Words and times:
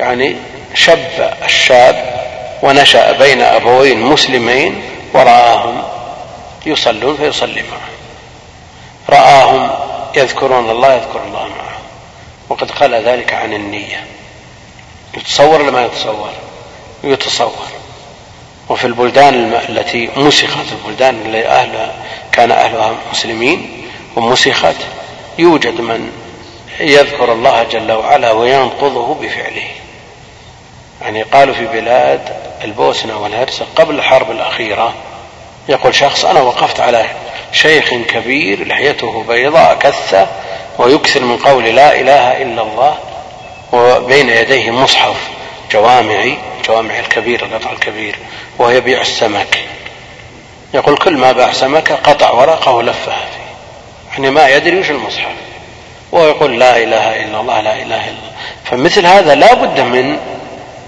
يعني 0.00 0.36
شب 0.74 1.30
الشاب 1.44 2.16
ونشأ 2.62 3.12
بين 3.12 3.42
أبوين 3.42 4.00
مسلمين 4.00 4.82
ورآهم 5.14 5.82
يصلون 6.66 7.16
فيصلي 7.16 7.62
معهم 7.62 7.96
رآهم 9.10 9.70
يذكرون 10.16 10.70
الله 10.70 10.94
يذكر 10.94 11.22
الله 11.24 11.42
معهم 11.42 11.82
وقد 12.48 12.70
قال 12.70 12.94
ذلك 12.94 13.32
عن 13.32 13.52
النية. 13.54 14.04
يتصور 15.16 15.62
ولا 15.62 15.70
ما 15.70 15.84
يتصور؟ 15.84 16.30
يتصور. 17.04 17.66
وفي 18.68 18.84
البلدان 18.86 19.60
التي 19.68 20.10
مسخت 20.16 20.66
البلدان 20.72 21.22
اللي 21.26 21.46
أهلها 21.46 21.94
كان 22.32 22.52
أهلها 22.52 22.94
مسلمين 23.12 23.88
ومسخت 24.16 24.76
يوجد 25.38 25.80
من 25.80 26.12
يذكر 26.80 27.32
الله 27.32 27.62
جل 27.62 27.92
وعلا 27.92 28.32
وينقضه 28.32 29.14
بفعله. 29.14 29.68
يعني 31.06 31.22
قالوا 31.22 31.54
في 31.54 31.66
بلاد 31.66 32.20
البوسنة 32.64 33.22
والهرسك 33.22 33.66
قبل 33.76 33.94
الحرب 33.94 34.30
الأخيرة 34.30 34.94
يقول 35.68 35.94
شخص 35.94 36.24
أنا 36.24 36.40
وقفت 36.40 36.80
على 36.80 37.04
شيخ 37.52 37.94
كبير 37.94 38.68
لحيته 38.68 39.24
بيضاء 39.28 39.78
كثة 39.80 40.26
ويكثر 40.78 41.20
من 41.20 41.36
قول 41.36 41.64
لا 41.64 42.00
إله 42.00 42.42
إلا 42.42 42.62
الله 42.62 42.98
وبين 43.72 44.28
يديه 44.28 44.70
مصحف 44.70 45.16
جوامعي 45.72 46.38
جوامع 46.68 46.98
الكبير 46.98 47.44
القطع 47.44 47.72
الكبير 47.72 48.16
وهو 48.58 48.70
يبيع 48.70 49.00
السمك. 49.00 49.58
يقول 50.74 50.96
كل 50.96 51.16
ما 51.16 51.32
باع 51.32 51.52
سمكة 51.52 51.94
قطع 51.94 52.30
ورقة 52.30 52.72
ولفها 52.72 53.18
فيه. 53.18 53.46
يعني 54.12 54.30
ما 54.30 54.48
يدري 54.48 54.80
وش 54.80 54.90
المصحف. 54.90 55.32
وهو 56.12 56.26
يقول 56.26 56.58
لا 56.58 56.76
إله 56.76 57.24
إلا 57.24 57.40
الله 57.40 57.60
لا 57.60 57.72
إله 57.72 57.82
إلا 57.82 58.08
الله. 58.08 58.32
فمثل 58.64 59.06
هذا 59.06 59.34
لا 59.34 59.54
بد 59.54 59.80
من 59.80 60.18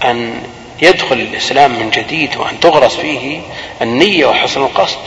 أن 0.03 0.43
يدخل 0.81 1.15
الإسلام 1.15 1.71
من 1.71 1.89
جديد 1.89 2.37
وأن 2.37 2.59
تغرس 2.59 2.95
فيه 2.95 3.41
النية 3.81 4.25
وحسن 4.25 4.61
القصد. 4.61 4.99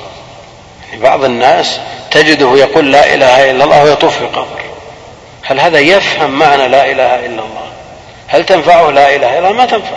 يعني 0.91 1.03
بعض 1.03 1.25
الناس 1.25 1.81
تجده 2.11 2.57
يقول 2.57 2.93
لا 2.93 3.15
إله 3.15 3.51
إلا 3.51 3.65
الله 3.65 3.85
ويطوف 3.85 4.19
في 4.19 4.27
قبر 4.27 4.63
هل 5.43 5.61
هذا 5.61 5.79
يفهم 5.79 6.31
معنى 6.31 6.69
لا 6.69 6.91
إله 6.91 7.15
إلا 7.15 7.27
الله؟ 7.27 7.73
هل 8.29 8.45
تنفعه 8.47 8.91
لا 8.91 9.17
إله 9.17 9.39
إلا 9.39 9.49
الله؟ 9.49 9.53
ما 9.53 9.67
تنفع. 9.67 9.97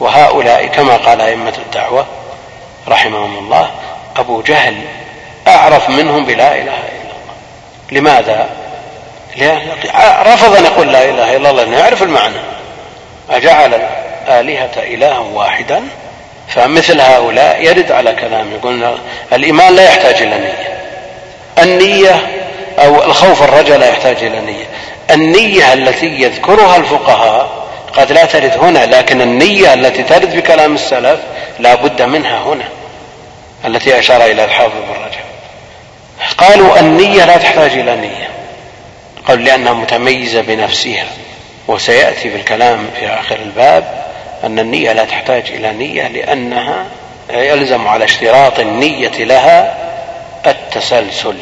وهؤلاء 0.00 0.66
كما 0.66 0.96
قال 0.96 1.20
أئمة 1.20 1.52
الدعوة 1.66 2.06
رحمهم 2.88 3.38
الله 3.38 3.70
أبو 4.16 4.42
جهل 4.42 4.74
أعرف 5.48 5.90
منهم 5.90 6.24
بلا 6.24 6.54
إله 6.54 6.60
إلا 6.62 7.12
الله. 7.12 7.34
لماذا؟ 7.92 8.48
رفض 10.26 10.56
أن 10.56 10.64
يقول 10.64 10.92
لا 10.92 11.08
إله 11.08 11.36
إلا 11.36 11.50
الله 11.50 11.62
لأنه 11.64 11.78
يعرف 11.78 12.02
المعنى. 12.02 12.40
أجعل 13.30 13.74
الآلهة 13.74 14.70
إلها 14.76 15.18
واحدا؟ 15.18 15.82
فمثل 16.48 17.00
هؤلاء 17.00 17.62
يرد 17.64 17.92
على 17.92 18.12
كلام 18.12 18.52
يقول 18.52 18.98
الإيمان 19.32 19.74
لا 19.74 19.84
يحتاج 19.84 20.22
إلى 20.22 20.38
نية. 20.38 20.80
النية 21.58 22.26
أو 22.78 23.04
الخوف 23.04 23.42
الرجاء 23.42 23.78
لا 23.78 23.88
يحتاج 23.88 24.16
إلى 24.16 24.40
نية. 24.40 24.64
النية 25.10 25.72
التي 25.72 26.06
يذكرها 26.06 26.76
الفقهاء 26.76 27.66
قد 27.92 28.12
لا 28.12 28.24
ترد 28.24 28.52
هنا 28.60 28.86
لكن 28.86 29.20
النية 29.20 29.74
التي 29.74 30.02
ترد 30.02 30.30
في 30.30 30.40
كلام 30.40 30.74
السلف 30.74 31.20
لا 31.58 31.74
بد 31.74 32.02
منها 32.02 32.38
هنا 32.42 32.68
التي 33.64 33.98
أشار 33.98 34.24
إلى 34.24 34.44
الحافظ 34.44 34.72
بن 34.74 35.04
رجب. 35.04 35.20
قالوا 36.38 36.80
النية 36.80 37.24
لا 37.24 37.36
تحتاج 37.36 37.70
إلى 37.70 37.96
نية. 37.96 38.28
قالوا 39.28 39.44
لأنها 39.44 39.72
متميزة 39.72 40.40
بنفسها. 40.40 41.06
وسيأتي 41.68 42.30
في 42.30 42.36
الكلام 42.36 42.90
في 43.00 43.06
آخر 43.06 43.36
الباب 43.36 44.04
أن 44.44 44.58
النية 44.58 44.92
لا 44.92 45.04
تحتاج 45.04 45.44
إلى 45.50 45.72
نية 45.72 46.08
لأنها 46.08 46.86
يلزم 47.30 47.88
على 47.88 48.04
اشتراط 48.04 48.58
النية 48.58 49.24
لها 49.24 49.74
التسلسل. 50.46 51.36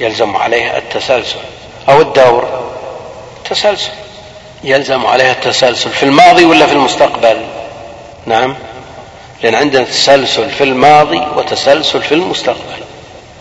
يلزم 0.00 0.36
عليها 0.36 0.78
التسلسل 0.78 1.40
أو 1.88 2.00
الدور. 2.00 2.70
تسلسل. 3.50 3.90
يلزم 4.64 5.06
عليها 5.06 5.32
التسلسل 5.32 5.90
في 5.90 6.02
الماضي 6.02 6.44
ولا 6.44 6.66
في 6.66 6.72
المستقبل؟ 6.72 7.36
نعم. 8.26 8.56
لأن 9.42 9.54
عندنا 9.54 9.84
تسلسل 9.84 10.50
في 10.50 10.64
الماضي 10.64 11.26
وتسلسل 11.36 12.02
في 12.02 12.14
المستقبل. 12.14 12.82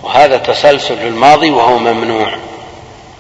وهذا 0.04 0.38
تسلسل 0.38 0.98
في 0.98 1.08
الماضي 1.08 1.52
وهو 1.52 1.78
ممنوع. 1.78 2.34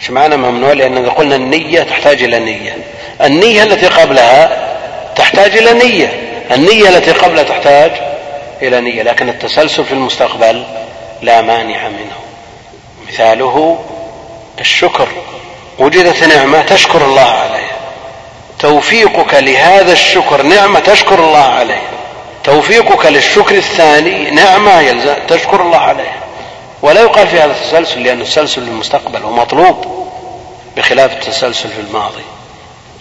إيش 0.02 0.12
معنى 0.12 0.38
ممنوع؟ 0.38 0.74
لأن 0.74 1.10
قلنا 1.10 1.36
النية 1.36 1.82
تحتاج 1.82 2.24
إلى 2.24 2.40
نية. 2.40 2.78
النية 3.22 3.64
التي 3.64 3.88
قبلها 3.88 4.68
تحتاج 5.16 5.58
إلى 5.58 5.74
نية. 5.74 6.14
النية 6.52 6.90
التي 6.90 7.12
قبلها 7.12 7.44
تحتاج 7.44 7.92
إلى 8.62 8.82
نية. 8.82 9.04
لكن 9.04 9.30
التسلسل 9.30 9.86
في 9.86 9.92
المستقبل 9.92 10.64
لا 11.22 11.42
مانع 11.42 11.88
منه. 11.88 12.18
مثاله 13.08 13.78
الشكر. 14.60 15.08
وجدت 15.80 16.24
نعمة 16.24 16.62
تشكر 16.62 17.06
الله 17.06 17.22
عليها. 17.22 17.78
توفيقك 18.60 19.34
لهذا 19.34 19.92
الشكر 19.92 20.42
نعمة 20.42 20.80
تشكر 20.80 21.20
الله 21.20 21.44
عليها. 21.44 21.82
توفيقك 22.44 23.06
للشكر 23.06 23.56
الثاني 23.56 24.32
نعمة 24.32 24.82
يلزم 24.82 25.14
تشكر 25.28 25.62
الله 25.62 25.78
عليها. 25.78 26.27
ولا 26.82 27.02
يقال 27.02 27.28
في 27.28 27.40
هذا 27.40 27.52
التسلسل 27.52 28.04
لأن 28.04 28.22
التسلسل 28.22 28.62
للمستقبل 28.62 29.26
ومطلوب 29.26 30.08
بخلاف 30.78 31.12
التسلسل 31.12 31.70
في 31.70 31.82
الماضي. 31.82 32.24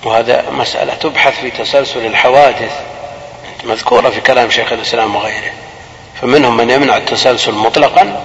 وهذا 0.05 0.51
مسألة 0.51 0.95
تبحث 0.95 1.41
في 1.41 1.51
تسلسل 1.51 2.07
الحوادث 2.07 2.81
مذكورة 3.65 4.11
في 4.11 4.21
كلام 4.21 4.51
شيخ 4.51 4.73
الإسلام 4.73 5.17
وغيره. 5.17 5.53
فمنهم 6.21 6.57
من 6.57 6.71
يمنع 6.71 6.97
التسلسل 6.97 7.53
مطلقا 7.53 8.21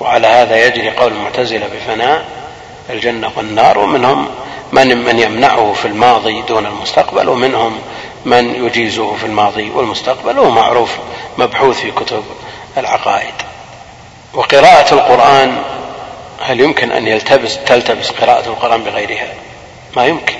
وعلى 0.00 0.26
هذا 0.26 0.66
يجري 0.66 0.90
قول 0.90 1.12
المعتزلة 1.12 1.66
بفناء 1.66 2.24
الجنة 2.90 3.30
والنار. 3.36 3.78
ومنهم 3.78 4.28
من 4.72 5.04
من 5.04 5.18
يمنعه 5.18 5.72
في 5.72 5.88
الماضي 5.88 6.42
دون 6.42 6.66
المستقبل 6.66 7.28
ومنهم 7.28 7.78
من 8.24 8.64
يجيزه 8.66 9.14
في 9.14 9.26
الماضي 9.26 9.70
والمستقبل. 9.70 10.38
وهو 10.38 10.50
معروف 10.50 10.90
مبحوث 11.38 11.80
في 11.80 11.90
كتب 11.90 12.24
العقائد. 12.76 13.34
وقراءة 14.34 14.94
القرآن 14.94 15.62
هل 16.40 16.60
يمكن 16.60 16.92
أن 16.92 17.06
يلتبس 17.06 17.58
تلتبس 17.66 18.10
قراءة 18.10 18.46
القرآن 18.46 18.84
بغيرها؟ 18.84 19.28
ما 19.96 20.06
يمكن. 20.06 20.34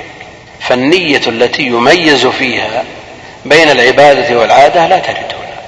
فالنية 0.60 1.20
التي 1.26 1.62
يميز 1.62 2.26
فيها 2.26 2.84
بين 3.44 3.70
العبادة 3.70 4.38
والعادة 4.38 4.86
لا 4.86 4.98
ترد 4.98 5.16
هنا. 5.16 5.60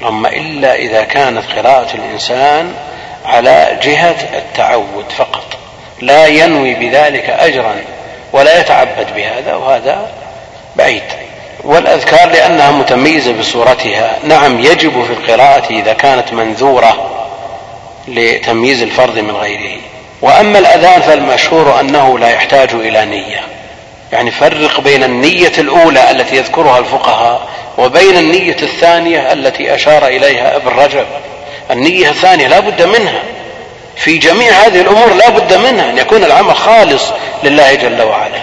اللهم 0.00 0.26
إلا 0.26 0.74
إذا 0.74 1.02
كانت 1.02 1.42
قراءة 1.56 1.94
الإنسان 1.94 2.74
على 3.24 3.78
جهة 3.82 4.16
التعود 4.34 5.04
فقط. 5.16 5.44
لا 6.00 6.26
ينوي 6.26 6.74
بذلك 6.74 7.30
أجرا 7.30 7.76
ولا 8.32 8.60
يتعبد 8.60 9.06
بهذا 9.16 9.54
وهذا 9.54 10.10
بعيد. 10.76 11.02
والأذكار 11.64 12.28
لأنها 12.28 12.70
متميزة 12.70 13.32
بصورتها. 13.32 14.18
نعم 14.24 14.60
يجب 14.60 15.04
في 15.04 15.12
القراءة 15.12 15.72
إذا 15.72 15.92
كانت 15.92 16.32
منذورة 16.32 17.15
لتمييز 18.08 18.82
الفرد 18.82 19.18
من 19.18 19.36
غيره. 19.36 19.80
وأما 20.22 20.58
الأذان 20.58 21.00
فالمشهور 21.00 21.80
أنه 21.80 22.18
لا 22.18 22.28
يحتاج 22.30 22.74
إلى 22.74 23.04
نية. 23.04 23.40
يعني 24.12 24.30
فرق 24.30 24.80
بين 24.80 25.04
النية 25.04 25.52
الأولى 25.58 26.10
التي 26.10 26.36
يذكرها 26.36 26.78
الفقهاء 26.78 27.48
وبين 27.78 28.18
النية 28.18 28.56
الثانية 28.62 29.32
التي 29.32 29.74
أشار 29.74 30.06
إليها 30.06 30.56
ابن 30.56 30.68
رجب. 30.68 31.06
النية 31.70 32.08
الثانية 32.08 32.48
لا 32.48 32.60
بد 32.60 32.82
منها. 32.82 33.22
في 33.96 34.18
جميع 34.18 34.52
هذه 34.52 34.80
الأمور 34.80 35.14
لا 35.14 35.28
بد 35.28 35.54
منها. 35.54 35.90
أن 35.90 35.98
يكون 35.98 36.24
العمل 36.24 36.56
خالص 36.56 37.04
لله 37.42 37.74
جل 37.74 38.02
وعلا. 38.02 38.40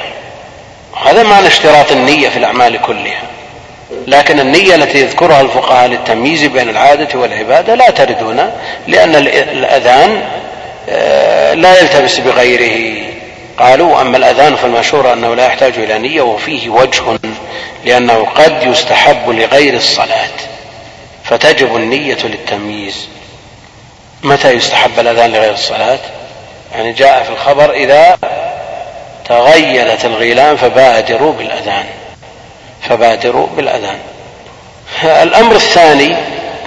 هذا 1.05 1.23
معنى 1.23 1.47
اشتراط 1.47 1.91
النية 1.91 2.29
في 2.29 2.37
الأعمال 2.37 2.81
كلها. 2.81 3.21
لكن 4.07 4.39
النية 4.39 4.75
التي 4.75 5.01
يذكرها 5.01 5.41
الفقهاء 5.41 5.87
للتمييز 5.87 6.43
بين 6.43 6.69
العادة 6.69 7.19
والعبادة 7.19 7.75
لا 7.75 7.89
ترد 7.89 8.23
هنا 8.23 8.51
لأن 8.87 9.15
الأذان 9.15 10.21
آه، 10.89 11.53
لا 11.53 11.79
يلتبس 11.79 12.19
بغيره. 12.19 13.03
قالوا 13.57 14.01
أما 14.01 14.17
الأذان 14.17 14.55
فالمشهور 14.55 15.13
أنه 15.13 15.35
لا 15.35 15.45
يحتاج 15.45 15.73
إلى 15.77 15.99
نية 15.99 16.21
وفيه 16.21 16.69
وجه 16.69 17.01
لأنه 17.85 18.27
قد 18.35 18.63
يستحب 18.63 19.29
لغير 19.29 19.73
الصلاة 19.73 20.29
فتجب 21.23 21.75
النية 21.75 22.17
للتمييز. 22.23 23.07
متى 24.23 24.51
يستحب 24.51 24.99
الأذان 24.99 25.31
لغير 25.31 25.53
الصلاة؟ 25.53 25.99
يعني 26.75 26.91
جاء 26.91 27.23
في 27.23 27.29
الخبر 27.29 27.71
إذا 27.71 28.17
تغيلت 29.25 30.05
الغيلان 30.05 30.57
فبادروا 30.57 31.33
بالأذان. 31.33 31.85
فبادروا 32.89 33.47
بالأذان. 33.57 33.97
الأمر 35.03 35.55
الثاني 35.55 36.15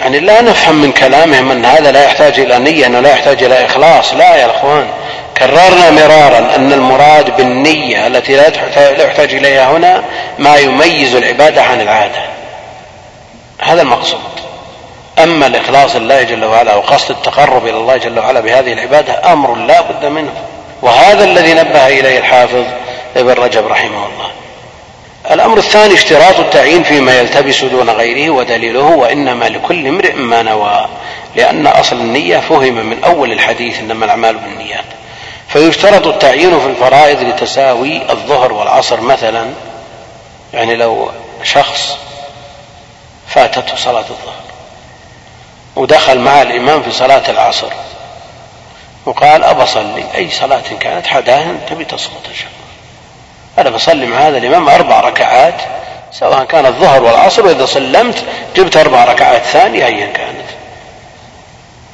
يعني 0.01 0.21
لا 0.21 0.41
نفهم 0.41 0.75
من 0.75 0.93
كلامهم 0.93 1.51
أن 1.51 1.65
هذا 1.65 1.93
لا 1.93 2.05
يحتاج 2.05 2.41
إلى 2.41 2.59
نية 2.59 2.87
أنه 2.87 3.01
لا 3.01 3.11
يحتاج 3.11 3.43
إلى 3.43 3.65
إخلاص. 3.65 4.15
لا 4.15 4.37
يا 4.37 4.47
أخوان 4.47 4.87
كررنا 5.39 5.91
مرارا 5.91 6.39
أن 6.57 6.73
المراد 6.73 7.37
بالنية 7.37 8.07
التي 8.07 8.37
لا 8.37 8.47
يحتاج 9.05 9.35
إليها 9.35 9.71
هنا 9.71 10.03
ما 10.39 10.57
يميز 10.57 11.15
العبادة 11.15 11.63
عن 11.63 11.81
العادة. 11.81 12.21
هذا 13.59 13.83
المقصود. 13.83 14.21
أما 15.19 15.47
الإخلاص 15.47 15.97
لله 15.97 16.23
جل 16.23 16.45
وعلا 16.45 16.75
وقصد 16.75 17.11
التقرب 17.11 17.67
إلى 17.67 17.77
الله 17.77 17.97
جل 17.97 18.19
وعلا 18.19 18.41
بهذه 18.41 18.73
العبادة 18.73 19.33
أمر 19.33 19.55
لا 19.55 19.81
بد 19.81 20.05
منه. 20.05 20.33
وهذا 20.83 21.25
الذي 21.25 21.55
نبه 21.55 21.87
إليه 21.87 22.19
الحافظ 22.19 22.65
ابن 23.17 23.33
رجب 23.33 23.67
رحمه 23.67 24.07
الله. 24.07 24.31
الأمر 25.31 25.59
الثاني 25.59 25.95
اشتراط 25.95 26.41
التعيين 26.41 26.83
فيما 26.83 27.19
يلتبس 27.19 27.65
دون 27.65 27.91
غيره 27.91 28.31
ودليله 28.31 28.85
وإنما 28.85 29.45
لكل 29.45 29.87
امرئ 29.87 30.13
ما 30.13 30.43
نوى 30.43 30.89
لأن 31.37 31.67
أصل 31.67 31.97
النية 31.97 32.39
فهم 32.39 32.75
من 32.75 33.05
أول 33.05 33.33
الحديث 33.33 33.79
إنما 33.79 34.05
الأعمال 34.05 34.37
بالنيات. 34.37 34.85
فيشترط 35.49 36.07
التعيين 36.07 36.61
في 36.61 36.67
الفرائض 36.67 37.21
لتساوي 37.23 38.11
الظهر 38.11 38.53
والعصر 38.53 39.01
مثلا 39.01 39.51
يعني 40.55 40.75
لو 40.77 41.11
شخص 41.43 41.99
فاتته 43.29 43.77
صلاة 43.77 44.05
الظهر 44.11 44.47
ودخل 45.77 46.19
مع 46.19 46.43
الإمام 46.43 46.83
في 46.83 46.91
صلاة 46.91 47.31
العصر 47.31 47.73
وقال 49.07 49.45
أبى 49.45 49.63
أصلي 49.63 50.05
أي 50.15 50.31
صلاة 50.31 50.63
كانت 50.81 51.07
حداها 51.07 51.55
تبي 51.71 51.85
تسقط 51.85 52.27
إن 52.27 52.35
أنا 53.59 53.71
بصلي 53.71 54.07
مع 54.07 54.17
هذا 54.17 54.39
الإمام 54.39 54.69
أربع 54.69 55.01
ركعات 55.01 55.55
سواء 56.13 56.45
كان 56.45 56.67
الظهر 56.67 57.03
والعصر 57.03 57.47
وإذا 57.47 57.67
سلمت 57.67 58.25
جبت 58.57 58.77
أربع 58.77 59.05
ركعات 59.05 59.43
ثانية 59.43 59.87
أيا 59.87 60.07
كانت. 60.07 60.47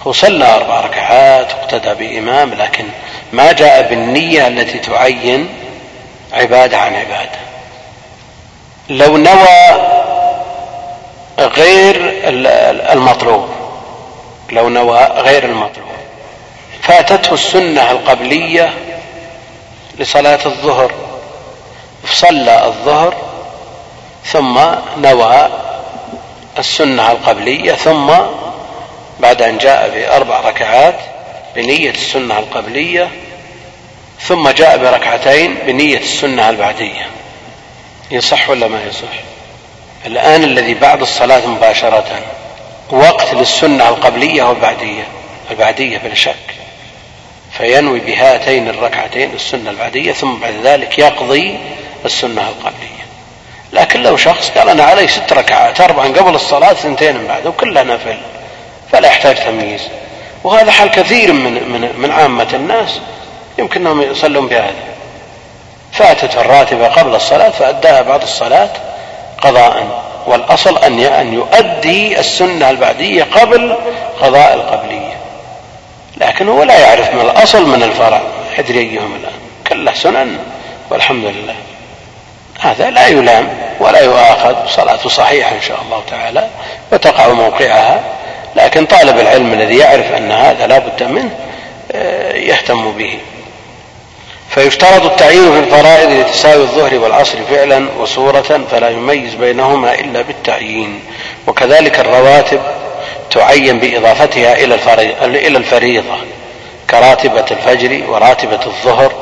هو 0.06 0.12
صلى 0.12 0.55
أربع 0.55 0.81
ركعات 0.81 1.47
واقتدى 1.55 1.94
بإمام 1.94 2.55
لكن 2.55 2.85
ما 3.32 3.53
جاء 3.53 3.88
بالنية 3.88 4.47
التي 4.47 4.79
تعين 4.79 5.49
عبادة 6.32 6.79
عن 6.79 6.94
عبادة. 6.94 7.38
لو 8.88 9.17
نوى 9.17 9.88
غير 11.38 12.12
المطلوب 12.93 13.49
لو 14.50 14.69
نوى 14.69 14.99
غير 15.05 15.44
المطلوب. 15.44 15.87
فاتته 16.82 17.35
السنة 17.35 17.91
القبلية 17.91 18.75
لصلاة 19.99 20.41
الظهر. 20.47 20.93
صلى 22.06 22.66
الظهر 22.66 23.14
ثم 24.25 24.60
نوى 24.96 25.49
السنة 26.58 27.12
القبلية 27.12 27.72
ثم 27.72 28.12
بعد 29.20 29.43
أن 29.43 29.58
جاء 29.58 29.90
بأربع 29.94 30.40
ركعات 30.40 30.94
بنية 31.56 31.90
السنة 31.90 32.38
القبلية 32.38 33.08
ثم 34.20 34.49
جاء 34.49 34.78
بركعتين 34.78 35.54
بنية 35.66 35.99
السنة 35.99 36.50
البعدية. 36.50 37.06
يصح 38.10 38.50
ولا 38.50 38.69
ما 38.69 38.84
يصح؟ 38.84 39.22
الآن 40.06 40.44
الذي 40.44 40.75
بعد 40.75 41.00
الصلاة 41.00 41.46
مباشرة 41.46 42.20
وقت 42.90 43.34
للسنة 43.34 43.88
القبلية 43.88 44.43
والبعدية 44.43 45.06
البعدية 45.50 45.99
بلا 45.99 46.14
شك. 46.14 46.54
فينوي 47.52 48.00
بهاتين 48.00 48.69
الركعتين 48.69 49.32
السنة 49.34 49.70
البعدية 49.70 50.12
ثم 50.12 50.34
بعد 50.34 50.54
ذلك 50.64 50.99
يقضي 50.99 51.58
السنة 52.06 52.49
القبلية. 52.49 53.02
لكن 53.72 54.02
لو 54.02 54.16
شخص 54.16 54.50
قال 54.50 54.69
أنا 54.69 54.84
علي 54.84 55.08
ست 55.08 55.32
ركعات 55.32 55.81
أربعا 55.81 56.06
قبل 56.06 56.34
الصلاة 56.34 56.72
ثنتين 56.72 57.26
بعد 57.26 57.46
وكلها 57.46 57.82
نفل 57.84 58.16
فلا 58.93 59.08
يحتاج 59.08 59.37
تمييز. 59.37 59.81
وهذا 60.44 60.70
حال 60.70 60.90
كثير 60.90 61.32
من 61.32 61.52
من 61.52 61.94
من 61.99 62.10
عامة 62.10 62.49
الناس 62.54 63.00
يمكن 63.58 63.81
أنهم 63.81 64.02
يصلون 64.02 64.49
بهذا. 64.49 64.75
فاتت 65.93 66.37
الراتبة 66.37 66.87
قبل 66.88 67.14
الصلاة 67.14 67.50
فأداها 67.50 68.02
بعد 68.02 68.22
الصلاة 68.22 68.70
قضاء. 69.43 70.02
والأصل 70.26 70.78
أن 70.78 71.00
أن 71.00 71.34
يؤدي 71.34 72.20
السنة 72.20 72.70
البعدية 72.70 73.25
قبل 73.25 73.76
قضاء 74.20 74.54
القبلية. 74.54 75.16
لكن 76.16 76.49
هو 76.49 76.62
لا 76.62 76.78
يعرف 76.78 77.14
من 77.14 77.20
الأصل 77.20 77.66
من 77.66 77.82
الفرع. 77.82 78.22
يدري 78.58 78.78
أيهم 78.78 79.14
الآن. 79.14 79.32
كله 79.66 79.94
سنن 79.94 80.38
والحمد 80.90 81.25
لله. 81.25 81.54
هذا 82.62 82.91
لا 82.91 83.06
يلام 83.06 83.49
ولا 83.81 84.00
يؤاخذ 84.00 84.55
صلاته 84.69 85.09
صحيحة 85.09 85.56
إن 85.56 85.62
شاء 85.62 85.79
الله 85.82 86.03
تعالى 86.11 86.49
وتقع 86.93 87.29
موقعها. 87.29 88.00
لكن 88.56 88.87
طالب 88.87 89.19
العلم 89.19 89.53
الذي 89.53 89.76
يعرف 89.79 90.12
أن 90.12 90.32
هذا 90.32 90.67
لا 90.67 90.79
بد 90.79 91.03
منه 91.03 91.31
آه، 91.93 92.32
يهتم 92.32 92.93
به. 92.93 93.19
فيشترط 94.50 95.05
التعيين 95.05 95.53
في 95.53 95.59
الفرائض 95.59 96.11
لتساوي 96.11 96.62
الظهر 96.62 96.94
والعصر 96.94 97.38
فعلا 97.50 97.88
وصورة 97.99 98.61
فلا 98.70 98.88
يميز 98.91 99.35
بينهما 99.35 99.94
إلا 99.94 100.23
بالتعيين. 100.23 101.00
وكذلك 101.47 102.00
الرواتب 102.00 102.61
تعين 103.31 103.79
بإضافتها 103.79 104.53
إلى 105.25 105.56
الفريضة 105.56 106.17
كراتبة 106.91 107.44
الفجر 107.50 108.11
وراتبة 108.11 108.61
الظهر 108.67 109.12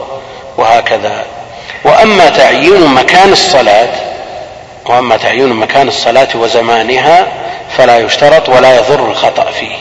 وهكذا. 0.56 1.24
وأما 1.84 2.28
تعيين 2.28 2.86
مكان 2.86 3.32
الصلاة 3.32 3.88
وأما 4.86 5.16
تعيين 5.16 5.48
مكان 5.48 5.88
الصلاة 5.88 6.28
وزمانها 6.34 7.26
فلا 7.76 7.98
يشترط 7.98 8.48
ولا 8.48 8.76
يضر 8.76 9.10
الخطأ 9.10 9.50
فيه. 9.50 9.76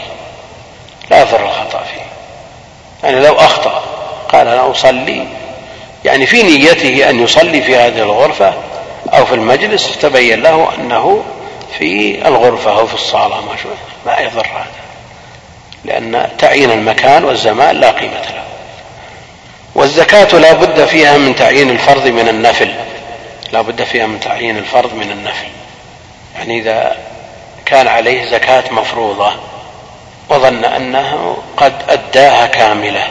لا 1.12 1.22
يضر 1.22 1.46
الخطأ 1.46 1.84
فيه. 1.84 2.02
يعني 3.04 3.20
لو 3.20 3.36
أخطأ 3.36 3.84
قال 4.30 4.48
أنا 4.48 4.72
أصلي. 4.72 5.28
يعني 6.06 6.26
في 6.26 6.44
نيته 6.44 7.10
أن 7.10 7.24
يصلي 7.24 7.62
في 7.62 7.76
هذه 7.76 8.00
الغرفة 8.00 8.54
أو 9.14 9.26
في 9.26 9.36
المجلس 9.36 9.98
تبين 10.02 10.42
له 10.42 10.70
أنه 10.78 11.24
في 11.78 12.20
الغرفة 12.28 12.80
أو 12.80 12.88
في 12.88 12.94
الصالة 12.94 13.36
ما, 13.36 13.56
ما 14.06 14.20
يضر 14.20 14.48
هذا. 14.48 14.80
لأن 15.86 16.30
تعيين 16.40 16.72
المكان 16.72 17.24
والزمان 17.24 17.76
لا 17.76 17.92
قيمة 17.92 18.22
له. 18.22 18.49
والزكاة 19.80 20.40
لا 20.40 20.54
بد 20.54 20.86
فيها 20.86 21.18
من 21.18 21.36
تعيين 21.36 21.70
الفرض 21.70 22.08
من 22.08 22.30
النفل. 22.30 22.74
لا 23.52 23.62
بد 23.62 23.84
فيها 23.84 24.08
من 24.08 24.20
تعيين 24.20 24.58
الفرض 24.58 24.94
من 24.94 25.12
النفل. 25.12 25.48
يعني 26.36 26.60
إذا 26.60 26.98
كان 27.66 27.88
عليه 27.88 28.26
زكاة 28.32 28.64
مفروضة 28.72 29.32
وظن 30.30 30.66
أنه 30.66 31.38
قد 31.58 31.74
أداها 31.90 32.46
كاملة 32.46 33.08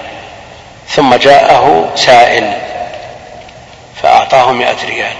ثم 0.89 1.15
جاءه 1.15 1.93
سائل 1.95 2.53
فأعطاه 4.03 4.53
مئة 4.53 4.87
ريال 4.87 5.17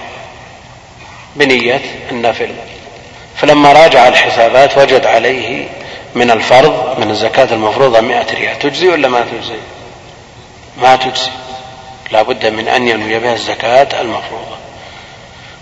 بنية 1.35 1.81
النفل. 2.11 2.51
فلما 3.37 3.73
راجع 3.73 4.07
الحسابات 4.07 4.77
وجد 4.77 5.05
عليه 5.05 5.67
من 6.15 6.31
الفرض 6.31 6.99
من 6.99 7.09
الزكاة 7.09 7.53
المفروضة 7.53 8.01
مئة 8.01 8.33
ريال. 8.33 8.59
تجزي 8.59 8.87
ولا 8.87 9.07
ما 9.07 9.21
تجزي؟ 9.21 9.59
ما 10.81 10.95
تجزي. 10.95 11.31
لا 12.11 12.21
بد 12.21 12.45
من 12.45 12.67
أن 12.67 12.87
ينوي 12.87 13.19
بها 13.19 13.33
الزكاة 13.33 14.01
المفروضة. 14.01 14.55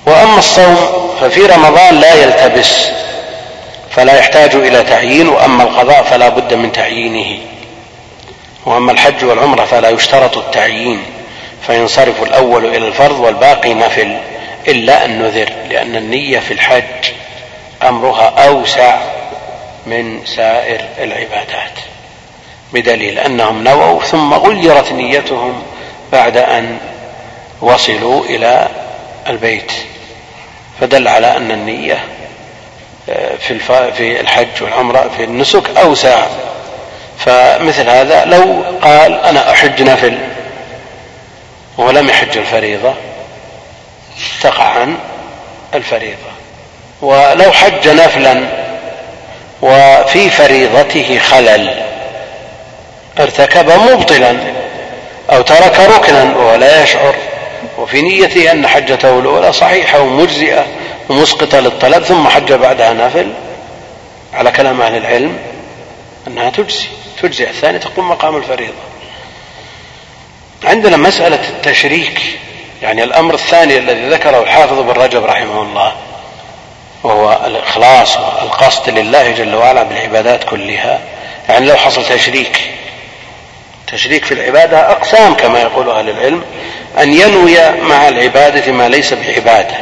وأما 0.05 0.39
الصوم 0.39 0.77
ففي 1.21 1.45
رمضان 1.45 1.99
لا 1.99 2.13
يلتبس 2.13 2.87
فلا 3.91 4.17
يحتاج 4.17 4.55
إلى 4.55 4.83
تعيين 4.83 5.29
وأما 5.29 5.63
القضاء 5.63 6.03
فلا 6.03 6.29
بد 6.29 6.53
من 6.53 6.71
تعيينه. 6.71 7.39
وأما 8.65 8.91
الحج 8.91 9.25
والعمرة 9.25 9.65
فلا 9.65 9.89
يشترط 9.89 10.37
التعيين 10.37 11.03
فينصرف 11.67 12.23
الأول 12.23 12.65
إلى 12.65 12.87
الفرض 12.87 13.19
والباقي 13.19 13.73
نفل 13.73 14.17
إلا 14.67 15.05
أن 15.05 15.21
نذر 15.21 15.49
لأن 15.69 15.95
النية 15.95 16.39
في 16.39 16.53
الحج 16.53 17.11
أمرها 17.83 18.47
أوسع 18.47 18.97
من 19.85 20.25
سائر 20.25 20.81
العبادات 20.99 21.71
بدليل 22.73 23.19
أنهم 23.19 23.63
نووا 23.63 24.03
ثم 24.03 24.33
غيرت 24.33 24.91
نيتهم 24.91 25.63
بعد 26.11 26.37
أن 26.37 26.77
وصلوا 27.61 28.25
إلى 28.25 28.67
البيت. 29.27 29.71
فدل 30.81 31.07
على 31.07 31.37
أن 31.37 31.51
النية 31.51 32.03
آه، 33.09 33.35
في 33.35 33.59
في 33.97 34.21
الحج 34.21 34.61
والعمرة 34.61 35.09
في 35.17 35.23
النسك 35.23 35.77
أوسع. 35.77 36.25
فمثل 37.19 37.89
هذا 37.89 38.25
لو 38.25 38.63
قال 38.81 39.13
أنا 39.13 39.51
أحج 39.51 39.81
نفل 39.81 40.17
ولم 41.77 42.09
يحج 42.09 42.37
الفريضة 42.37 42.93
تقع 44.41 44.63
عن 44.63 44.97
الفريضة. 45.73 46.37
ولو 47.01 47.51
حج 47.51 47.87
نفلا 47.87 48.43
وفي 49.61 50.29
فريضته 50.29 51.19
خلل 51.19 51.83
ارتكب 53.19 53.71
مبطلا. 53.71 54.37
أو 55.29 55.41
ترك 55.41 55.79
ركنا 55.79 56.23
وهو 56.23 56.55
لا 56.55 56.83
يشعر. 56.83 57.15
وفي 57.77 58.01
نيته 58.01 58.51
أن 58.51 58.67
حجته 58.67 59.19
الأولى 59.19 59.53
صحيحة 59.53 59.99
ومجزئة 59.99 60.65
ومسقطة 61.09 61.59
للطلب 61.59 62.03
ثم 62.03 62.27
حج 62.27 62.53
بعدها 62.53 62.93
نافل. 62.93 63.33
على 64.33 64.51
كلام 64.51 64.81
أهل 64.81 64.97
العلم 64.97 65.37
أنها 66.27 66.49
تجزي 66.49 66.85
تجزي 67.21 67.43
الثانية 67.43 67.77
تقوم 67.77 68.09
مقام 68.09 68.35
الفريضة. 68.35 68.73
عندنا 70.63 70.97
مسألة 70.97 71.49
التشريك 71.49 72.21
يعني 72.81 73.03
الأمر 73.03 73.33
الثاني 73.33 73.77
الذي 73.77 74.09
ذكره 74.09 74.43
الحافظ 74.43 74.79
بن 74.79 74.91
رجب 74.91 75.23
رحمه 75.23 75.61
الله 75.61 75.93
وهو 77.03 77.39
الإخلاص 77.45 78.17
والقصد 78.17 78.89
لله 78.89 79.31
جل 79.31 79.55
وعلا 79.55 79.83
بالعبادات 79.83 80.43
كلها. 80.43 80.99
يعني 81.49 81.65
لو 81.65 81.75
حصل 81.75 82.05
تشريك 82.05 82.69
تشريك 83.91 84.25
في 84.25 84.33
العبادة 84.33 84.91
أقسام 84.91 85.33
كما 85.33 85.61
يقول 85.61 85.89
أهل 85.89 86.09
العلم 86.09 86.43
أن 86.99 87.13
ينوي 87.13 87.71
مع 87.81 88.07
العبادة 88.07 88.71
ما 88.71 88.89
ليس 88.89 89.13
بعبادة. 89.13 89.77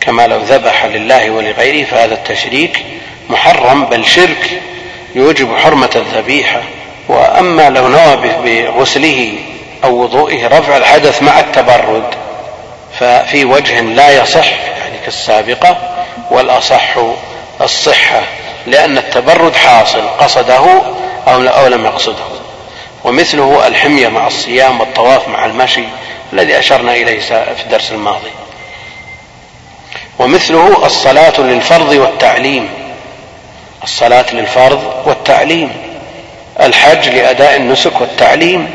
كما 0.00 0.26
لو 0.26 0.38
ذبح 0.38 0.84
لله 0.84 1.30
ولغيره 1.30 1.86
فهذا 1.86 2.14
التشريك 2.14 2.84
محرم 3.28 3.84
بل 3.84 4.04
شرك 4.04 4.50
يوجب 5.14 5.56
حرمة 5.56 5.90
الذبيحة. 5.96 6.62
وأما 7.08 7.70
لو 7.70 7.88
نوى 7.88 8.16
بغسله 8.44 9.32
أو 9.84 10.02
وضوئه 10.02 10.46
رفع 10.46 10.76
الحدث 10.76 11.22
مع 11.22 11.40
التبرد 11.40 12.04
ففي 12.98 13.44
وجه 13.44 13.80
لا 13.80 14.22
يصح 14.22 14.50
يعني 14.50 14.98
كالسابقة 15.04 15.76
والأصح 16.30 16.96
الصحة 17.60 18.22
لأن 18.66 18.98
التبرد 18.98 19.54
حاصل 19.54 20.08
قصده 20.20 20.82
أو 21.28 21.66
لم 21.66 21.84
يقصده. 21.84 22.43
ومثله 23.04 23.66
الحمية 23.66 24.08
مع 24.08 24.26
الصيام 24.26 24.80
والطواف 24.80 25.28
مع 25.28 25.46
المشي 25.46 25.84
الذي 26.32 26.58
أشرنا 26.58 26.94
إليه 26.94 27.20
في 27.20 27.62
الدرس 27.64 27.92
الماضي. 27.92 28.30
ومثله 30.18 30.86
الصلاة 30.86 31.40
للفرض 31.40 31.92
والتعليم. 31.92 32.68
الصلاة 33.84 34.34
للفرض 34.34 35.02
والتعليم. 35.06 35.72
الحج 36.60 37.08
لأداء 37.08 37.56
النسك 37.56 38.00
والتعليم. 38.00 38.70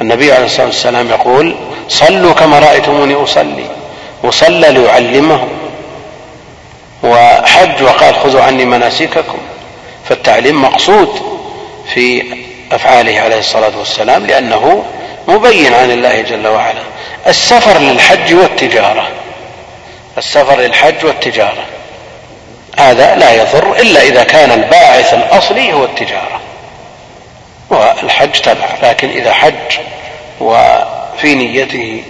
النبي 0.00 0.32
عليه 0.32 0.44
الصلاة 0.46 0.66
والسلام 0.66 1.08
يقول 1.08 1.56
صلوا 1.88 2.32
كما 2.32 2.58
رأيتموني 2.58 3.14
أصلي. 3.14 3.66
وصلى 4.22 4.70
ليعلمهم 4.70 5.48
وحج 7.02 7.82
وقال 7.82 8.14
خذوا 8.14 8.42
عني 8.42 8.64
مناسككم. 8.64 9.38
فالتعليم 10.08 10.62
مقصود 10.62 11.08
في 11.94 12.24
أفعاله 12.72 13.20
عليه 13.20 13.38
الصلاة 13.38 13.78
والسلام 13.78 14.26
لأنه 14.26 14.84
مبين 15.28 15.74
عن 15.74 15.90
الله 15.90 16.20
جل 16.20 16.46
وعلا. 16.46 16.82
السفر 17.26 17.78
للحج 17.78 18.34
والتجارة. 18.34 19.08
السفر 20.18 20.60
للحج 20.60 21.04
والتجارة. 21.04 21.64
هذا 22.78 23.14
لا 23.14 23.32
يضر 23.32 23.72
إلا 23.72 24.02
إذا 24.02 24.22
كان 24.22 24.52
الباعث 24.52 25.14
الأصلي 25.14 25.72
هو 25.72 25.84
التجارة. 25.84 26.40
والحج 27.70 28.40
تبع. 28.40 28.68
لكن 28.82 29.08
إذا 29.10 29.32
حج 29.32 29.78
وفي 30.40 31.34
نيته 31.34 32.02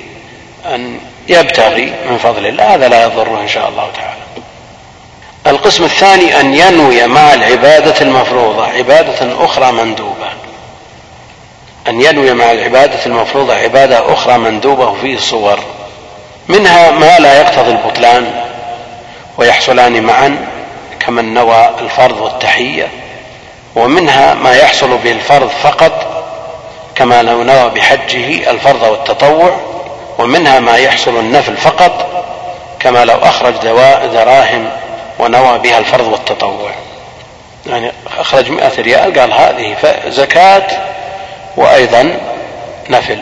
أن 0.66 0.98
يبتغي 1.28 1.92
من 2.10 2.18
فضل 2.18 2.46
الله 2.46 2.74
هذا 2.74 2.88
لا 2.88 3.04
يضره 3.04 3.40
إن 3.40 3.48
شاء 3.48 3.68
الله 3.68 3.88
تعالى. 3.96 4.18
القسم 5.46 5.84
الثاني 5.84 6.40
أن 6.40 6.54
ينوي 6.54 7.06
مع 7.06 7.34
العبادة 7.34 8.00
المفروضة 8.00 8.66
عبادة 8.66 9.44
أخرى 9.44 9.72
مندوبة. 9.72 10.28
أن 11.88 12.00
ينوي 12.00 12.34
مع 12.34 12.52
العبادة 12.52 13.06
المفروضة 13.06 13.54
عبادة 13.54 14.12
أخرى 14.12 14.38
مندوبة 14.38 14.94
فيه 14.94 15.18
صور 15.18 15.58
منها 16.48 16.90
ما 16.90 17.18
لا 17.18 17.40
يقتضي 17.40 17.70
البطلان 17.70 18.44
ويحصلان 19.38 20.02
معا 20.02 20.46
كمن 21.00 21.34
نوى 21.34 21.70
الفرض 21.80 22.20
والتحية 22.20 22.88
ومنها 23.76 24.34
ما 24.34 24.52
يحصل 24.52 24.98
بالفرض 24.98 25.48
فقط 25.48 26.24
كما 26.94 27.22
لو 27.22 27.42
نوى 27.42 27.70
بحجه 27.70 28.50
الفرض 28.50 28.82
والتطوع 28.82 29.56
ومنها 30.18 30.60
ما 30.60 30.76
يحصل 30.76 31.18
النفل 31.18 31.56
فقط 31.56 32.24
كما 32.80 33.04
لو 33.04 33.16
أخرج 33.16 33.54
دراهم 34.12 34.70
ونوى 35.18 35.58
بها 35.58 35.78
الفرض 35.78 36.06
والتطوع. 36.06 36.70
يعني 37.66 37.92
أخرج 38.18 38.50
مئة 38.50 38.80
ريال 38.80 39.20
قال 39.20 39.32
هذه 39.32 39.76
زكاة 40.08 40.66
وأيضا 41.58 42.20
نفل. 42.90 43.18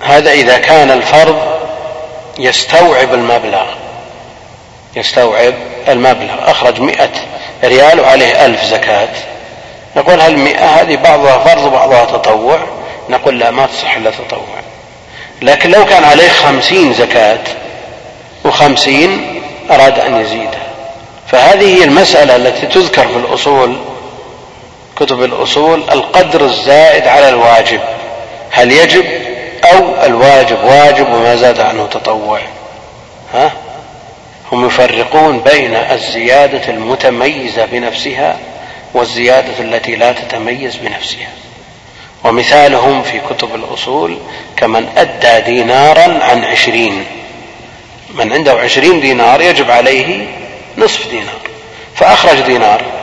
هذا 0.00 0.32
إذا 0.32 0.58
كان 0.58 0.90
الفرض 0.90 1.36
يستوعب 2.38 3.14
المبلغ. 3.14 3.64
يستوعب 4.96 5.54
المبلغ. 5.88 6.50
أخرج 6.50 6.80
مئة 6.80 7.10
ريال 7.64 8.00
وعليه 8.00 8.46
ألف 8.46 8.64
زكاة. 8.64 9.08
نقول 9.96 10.20
هل 10.20 10.34
المئة 10.34 10.66
هذه 10.66 10.96
بعضها 10.96 11.38
فرض 11.38 11.64
وبعضها 11.64 12.04
تطوع؟ 12.04 12.58
نقول 13.08 13.38
لا 13.38 13.50
ما 13.50 13.66
تصح 13.66 13.96
إلا 13.96 14.10
تطوع. 14.10 14.60
لكن 15.42 15.70
لو 15.70 15.86
كان 15.86 16.04
عليه 16.04 16.28
خمسين 16.28 16.92
زكاة 16.94 17.44
وخمسين 18.44 19.40
أراد 19.70 19.98
أن 19.98 20.20
يزيدها 20.20 20.64
فهذه 21.28 21.78
هي 21.78 21.84
المسألة 21.84 22.36
التي 22.36 22.66
تذكر 22.66 23.08
في 23.08 23.16
الأصول 23.16 23.76
كتب 24.96 25.22
الأصول 25.24 25.82
القدر 25.92 26.44
الزائد 26.44 27.06
على 27.06 27.28
الواجب. 27.28 27.80
هل 28.50 28.72
يجب 28.72 29.04
أو 29.64 30.04
الواجب؟ 30.06 30.64
واجب 30.64 31.12
وما 31.12 31.36
زاد 31.36 31.60
عنه 31.60 31.86
تطوع. 31.86 32.40
ها؟ 33.34 33.52
هم 34.52 34.66
يفرقون 34.66 35.40
بين 35.40 35.74
الزيادة 35.74 36.68
المتميزة 36.68 37.64
بنفسها 37.64 38.38
والزيادة 38.94 39.58
التي 39.58 39.96
لا 39.96 40.12
تتميز 40.12 40.76
بنفسها. 40.76 41.28
ومثالهم 42.24 43.02
في 43.02 43.20
كتب 43.30 43.54
الأصول 43.54 44.18
كمن 44.56 44.88
أدى 44.96 45.44
دينارا 45.52 46.24
عن 46.24 46.44
عشرين. 46.44 47.04
من 48.14 48.32
عنده 48.32 48.52
عشرين 48.52 49.00
دينار 49.00 49.40
يجب 49.42 49.70
عليه 49.70 50.26
نصف 50.78 51.10
دينار. 51.10 51.40
فأخرج 51.94 52.40
دينار. 52.40 52.93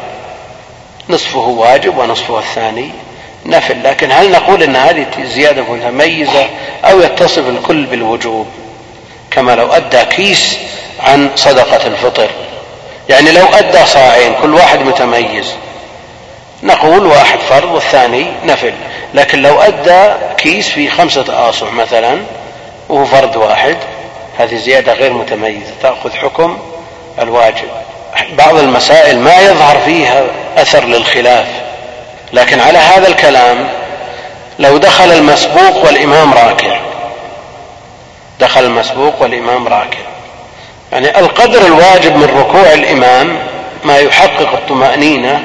نصفه 1.09 1.39
واجب 1.39 1.97
ونصفه 1.97 2.39
الثاني 2.39 2.91
نفل 3.45 3.83
لكن 3.83 4.11
هل 4.11 4.31
نقول 4.31 4.63
إن 4.63 4.75
هذه 4.75 5.05
زيادة 5.23 5.61
متميزة 5.61 6.47
أو 6.85 6.99
يتصف 6.99 7.47
الكل 7.47 7.85
بالوجوب؟ 7.85 8.47
كما 9.31 9.55
لو 9.55 9.67
أدى 9.67 10.05
كيس 10.05 10.57
عن 10.99 11.29
صدقة 11.35 11.87
الفطر. 11.87 12.29
يعني 13.09 13.31
لو 13.31 13.45
أدى 13.45 13.85
صاعين 13.85 14.33
كل 14.41 14.53
واحد 14.53 14.79
متميز. 14.79 15.53
نقول 16.63 17.05
واحد 17.05 17.39
فرض 17.39 17.71
والثاني 17.71 18.25
نفل. 18.45 18.73
لكن 19.13 19.41
لو 19.41 19.61
أدى 19.61 20.13
كيس 20.37 20.69
في 20.69 20.89
خمسة 20.89 21.49
آصع 21.49 21.69
مثلا 21.69 22.17
وهو 22.89 23.05
فرد 23.05 23.35
واحد 23.35 23.77
هذه 24.37 24.55
زيادة 24.55 24.93
غير 24.93 25.13
متميزة. 25.13 25.71
تأخذ 25.81 26.11
حكم 26.11 26.57
الواجب. 27.19 27.69
بعض 28.37 28.55
المسائل 28.55 29.19
ما 29.19 29.39
يظهر 29.39 29.77
فيها 29.85 30.23
أثر 30.57 30.85
للخلاف 30.85 31.45
لكن 32.33 32.59
على 32.59 32.77
هذا 32.77 33.07
الكلام 33.07 33.67
لو 34.59 34.77
دخل 34.77 35.11
المسبوق 35.11 35.85
والإمام 35.85 36.33
راكع 36.33 36.79
دخل 38.41 38.63
المسبوق 38.63 39.21
والإمام 39.21 39.67
راكع. 39.67 39.99
يعني 40.91 41.19
القدر 41.19 41.65
الواجب 41.65 42.15
من 42.15 42.39
ركوع 42.39 42.73
الإمام 42.73 43.39
ما 43.83 43.97
يحقق 43.97 44.53
الطمأنينة 44.53 45.41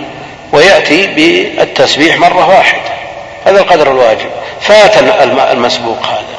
ويأتي 0.53 1.07
بالتسبيح 1.07 2.19
مرة 2.19 2.49
واحدة 2.49 2.91
هذا 3.47 3.61
القدر 3.61 3.91
الواجب. 3.91 4.31
فات 4.61 4.97
المسبوق 5.53 6.07
هذا 6.07 6.37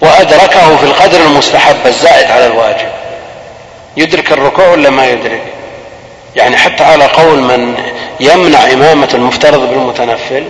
وأدركه 0.00 0.76
في 0.76 0.84
القدر 0.84 1.20
المستحب 1.20 1.86
الزائد 1.86 2.30
على 2.30 2.46
الواجب. 2.46 2.88
يدرك 3.98 4.32
الركوع 4.32 4.68
ولا 4.68 4.90
ما 4.90 5.06
يدرك؟ 5.06 5.42
يعني 6.36 6.56
حتى 6.56 6.84
على 6.84 7.04
قول 7.04 7.38
من 7.38 7.74
يمنع 8.20 8.72
إمامة 8.72 9.08
المفترض 9.14 9.60
بالمتنفل 9.60 10.44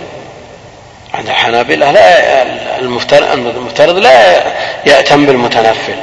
عند 1.13 1.27
الحنابلة 1.27 1.91
لا 1.91 2.41
المفترض 2.79 3.97
لا 3.97 4.43
يأتم 4.85 5.25
بالمتنفل. 5.25 5.95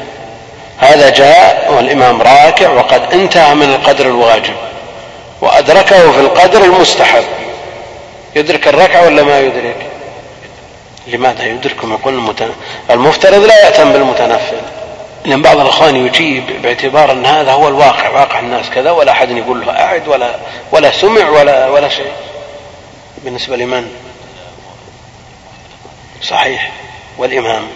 هذا 0.79 1.11
جاء 1.11 1.73
والإمام 1.77 2.23
راكع 2.23 2.71
وقد 2.71 3.03
انتهى 3.13 3.55
من 3.55 3.75
القدر 3.75 4.07
الواجب 4.07 4.55
وأدركه 5.41 6.13
في 6.13 6.21
القدر 6.21 6.65
المستحب. 6.65 7.25
يدرك 8.37 8.69
الركعة 8.69 9.07
ولا 9.07 9.23
ما 9.23 9.41
يدرك؟ 9.41 9.77
لماذا 11.07 11.45
يدركهم 11.45 11.93
يقول 11.93 12.35
المفترض 12.91 13.45
لا 13.45 13.65
يأتم 13.65 13.93
بالمتنفل. 13.93 14.57
لأن 15.27 15.43
بعض 15.43 15.61
الأخوان 15.61 16.07
يجيب 16.07 16.63
باعتبار 16.63 17.13
أن 17.13 17.27
هذا 17.27 17.53
هو 17.53 17.69
الواقع 17.69 18.09
واقع 18.09 18.41
الناس 18.41 18.71
كذا 18.71 18.91
ولا 18.91 19.13
أحد 19.13 19.31
يقول 19.31 19.67
له 19.67 19.73
أعد 19.73 20.09
ولا 20.09 20.37
ولا 20.73 20.91
سمع 20.91 21.29
ولا 21.29 21.69
ولا 21.69 21.89
شيء. 21.89 22.13
بالنسبة 23.25 23.57
لمن؟ 23.57 23.91
صحيح. 26.23 26.73
والإمام. 27.19 27.69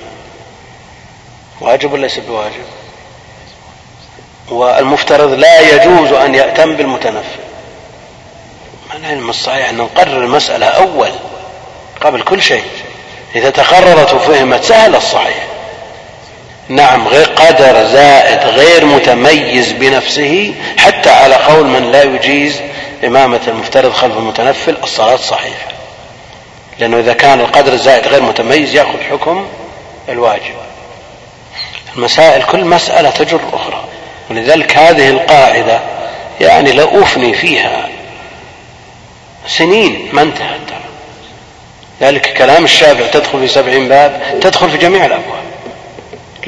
واجب 1.60 1.94
ليس 1.94 2.18
بواجب؟ 2.18 2.64
والمفترض 4.48 5.32
لا 5.32 5.60
يجوز 5.60 6.12
أن 6.12 6.34
يأتم 6.34 6.76
بالمتنفل. 6.76 7.40
ما 8.90 8.96
العلم 8.96 9.30
الصحيح 9.30 9.68
أن 9.68 9.76
نقرر 9.76 10.16
المسألة 10.24 10.66
أول 10.66 11.10
قبل 12.00 12.22
كل 12.22 12.42
شيء. 12.42 12.64
إذا 13.34 13.50
تقررت 13.50 14.12
وفهمت 14.14 14.64
سهل 14.64 14.96
الصحيح. 14.96 15.46
نعم 16.70 17.08
غير 17.08 17.26
قدر 17.26 17.86
زائد 17.86 18.38
غير 18.38 18.84
متميز 18.84 19.72
بنفسه 19.72 20.54
حتى 20.78 21.10
على 21.10 21.34
قول 21.34 21.66
من 21.66 21.92
لا 21.92 22.02
يجيز 22.02 22.60
إمامة 23.04 23.40
المفترض 23.48 23.92
خلف 23.92 24.16
المتنفل 24.16 24.76
الصلاة 24.82 25.16
صحيحة. 25.16 25.68
لأنه 26.78 26.98
إذا 26.98 27.12
كان 27.12 27.40
القدر 27.40 27.72
الزائد 27.72 28.06
غير 28.06 28.22
متميز 28.22 28.74
يأخذ 28.74 29.02
حكم 29.10 29.46
الواجب. 30.08 30.54
المسائل 31.96 32.42
كل 32.42 32.64
مسألة 32.64 33.10
تجر 33.10 33.40
أخرى. 33.52 33.84
ولذلك 34.30 34.76
هذه 34.76 35.08
القاعدة 35.08 35.80
يعني 36.40 36.72
لو 36.72 37.02
أفني 37.02 37.34
فيها. 37.34 37.88
سنين 39.46 40.08
ما 40.12 40.22
انتهت. 40.22 40.60
ذلك 42.00 42.32
كلام 42.32 42.64
الشافعي 42.64 43.08
تدخل 43.08 43.40
في 43.40 43.48
سبعين 43.48 43.88
باب 43.88 44.22
تدخل 44.40 44.70
في 44.70 44.78
جميع 44.78 45.06
الأبواب. 45.06 45.49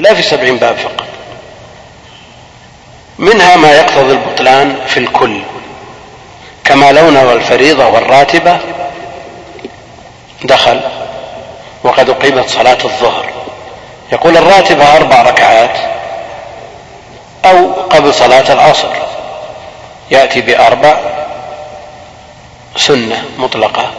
لا 0.03 0.13
في 0.13 0.21
سبعين 0.21 0.57
باب 0.57 0.77
فقط. 0.77 1.05
منها 3.17 3.55
ما 3.55 3.71
يقتضي 3.71 4.11
البطلان 4.11 4.77
في 4.87 4.99
الكل 4.99 5.41
كما 6.63 6.91
لو 6.91 7.09
نوى 7.09 7.33
الفريضة 7.33 7.87
والراتبة 7.87 8.59
دخل 10.43 10.81
وقد 11.83 12.09
أقيمت 12.09 12.49
صلاة 12.49 12.77
الظهر. 12.83 13.25
يقول 14.11 14.37
الراتبة 14.37 14.97
أربع 14.97 15.21
ركعات 15.21 15.77
أو 17.45 17.73
قبل 17.73 18.13
صلاة 18.13 18.53
العصر. 18.53 18.95
يأتي 20.11 20.41
بأربع 20.41 20.97
سنة 22.77 23.23
مطلقة 23.37 23.91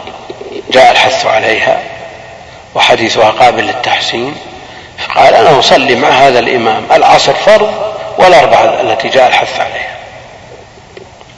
جاء 0.69 0.91
الحث 0.91 1.25
عليها 1.25 1.83
وحديثها 2.75 3.29
قابل 3.29 3.63
للتحسين. 3.63 4.35
فقال 5.09 5.33
أنا 5.33 5.59
أصلي 5.59 5.95
مع 5.95 6.09
هذا 6.09 6.39
الإمام 6.39 6.83
العصر 6.91 7.33
فرض 7.33 7.95
والأربعة 8.17 8.81
التي 8.81 9.09
جاء 9.09 9.27
الحث 9.27 9.59
عليها. 9.59 9.95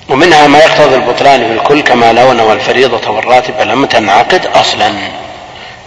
ومنها 0.09 0.47
ما 0.47 0.59
يقتضي 0.59 0.95
البطلان 0.95 1.47
في 1.47 1.53
الكل 1.53 1.81
كما 1.81 2.13
لو 2.13 2.33
نوى 2.33 2.53
الفريضة 2.53 3.09
والراتبة 3.09 3.63
لم 3.63 3.85
تنعقد 3.85 4.45
أصلا. 4.45 4.93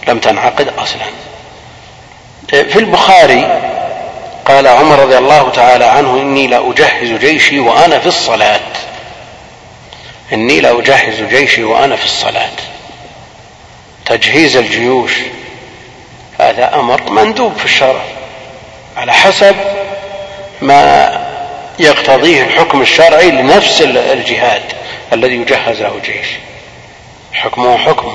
لم 0.07 0.19
تنعقد 0.19 0.73
أصلا. 0.77 1.05
في 2.47 2.79
البخاري 2.79 3.61
قال 4.45 4.67
عمر 4.67 4.99
رضي 4.99 5.17
الله 5.17 5.49
تعالى 5.49 5.85
عنه 5.85 6.21
إني 6.21 6.47
لأجهز 6.47 7.19
جيشي 7.19 7.59
وأنا 7.59 7.99
في 7.99 8.05
الصلاة. 8.05 8.59
إني 10.33 10.61
لأجهز 10.61 11.21
جيشي 11.21 11.63
وأنا 11.63 11.95
في 11.95 12.05
الصلاة. 12.05 12.49
تجهيز 14.05 14.57
الجيوش. 14.57 15.11
هذا 16.41 16.75
أمر 16.75 17.11
مندوب 17.11 17.57
في 17.57 17.65
الشرع 17.65 18.01
على 18.97 19.13
حسب 19.13 19.55
ما 20.61 21.11
يقتضيه 21.79 22.43
الحكم 22.43 22.81
الشرعي 22.81 23.31
لنفس 23.31 23.81
الجهاد 23.81 24.61
الذي 25.13 25.35
يجهز 25.35 25.81
له 25.81 25.99
جيش. 26.05 26.27
حكمه 27.33 27.77
حكمه 27.77 28.13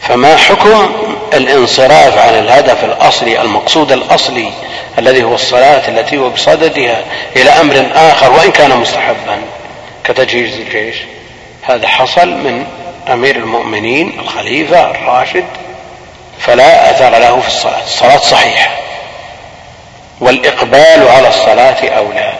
فما 0.00 0.36
حكم 0.36 0.90
الانصراف 1.34 2.18
عن 2.18 2.38
الهدف 2.38 2.84
الأصلي 2.84 3.40
المقصود 3.42 3.92
الأصلي 3.92 4.52
الذي 4.98 5.24
هو 5.24 5.34
الصلاة 5.34 5.88
التي 5.88 6.18
هو 6.18 6.28
بصددها 6.28 7.04
إلى 7.36 7.50
أمر 7.50 7.86
آخر 7.94 8.32
وإن 8.32 8.50
كان 8.50 8.76
مستحبا 8.76 9.38
كتجهيز 10.04 10.54
الجيش؟ 10.54 10.96
هذا 11.62 11.88
حصل 11.88 12.28
من 12.28 12.66
أمير 13.12 13.36
المؤمنين 13.36 14.20
الخليفة 14.20 14.90
الراشد 14.90 15.44
فلا 16.40 16.90
أثر 16.90 17.10
له 17.10 17.40
في 17.40 17.48
الصلاة. 17.48 17.84
الصلاة 17.84 18.18
صحيحة. 18.18 18.70
والإقبال 20.20 21.08
على 21.08 21.28
الصلاة 21.28 21.88
أولى. 21.88 22.32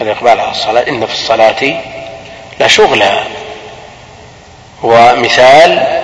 الإقبال 0.00 0.40
على 0.40 0.50
الصلاة 0.50 0.88
إن 0.88 1.06
في 1.06 1.12
الصلاة 1.12 1.80
لشغلا 2.60 3.20
ومثال 4.82 6.00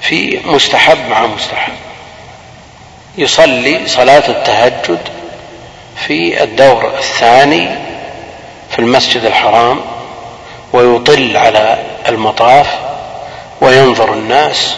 في 0.00 0.40
مستحب 0.44 1.08
مع 1.08 1.26
مستحب. 1.26 1.72
يصلي 3.18 3.88
صلاة 3.88 4.28
التهجد 4.28 4.98
في 6.06 6.42
الدور 6.42 6.92
الثاني 6.98 7.68
في 8.70 8.78
المسجد 8.78 9.24
الحرام 9.24 9.80
ويطل 10.72 11.36
على 11.36 11.78
المطاف 12.08 12.66
وينظر 13.60 14.12
الناس 14.12 14.76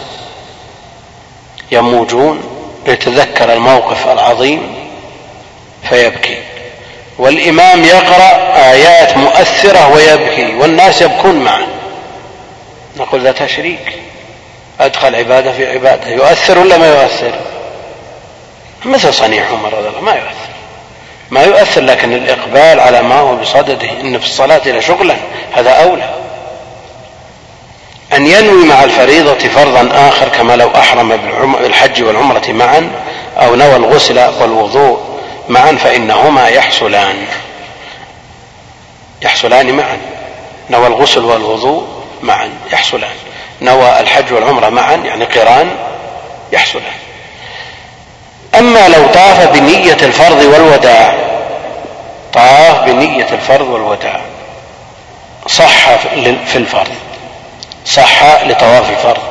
يموجون 1.73 2.43
ليتذكر 2.87 3.53
الموقف 3.53 4.07
العظيم 4.07 4.75
فيبكي. 5.89 6.37
والإمام 7.17 7.83
يقرأ 7.83 8.55
آيات 8.71 9.17
مؤثرة 9.17 9.93
ويبكي 9.93 10.55
والناس 10.55 11.01
يبكون 11.01 11.35
معه. 11.35 11.67
نقول 12.97 13.21
ذا 13.21 13.31
تشريك 13.31 13.99
أدخل 14.79 15.15
عبادة 15.15 15.51
في 15.51 15.71
عبادة 15.71 16.09
يؤثر 16.09 16.59
ولا 16.59 16.77
ما 16.77 16.87
يؤثر؟ 16.87 17.31
مثل 18.85 19.13
صنيع 19.13 19.45
عمر 19.45 19.73
رضي 19.73 19.87
الله 19.87 20.01
ما 20.01 20.11
يؤثر. 20.11 20.53
ما 21.31 21.43
يؤثر 21.43 21.81
لكن 21.81 22.13
الإقبال 22.13 22.79
على 22.79 23.01
ما 23.01 23.19
هو 23.19 23.35
بصدده 23.35 23.89
إن 24.01 24.19
في 24.19 24.25
الصلاة 24.25 24.67
لشغلا 24.67 25.15
هذا 25.53 25.69
أولى. 25.69 26.09
أن 28.15 28.27
ينوي 28.27 28.65
مع 28.65 28.83
الفريضة 28.83 29.37
فرضا 29.37 29.89
آخر 30.09 30.29
كما 30.29 30.55
لو 30.55 30.69
أحرم 30.75 31.09
بالحج 31.61 32.03
والعمرة 32.03 32.43
معا 32.49 32.91
أو 33.37 33.55
نوى 33.55 33.75
الغسل 33.75 34.19
والوضوء 34.19 34.99
معا 35.49 35.71
فإنهما 35.71 36.47
يحصلان. 36.47 37.15
يحصلان 39.21 39.73
معا. 39.77 39.97
نوى 40.69 40.87
الغسل 40.87 41.25
والوضوء 41.25 41.87
معا 42.21 42.49
يحصلان. 42.73 43.15
نوى 43.61 43.99
الحج 43.99 44.33
والعمرة 44.33 44.69
معا 44.69 44.95
يعني 44.95 45.25
قران 45.25 45.71
يحصلان. 46.51 46.93
أما 48.55 48.87
لو 48.89 49.07
طاف 49.07 49.49
بنية 49.49 49.97
الفرض 50.01 50.43
والوداع 50.43 51.15
طاف 52.33 52.79
بنية 52.85 53.27
الفرض 53.31 53.69
والوداع 53.69 54.21
صح 55.47 55.95
في 56.45 56.55
الفرض. 56.55 56.95
صح 57.85 58.43
لطواف 58.43 58.89
الفرض. 58.89 59.23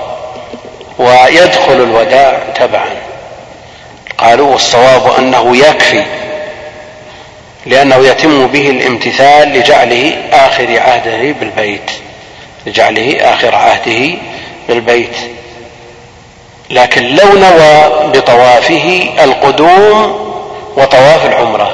ويدخل 0.98 1.72
الوداع 1.72 2.38
تبعا. 2.54 2.90
قالوا 4.18 4.52
والصواب 4.52 5.12
أنه 5.18 5.56
يكفي 5.56 6.02
لأنه 7.66 7.96
يتم 7.96 8.46
به 8.46 8.70
الامتثال 8.70 9.48
لجعله 9.48 10.16
آخر 10.32 10.80
عهده 10.80 11.32
بالبيت 11.40 11.90
لجعله 12.66 13.18
آخر 13.20 13.54
عهده 13.54 14.18
بالبيت. 14.68 15.16
لكن 16.70 17.16
لو 17.16 17.38
نوى 17.38 17.90
بطوافه 18.14 19.08
القدوم 19.24 20.22
وطواف 20.76 21.26
العمرة. 21.26 21.72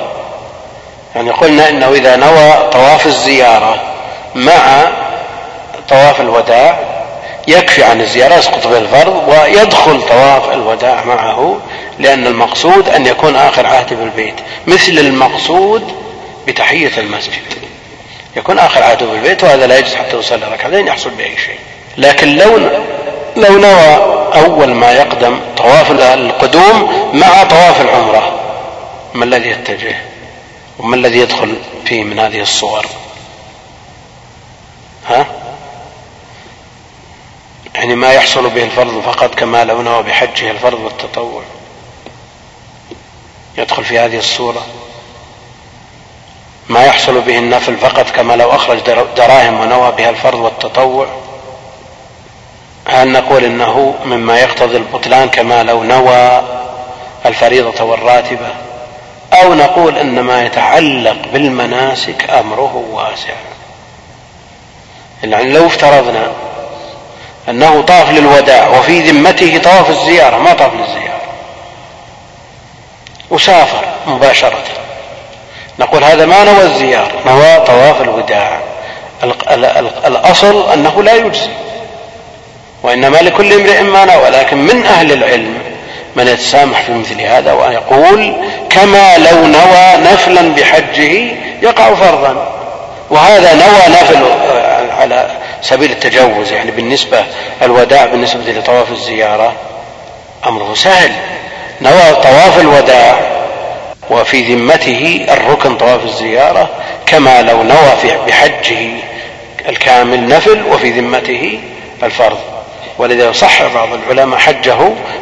يعني 1.16 1.30
قلنا 1.30 1.68
إنه 1.68 1.92
إذا 1.92 2.16
نوى 2.16 2.70
طواف 2.72 3.06
الزيارة 3.06 3.82
مع 4.34 4.88
طواف 5.88 6.20
الوداع 6.20 6.78
يكفي 7.48 7.84
عن 7.84 8.00
الزيارة 8.00 8.34
يسقط 8.34 8.66
به 8.66 8.78
الفرض 8.78 9.28
ويدخل 9.28 10.02
طواف 10.02 10.52
الوداع 10.52 11.04
معه 11.04 11.60
لأن 11.98 12.26
المقصود 12.26 12.88
أن 12.88 13.06
يكون 13.06 13.36
آخر 13.36 13.66
عهد 13.66 13.94
بالبيت 13.94 14.34
مثل 14.66 14.92
المقصود 14.92 15.82
بتحية 16.48 16.92
المسجد. 16.98 17.42
يكون 18.36 18.58
آخر 18.58 18.82
عهده 18.82 19.06
بالبيت 19.06 19.44
وهذا 19.44 19.66
لا 19.66 19.78
يجوز 19.78 19.94
حتى 19.94 20.16
يصلي 20.16 20.46
ركعتين 20.52 20.86
يحصل 20.86 21.10
بأي 21.10 21.36
شيء. 21.36 21.58
لكن 21.96 22.36
لو 22.36 22.58
لو 23.36 23.58
نوى 23.58 23.96
أول 24.44 24.74
ما 24.74 24.92
يقدم 24.92 25.40
طواف 25.56 25.90
القدوم 25.90 27.10
مع 27.14 27.44
طواف 27.44 27.80
العمرة 27.80 28.40
ما 29.14 29.24
الذي 29.24 29.50
يتجه؟ 29.50 29.96
وما 30.78 30.96
الذي 30.96 31.18
يدخل 31.18 31.54
فيه 31.84 32.04
من 32.04 32.18
هذه 32.18 32.40
الصور؟ 32.40 32.86
ها؟ 35.08 35.26
يعني 37.74 37.94
ما 37.94 38.12
يحصل 38.12 38.50
به 38.50 38.64
الفرض 38.64 39.00
فقط 39.00 39.34
كما 39.34 39.64
لو 39.64 39.82
نوى 39.82 40.02
بحجه 40.02 40.50
الفرض 40.50 40.80
والتطوع. 40.80 41.42
يدخل 43.58 43.84
في 43.84 43.98
هذه 43.98 44.18
الصورة. 44.18 44.66
ما 46.68 46.84
يحصل 46.84 47.20
به 47.20 47.38
النفل 47.38 47.76
فقط 47.76 48.10
كما 48.10 48.36
لو 48.36 48.50
أخرج 48.50 48.78
دراهم 49.16 49.60
ونوى 49.60 49.92
بها 49.92 50.10
الفرض 50.10 50.38
والتطوع. 50.38 51.06
هل 52.86 53.12
نقول 53.12 53.44
إنه 53.44 53.94
مما 54.04 54.38
يقتضي 54.38 54.76
البطلان 54.76 55.28
كما 55.28 55.62
لو 55.62 55.82
نوى 55.82 56.42
الفريضة 57.26 57.84
والراتبة. 57.84 58.54
أو 59.32 59.54
نقول 59.54 59.98
ان 59.98 60.20
ما 60.20 60.44
يتعلق 60.46 61.16
بالمناسك 61.32 62.30
أمره 62.30 62.84
واسع. 62.90 63.34
يعني 65.22 65.52
لو 65.52 65.66
افترضنا 65.66 66.32
أنه 67.48 67.82
طاف 67.82 68.10
للوداع 68.10 68.68
وفي 68.68 69.00
ذمته 69.00 69.58
طواف 69.58 69.90
الزيارة 69.90 70.36
ما 70.36 70.52
طاف 70.52 70.70
للزيارة. 70.74 71.20
وسافر 73.30 73.84
مباشرة. 74.06 74.64
نقول 75.78 76.04
هذا 76.04 76.26
ما 76.26 76.44
نوى 76.44 76.62
الزيارة 76.62 77.12
نوى 77.26 77.60
طواف 77.66 78.02
الوداع. 78.02 78.60
الأصل 80.06 80.72
أنه 80.72 81.02
لا 81.02 81.14
يجزي. 81.14 81.50
وإنما 82.82 83.16
لكل 83.16 83.52
امرئ 83.52 83.82
ما 83.82 84.04
نوى 84.04 84.16
ولكن 84.16 84.56
من 84.56 84.86
أهل 84.86 85.12
العلم 85.12 85.58
من 86.16 86.28
يتسامح 86.28 86.82
في 86.82 86.92
مثل 86.92 87.20
هذا 87.20 87.52
ويقول 87.52 88.36
كما 88.70 89.18
لو 89.18 89.46
نوى 89.46 90.12
نفلا 90.12 90.54
بحجه 90.54 91.32
يقع 91.62 91.94
فرضا. 91.94 92.48
وهذا 93.10 93.54
نوى 93.54 94.00
نفل 94.00 94.24
على 94.98 95.30
سبيل 95.62 95.90
التجوز 95.90 96.52
يعني 96.52 96.70
بالنسبة 96.70 97.24
الوداع 97.62 98.06
بالنسبة 98.06 98.52
لطواف 98.52 98.90
الزيارة 98.92 99.52
أمره 100.46 100.74
سهل. 100.74 101.12
نوى 101.80 102.14
طواف 102.22 102.60
الوداع 102.60 103.20
وفي 104.10 104.54
ذمته 104.54 105.26
الركن 105.30 105.76
طواف 105.76 106.04
الزيارة 106.04 106.68
كما 107.06 107.42
لو 107.42 107.62
نوى 107.62 107.94
بحجه 108.26 108.90
الكامل 109.68 110.28
نفل 110.28 110.62
وفي 110.72 110.90
ذمته 110.90 111.60
الفرض. 112.02 112.38
ولذا 112.98 113.30
يصح 113.30 113.62
بعض 113.62 113.88
العلماء 113.92 114.38
حجه 114.38 114.76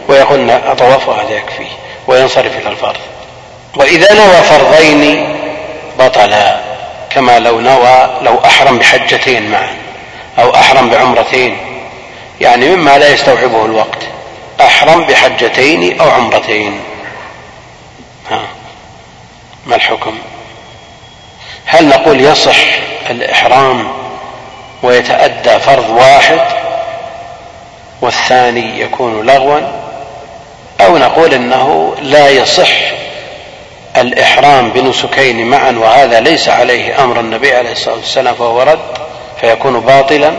ويقول 0.08 0.60
طوافه 0.78 1.12
هذا 1.12 1.36
يكفيه 1.36 1.72
وينصرف 2.06 2.58
إلى 2.58 2.68
الفرض. 2.68 3.00
وإذا 3.76 4.14
نوى 4.14 4.42
فرضين 4.42 5.28
بطلا. 5.98 6.65
كما 7.10 7.38
لو 7.38 7.60
نوى 7.60 8.10
لو 8.22 8.40
أحرم 8.44 8.78
بحجتين 8.78 9.50
معا 9.50 9.76
أو 10.38 10.54
أحرم 10.54 10.90
بعمرتين. 10.90 11.56
يعني 12.40 12.68
مما 12.68 12.98
لا 12.98 13.08
يستوعبه 13.08 13.64
الوقت. 13.64 13.98
أحرم 14.60 15.04
بحجتين 15.04 16.00
أو 16.00 16.10
عمرتين. 16.10 16.80
ها. 18.30 18.40
ما 19.66 19.76
الحكم؟ 19.76 20.18
هل 21.66 21.88
نقول 21.88 22.20
يصح 22.20 22.56
الإحرام 23.10 23.88
ويتأدى 24.82 25.58
فرض 25.58 25.90
واحد 25.90 26.40
والثاني 28.00 28.80
يكون 28.80 29.26
لغوا؟ 29.26 29.60
أو 30.80 30.98
نقول 30.98 31.34
إنه 31.34 31.94
لا 32.02 32.28
يصح 32.28 32.70
الإحرام 33.96 34.70
بنسكين 34.70 35.46
معا 35.46 35.70
وهذا 35.70 36.20
ليس 36.20 36.48
عليه 36.48 37.04
أمر 37.04 37.20
النبي 37.20 37.54
عليه 37.54 37.72
الصلاة 37.72 37.94
والسلام 37.94 38.34
فهو 38.34 38.62
رد 38.62 38.98
فيكون 39.40 39.80
باطلا. 39.80 40.32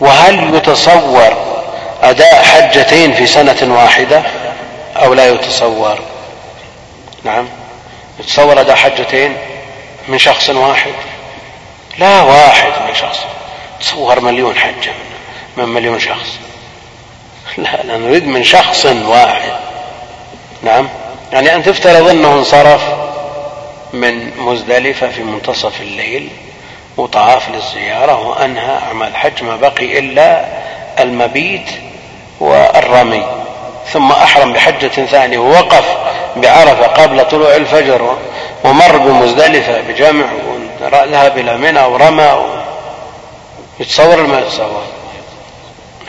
وهل 0.00 0.54
يتصور 0.54 1.36
أداء 2.02 2.42
حجتين 2.42 3.12
في 3.12 3.26
سنة 3.26 3.74
واحدة 3.74 4.22
أو 4.96 5.14
لا 5.14 5.28
يتصور؟ 5.28 5.98
نعم. 7.24 7.48
يتصور 8.20 8.60
أداء 8.60 8.76
حجتين 8.76 9.36
من 10.08 10.18
شخص 10.18 10.50
واحد؟ 10.50 10.92
لا 11.98 12.22
واحد 12.22 12.72
من 12.88 12.94
شخص. 12.94 13.18
تصور 13.80 14.20
مليون 14.20 14.56
حجة 14.56 14.92
من 15.56 15.64
مليون 15.64 16.00
شخص. 16.00 16.38
لا, 17.58 17.82
لا 17.84 17.96
نريد 17.98 18.26
من 18.26 18.44
شخص 18.44 18.86
واحد. 18.86 19.52
نعم. 20.62 20.88
يعني 21.32 21.54
أن 21.54 21.62
تفترض 21.62 22.08
أنه 22.08 22.32
انصرف 22.32 22.82
من 23.92 24.30
مزدلفة 24.38 25.08
في 25.08 25.22
منتصف 25.22 25.80
الليل 25.80 26.28
وطاف 26.96 27.48
للزيارة 27.48 28.28
وأنهى 28.28 28.78
أعمال 28.88 29.08
الحج 29.08 29.42
ما 29.42 29.56
بقي 29.56 29.98
إلا 29.98 30.44
المبيت 30.98 31.70
والرمي 32.40 33.26
ثم 33.92 34.12
أحرم 34.12 34.52
بحجة 34.52 35.06
ثانية 35.06 35.38
ووقف 35.38 35.84
بعرفة 36.36 36.86
قبل 36.86 37.28
طلوع 37.28 37.56
الفجر 37.56 38.16
ومر 38.64 38.96
بمزدلفة 38.96 39.80
بجمع 39.80 40.26
ذهب 40.92 41.38
إلى 41.38 41.56
منى 41.56 41.80
ورمى 41.80 42.44
يتصور 43.80 44.26
ما 44.26 44.40
يتصور. 44.40 44.82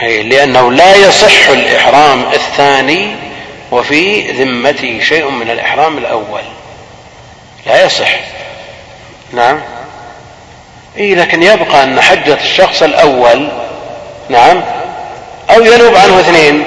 أي 0.01 0.23
لأنه 0.23 0.71
لا 0.71 0.95
يصح 0.95 1.49
الإحرام 1.49 2.25
الثاني 2.33 3.15
وفي 3.71 4.31
ذمته 4.31 4.99
شيء 4.99 5.29
من 5.29 5.49
الإحرام 5.49 5.97
الأول. 5.97 6.41
لا 7.65 7.85
يصح. 7.85 8.19
نعم. 9.33 9.59
إيه 10.97 11.15
لكن 11.15 11.43
يبقى 11.43 11.83
أن 11.83 12.01
حجة 12.01 12.33
الشخص 12.33 12.83
الأول 12.83 13.51
نعم 14.29 14.63
أو 15.49 15.61
ينوب 15.61 15.95
عنه 15.95 16.19
اثنين. 16.19 16.63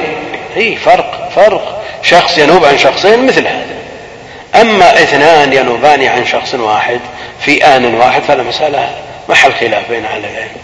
إيه 0.57 0.77
فرق 0.77 1.31
فرق. 1.35 1.83
شخص 2.03 2.39
ينوب 2.39 2.65
عن 2.65 2.79
شخصين 2.79 3.27
مثل 3.27 3.47
هذا 3.47 3.75
أما 4.55 5.03
اثنان 5.03 5.53
ينوبان 5.53 6.03
عن 6.03 6.27
شخص 6.27 6.55
واحد 6.55 7.01
في 7.41 7.65
آن 7.65 7.95
واحد 7.95 8.23
فلا 8.23 8.43
مسألة 8.43 8.91
محل 9.29 9.53
خلاف 9.53 9.91
بين 9.91 10.05
أهل 10.05 10.25
العلم 10.25 10.57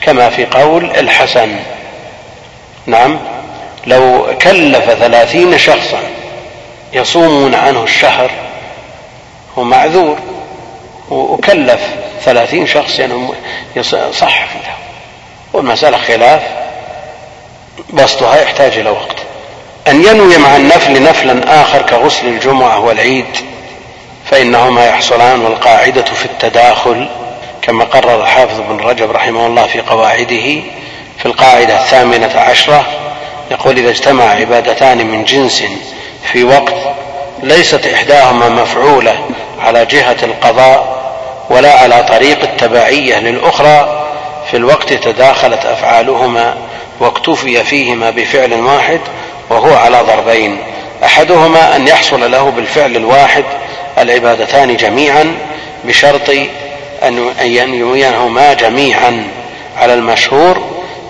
كما 0.00 0.30
في 0.30 0.46
قول 0.46 0.84
الحسن. 0.84 1.56
نعم. 2.86 3.18
لو 3.86 4.26
كلف 4.42 4.84
ثلاثين 4.84 5.58
شخصا 5.58 6.00
يصومون 6.92 7.54
عنه 7.54 7.82
الشهر 7.82 8.30
هو 9.58 9.64
معذور. 9.64 10.18
وكلف 11.10 11.80
ثلاثين 12.24 12.66
شخص 12.66 12.98
يعني 12.98 13.28
صح 14.12 14.44
كذا 14.44 14.74
والمسألة 15.52 15.98
خلاف. 15.98 16.42
بسطها 17.92 18.42
يحتاج 18.42 18.78
إلى 18.78 18.90
وقت. 18.90 19.16
أن 19.88 20.04
ينوي 20.04 20.38
مع 20.38 20.56
النفل 20.56 21.02
نفلا 21.02 21.62
آخر 21.62 21.82
كغسل 21.82 22.26
الجمعة 22.26 22.78
والعيد 22.80 23.36
فإنهما 24.30 24.86
يحصلان 24.86 25.40
والقاعدة 25.40 26.02
في 26.02 26.24
التداخل 26.24 27.08
كما 27.62 27.84
قرر 27.84 28.22
الحافظ 28.22 28.60
بن 28.60 28.80
رجب 28.80 29.10
رحمه 29.10 29.46
الله 29.46 29.66
في 29.66 29.80
قواعده 29.80 30.62
في 31.18 31.26
القاعدة 31.26 31.82
الثامنة 31.82 32.40
عشرة. 32.40 32.86
يقول 33.50 33.78
إذا 33.78 33.90
اجتمع 33.90 34.24
عبادتان 34.24 35.06
من 35.06 35.24
جنس 35.24 35.64
في 36.32 36.44
وقت 36.44 36.74
ليست 37.42 37.86
إحداهما 37.86 38.48
مفعولة 38.48 39.18
على 39.60 39.86
جهة 39.86 40.16
القضاء 40.22 41.00
ولا 41.50 41.72
على 41.72 42.04
طريق 42.08 42.42
التبعية 42.42 43.20
للأخرى 43.20 44.06
في 44.50 44.56
الوقت 44.56 44.92
تداخلت 44.92 45.66
أفعالهما 45.66 46.54
واكتفي 47.00 47.64
فيهما 47.64 48.10
بفعل 48.10 48.52
واحد 48.52 49.00
وهو 49.50 49.74
على 49.74 50.00
ضربين. 50.00 50.58
أحدهما 51.04 51.76
أن 51.76 51.88
يحصل 51.88 52.30
له 52.30 52.50
بالفعل 52.50 52.96
الواحد 52.96 53.44
العبادتان 53.98 54.76
جميعا 54.76 55.34
بشرط 55.84 56.30
أن 57.02 57.32
ينويهما 57.40 58.52
جميعا 58.52 59.24
على 59.76 59.94
المشهور 59.94 60.58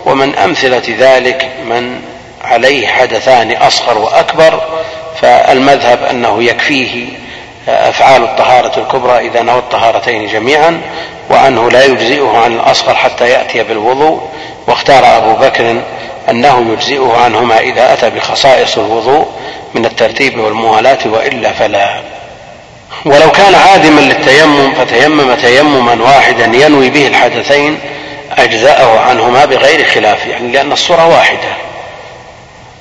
ومن 0.06 0.34
أمثلة 0.34 0.82
ذلك 0.98 1.48
من 1.64 2.00
عليه 2.44 2.86
حدثان 2.86 3.52
أصغر 3.52 3.98
وأكبر 3.98 4.62
فالمذهب 5.20 6.02
أنه 6.02 6.42
يكفيه 6.42 7.08
أفعال 7.68 8.22
الطهارة 8.22 8.78
الكبرى 8.78 9.18
إذا 9.18 9.42
نوى 9.42 9.58
الطهارتين 9.58 10.26
جميعا 10.26 10.80
وأنه 11.30 11.70
لا 11.70 11.84
يجزئه 11.84 12.36
عن 12.44 12.52
الأصغر 12.52 12.94
حتى 12.94 13.28
يأتي 13.28 13.62
بالوضوء. 13.62 14.28
واختار 14.66 15.16
أبو 15.16 15.32
بكر 15.32 15.82
أنه 16.30 16.72
يجزئه 16.72 17.12
عنهما 17.24 17.58
إذا 17.58 17.92
أتى 17.92 18.10
بخصائص 18.10 18.78
الوضوء 18.78 19.28
من 19.74 19.84
الترتيب 19.84 20.38
والموالاة 20.38 20.98
وإلا 21.06 21.52
فلا. 21.52 22.00
ولو 23.04 23.32
كان 23.32 23.54
عادما 23.54 24.00
للتيمم 24.00 24.74
فتيمم 24.74 25.34
تيمما 25.34 26.02
واحدا 26.02 26.44
ينوي 26.44 26.90
به 26.90 27.06
الحدثين 27.06 27.78
أجزأه 28.38 29.00
عنهما 29.00 29.44
بغير 29.44 29.84
خلاف 29.84 30.26
يعني 30.26 30.52
لأن 30.52 30.72
الصورة 30.72 31.06
واحدة. 31.06 31.69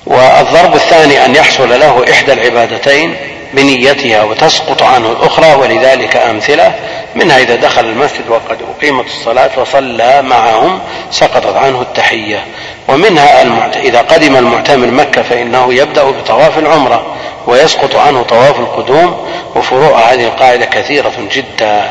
والضرب 0.10 0.76
الثاني 0.76 1.26
أن 1.26 1.36
يحصل 1.36 1.80
له 1.80 2.06
إحدى 2.12 2.34
العبادتين 2.34 3.16
بنيتها 3.54 4.24
وتسقط 4.24 4.84
عنه 4.84 5.12
الأخرى 5.12 5.54
ولذلك 5.54 6.18
أمثلة. 6.18 6.74
منها 7.16 7.38
إذا 7.38 7.56
دخل 7.56 7.86
المسجد 7.86 8.30
وقد 8.30 8.58
أقيمت 8.78 9.06
الصلاة 9.06 9.50
وصلى 9.58 10.22
معهم 10.22 10.80
سقطت 11.12 11.56
عنه 11.56 11.82
التحية. 11.82 12.46
ومنها 12.88 13.42
المعت... 13.42 13.78
إذا 13.78 14.02
قدم 14.02 14.36
المعتمر 14.36 14.88
مكة 14.88 15.22
فإنه 15.22 15.74
يبدأ 15.74 16.04
بطواف 16.04 16.58
العمرة 16.58 17.16
ويسقط 17.48 17.96
عنه 17.96 18.24
طواف 18.24 18.60
القدوم. 18.60 19.28
وفروع 19.56 20.00
هذه 20.00 20.24
القاعدة 20.24 20.66
كثيرة 20.66 21.14
جدا. 21.32 21.90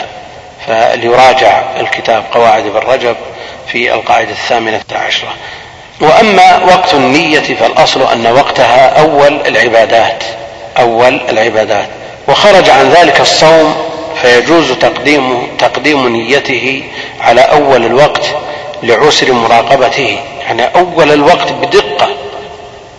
فليراجع 0.66 1.62
الكتاب 1.81 2.24
قواعد 2.33 2.66
ابن 2.66 2.78
رجب 2.78 3.16
في 3.66 3.94
القاعدة 3.94 4.31
الثامنة 4.31 4.85
عشرة. 4.92 5.35
وأما 6.01 6.65
وقت 6.65 6.95
النية 6.95 7.41
فالأصل 7.41 8.03
أن 8.13 8.27
وقتها 8.27 9.01
أول 9.01 9.41
العبادات 9.47 10.25
أول 10.79 11.21
العبادات. 11.29 11.89
وخرج 12.29 12.71
عن 12.71 12.91
ذلك 12.91 13.21
الصوم 13.21 13.77
فيجوز 14.23 14.73
تقديم 14.73 15.49
تقديم 15.59 16.09
نيته 16.09 16.83
على 17.21 17.41
أول 17.41 17.87
الوقت 17.87 18.27
لعسر 18.83 19.33
مراقبته. 19.33 20.21
يعني 20.41 20.63
أول 20.77 21.13
الوقت 21.13 21.53
بدقة. 21.53 22.09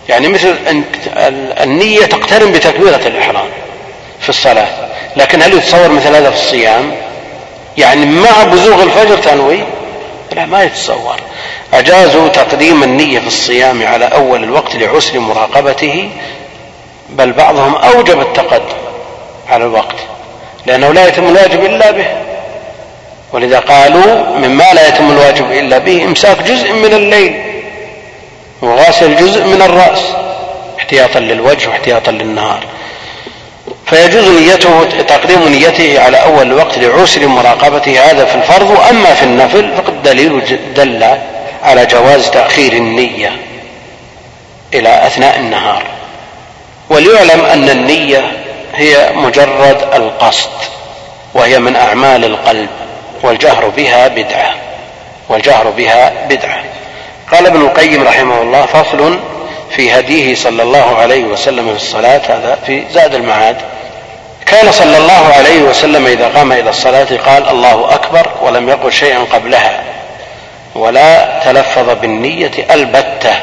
يعني 0.08 0.28
مثل 0.28 0.54
النية 1.62 2.06
تقترن 2.06 2.52
بتكبيرة 2.52 3.00
الإحرام 3.06 3.48
في 4.20 4.28
الصلاة. 4.28 4.68
لكن 5.16 5.42
هل 5.42 5.54
يتصور 5.54 5.88
مثل 5.88 6.14
هذا 6.14 6.30
في 6.30 6.36
الصيام؟ 6.36 6.94
يعني 7.78 8.06
مع 8.06 8.44
بزوغ 8.52 8.82
الفجر 8.82 9.16
تنوي؟ 9.16 9.64
لا 10.32 10.46
ما 10.46 10.62
يتصور. 10.62 11.16
أجازوا 11.72 12.28
تقديم 12.28 12.82
النية 12.82 13.18
في 13.18 13.26
الصيام 13.26 13.86
على 13.86 14.04
أول 14.04 14.44
الوقت 14.44 14.76
لعسر 14.76 15.18
مراقبته 15.18 16.10
بل 17.10 17.32
بعضهم 17.32 17.74
أوجب 17.74 18.20
التقدم 18.20 18.76
على 19.48 19.64
الوقت 19.64 19.96
لأنه 20.66 20.92
لا 20.92 21.08
يتم 21.08 21.28
الواجب 21.28 21.64
إلا 21.64 21.90
به. 21.90 22.06
ولذا 23.32 23.58
قالوا 23.58 24.36
مما 24.36 24.64
لا 24.74 24.88
يتم 24.88 25.10
الواجب 25.10 25.52
إلا 25.52 25.78
به 25.78 26.04
إمساك 26.04 26.42
جزء 26.42 26.72
من 26.72 26.94
الليل 26.94 27.34
وغاسل 28.62 29.16
جزء 29.16 29.44
من 29.44 29.62
الرأس 29.62 30.00
احتياطا 30.78 31.20
للوجه 31.20 31.68
واحتياطا 31.68 32.10
للنهار. 32.10 32.64
فيجوز 33.86 34.28
نيته 34.28 34.84
تقديم 34.84 35.48
نيته 35.48 36.00
على 36.00 36.16
أول 36.16 36.46
الوقت 36.46 36.78
لعسر 36.78 37.26
مراقبته 37.26 38.10
هذا 38.10 38.24
في 38.24 38.34
الفرض 38.34 38.70
وأما 38.70 39.14
في 39.14 39.22
النفل 39.22 39.70
فقد 39.76 40.02
دليل 40.02 40.58
دل 40.76 41.04
على 41.62 41.86
جواز 41.86 42.30
تأخير 42.30 42.72
النية 42.72 43.32
إلى 44.74 45.06
أثناء 45.06 45.38
النهار. 45.38 45.82
وليعلم 46.90 47.44
أن 47.44 47.70
النية 47.70 48.32
هي 48.74 49.10
مجرد 49.14 49.88
القصد 49.94 50.50
وهي 51.34 51.58
من 51.58 51.76
أعمال 51.76 52.24
القلب 52.24 52.68
والجهر 53.22 53.68
بها 53.68 54.08
بدعة 54.08 54.54
والجهر 55.28 55.70
بها 55.70 56.12
بدعة. 56.28 56.62
قال 57.32 57.46
ابن 57.46 57.60
القيم 57.60 58.02
رحمه 58.02 58.42
الله 58.42 58.66
فصل 58.66 59.18
في 59.76 59.92
هديه 59.98 60.34
صلى 60.34 60.62
الله 60.62 60.96
عليه 60.96 61.24
وسلم 61.24 61.68
في 61.68 61.76
الصلاة 61.76 62.20
هذا 62.28 62.58
في 62.66 62.84
زاد 62.92 63.14
المعاد. 63.14 63.56
كان 64.46 64.72
صلى 64.72 64.98
الله 64.98 65.32
عليه 65.36 65.62
وسلم 65.62 66.06
إذا 66.06 66.28
قام 66.28 66.52
إلى 66.52 66.70
الصلاة 66.70 67.16
قال 67.26 67.48
الله 67.48 67.94
أكبر 67.94 68.30
ولم 68.42 68.68
يقل 68.68 68.92
شيئا 68.92 69.18
قبلها. 69.18 69.82
ولا 70.74 71.40
تلفظ 71.44 71.90
بالنية 72.00 72.50
البتة 72.70 73.34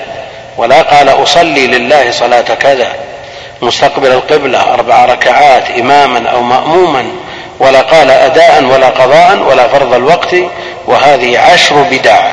ولا 0.57 0.81
قال 0.81 1.09
أصلي 1.09 1.67
لله 1.67 2.11
صلاة 2.11 2.41
كذا 2.41 2.87
مستقبل 3.61 4.11
القبلة 4.11 4.73
أربع 4.73 5.05
ركعات 5.05 5.71
إماما 5.79 6.29
أو 6.29 6.41
مأموما 6.41 7.05
ولا 7.59 7.81
قال 7.81 8.11
أداء 8.11 8.63
ولا 8.63 8.89
قضاء 8.89 9.37
ولا 9.37 9.67
فرض 9.67 9.93
الوقت 9.93 10.35
وهذه 10.87 11.39
عشر 11.39 11.75
بدع. 11.81 12.31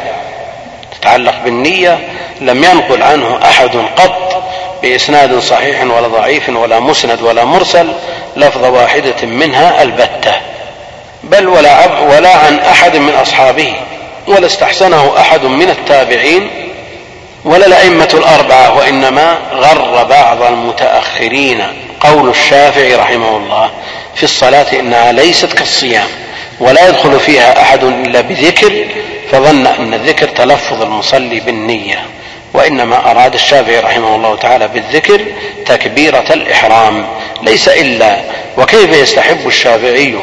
تتعلق 1.00 1.35
بالنية 1.44 1.98
لم 2.40 2.64
ينقل 2.64 3.02
عنه 3.02 3.38
أحد 3.44 3.76
قط 3.96 4.42
بإسناد 4.83 5.38
صحيح 5.38 5.83
ولا 5.83 6.09
ضعيف 6.09 6.48
ولا 6.48 6.80
مسند 6.80 7.22
ولا 7.22 7.44
مرسل 7.44 7.92
لفظ 8.37 8.64
واحدة 8.64 9.26
منها 9.26 9.83
البتة. 9.83 10.33
بل 11.22 11.48
ولا, 11.48 12.00
ولا 12.00 12.37
عن 12.37 12.59
أحد 12.59 12.96
من 12.96 13.14
أصحابه. 13.14 13.74
ولا 14.27 14.47
استحسنه 14.47 15.15
أحد 15.19 15.45
من 15.45 15.71
التابعين 15.71 16.51
ولا 17.45 17.67
الأئمة 17.67 18.09
الأربعة 18.15 18.77
وإنما 18.77 19.39
غر 19.55 20.05
بعض 20.05 20.43
المتأخرين. 20.43 21.67
قول 22.01 22.29
الشافعي 22.29 22.95
رحمه 22.95 23.37
الله 23.37 23.71
في 24.15 24.23
الصلاة 24.23 24.67
إنها 24.73 25.13
ليست 25.13 25.53
كالصيام 25.53 26.09
ولا 26.61 26.89
يدخل 26.89 27.21
فيها 27.21 27.63
أحد 27.63 27.85
إلا 27.85 28.21
بذكر 28.21 28.85
فظن 29.33 29.67
أن 29.67 29.95
الذكر 29.95 30.29
تلفظ 30.29 30.83
المصلي 30.83 31.41
بالنية. 31.41 32.03
وإنما 32.55 33.11
أراد 33.11 33.35
الشافعي 33.35 33.81
رحمه 33.81 34.17
الله 34.17 34.37
تعالى 34.37 34.69
بالذكر 34.69 35.21
تكبيرة 35.67 36.25
الإحرام. 36.31 37.07
ليس 37.43 37.69
إلا 37.69 38.21
وكيف 38.59 38.93
يستحب 38.93 39.47
الشافعي 39.47 40.15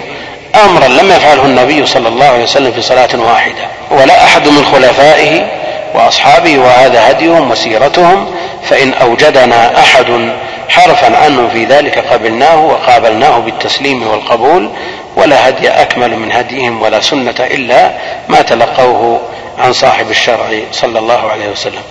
أمرا 0.55 0.87
لم 0.87 1.11
يفعله 1.11 1.45
النبي 1.45 1.85
صلى 1.85 2.07
الله 2.07 2.25
عليه 2.25 2.43
وسلم 2.43 2.71
في 2.71 2.81
صلاة 2.81 3.09
واحدة؟ 3.15 3.80
ولا 3.91 4.23
أحد 4.23 4.47
من 4.47 4.65
خلفائه 4.65 5.47
وأصحابه 5.93 6.57
وهذا 6.57 7.11
هديهم 7.11 7.51
وسيرتهم 7.51 8.31
فإن 8.69 8.93
أوجدنا 8.93 9.79
أحد 9.79 10.31
حرفا 10.69 11.17
عنه 11.17 11.49
في 11.53 11.65
ذلك 11.65 11.99
قبلناه 11.99 12.65
وقابلناه 12.65 13.39
بالتسليم 13.39 14.07
والقبول 14.07 14.69
ولا 15.15 15.49
هدي 15.49 15.69
أكمل 15.69 16.17
من 16.17 16.31
هديهم 16.31 16.81
ولا 16.81 17.01
سنة 17.01 17.35
إلا 17.39 17.91
ما 18.29 18.41
تلقوه 18.41 19.21
عن 19.59 19.73
صاحب 19.73 20.09
الشرع 20.09 20.47
صلى 20.71 20.99
الله 20.99 21.31
عليه 21.31 21.49
وسلم. 21.49 21.81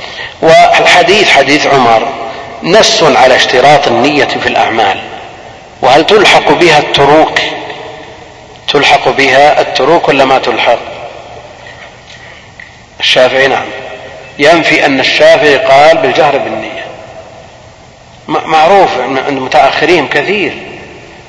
والحديث 0.43 1.31
حديث 1.31 1.67
عمر 1.67 2.09
نص 2.63 3.03
على 3.03 3.37
اشتراط 3.37 3.89
النية 3.89 4.29
في 4.43 4.49
الأعمال. 4.49 5.01
وهل 5.83 6.07
تلحق 6.07 6.53
بها 6.53 6.79
التروك؟ 6.79 7.39
تلحق 8.69 9.09
بها 9.09 9.61
التروك 9.61 10.09
ولا 10.09 10.25
ما 10.25 10.39
تلحق؟ 10.39 10.90
الشافعي 13.01 13.49
نعم. 13.49 13.67
ينفي 14.39 14.87
أن 14.87 15.01
الشافعي 15.01 15.57
قال 15.57 15.97
بالجهر 15.97 16.39
بالنية. 16.39 16.85
معروف 18.29 18.89
عند 18.99 19.19
المتأخرين 19.29 20.09
كثير. 20.09 20.53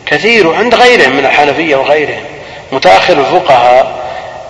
كثير 0.05 0.47
وعند 0.47 0.75
غيرهم 0.75 1.15
من 1.15 1.25
الحنفية 1.25 1.75
وغيرهم. 1.75 2.23
متأخر 2.71 3.13
الفقهاء 3.13 4.01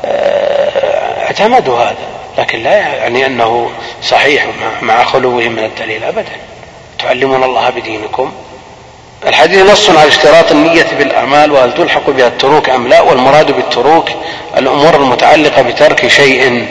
آه، 0.06 1.26
اعتمدوا 1.26 1.80
هذا. 1.80 1.96
لكن 2.38 2.64
لا 2.64 2.78
يعني 2.78 3.26
أنه 3.26 3.72
صحيح 4.04 4.46
مع 4.82 5.04
خلوه 5.04 5.44
من 5.44 5.64
الدليل 5.64 6.04
أبدا. 6.04 6.32
تعلمون 7.00 7.44
الله 7.44 7.70
بدينكم. 7.70 8.32
الحديث 9.28 9.72
نص 9.72 9.90
على 9.90 10.08
اشتراط 10.08 10.52
النية 10.52 10.88
بالأعمال 10.98 11.52
وهل 11.52 11.74
تلحق 11.74 12.10
بها 12.10 12.28
التروك 12.28 12.70
أم 12.70 12.88
لا 12.88 13.02
والمراد 13.02 13.52
بالتروك 13.52 14.10
الأمور 14.58 14.96
المتعلقة 14.96 15.62
بترك 15.62 16.08
شيء. 16.08 16.68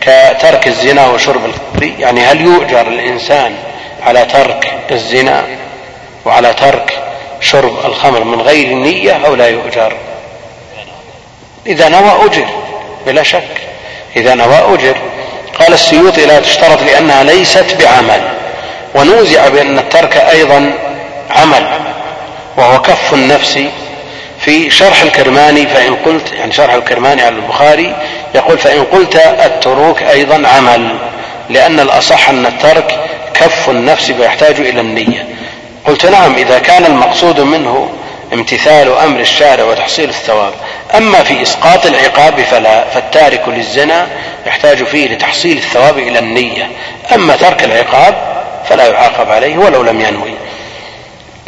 كترك 0.00 0.66
الزنا 0.66 1.06
وشرب 1.06 1.44
الخمر 1.44 1.82
يعني 1.98 2.20
هل 2.20 2.40
يؤجر 2.40 2.88
الإنسان 2.88 3.54
على 4.02 4.24
ترك 4.24 4.72
الزنا 4.90 5.44
وعلى 6.24 6.54
ترك 6.54 7.02
شرب 7.40 7.78
الخمر 7.84 8.24
من 8.24 8.40
غير 8.40 8.74
نية 8.74 9.26
أو 9.26 9.34
لا 9.34 9.48
يؤجر؟ 9.48 9.92
إذا 11.66 11.88
نوى 11.88 12.26
أجر 12.26 12.46
بلا 13.06 13.22
شك. 13.22 13.60
إذا 14.16 14.34
نوى 14.34 14.74
أجر 14.74 14.96
قال 15.58 15.72
السيوطي 15.72 16.26
لا 16.26 16.40
تشترط 16.40 16.82
لأنها 16.82 17.24
ليست 17.24 17.76
بعمل. 17.80 18.28
ونوزع 18.94 19.48
بأن 19.48 19.78
الترك 19.78 20.16
أيضا 20.16 20.72
عمل 21.30 21.66
وهو 22.56 22.82
كف 22.82 23.14
النفس 23.14 23.58
في 24.44 24.70
شرح 24.70 25.02
الكرماني 25.02 25.66
فإن 25.66 25.94
قلت 25.94 26.32
يعني 26.32 26.52
شرح 26.52 26.74
الكرماني 26.74 27.22
على 27.22 27.34
البخاري 27.36 27.96
يقول 28.34 28.58
فإن 28.58 28.84
قلت 28.84 29.16
التروك 29.16 30.02
أيضا 30.02 30.48
عمل 30.48 30.98
لأن 31.50 31.80
الأصح 31.80 32.28
أن 32.28 32.46
الترك 32.46 32.98
كف 33.34 33.70
النفس 33.70 34.10
ويحتاج 34.10 34.60
إلى 34.60 34.80
النية. 34.80 35.26
قلت 35.86 36.06
نعم 36.06 36.34
إذا 36.34 36.58
كان 36.58 36.84
المقصود 36.84 37.40
منه 37.40 37.88
امتثال 38.32 38.98
أمر 38.98 39.20
الشارع 39.20 39.64
وتحصيل 39.64 40.08
الثواب. 40.08 40.52
أما 40.96 41.22
في 41.22 41.42
إسقاط 41.42 41.86
العقاب 41.86 42.40
فلا 42.40 42.84
فالتارك 42.84 43.42
للزنا 43.48 44.06
يحتاج 44.46 44.84
فيه 44.84 45.08
لتحصيل 45.08 45.56
الثواب 45.56 45.98
إلى 45.98 46.18
النية. 46.18 46.70
أما 47.14 47.36
ترك 47.36 47.64
العقاب 47.64 48.14
فلا 48.68 48.86
يعاقب 48.86 49.30
عليه 49.30 49.58
ولو 49.58 49.82
لم 49.82 50.00
ينوي. 50.00 50.34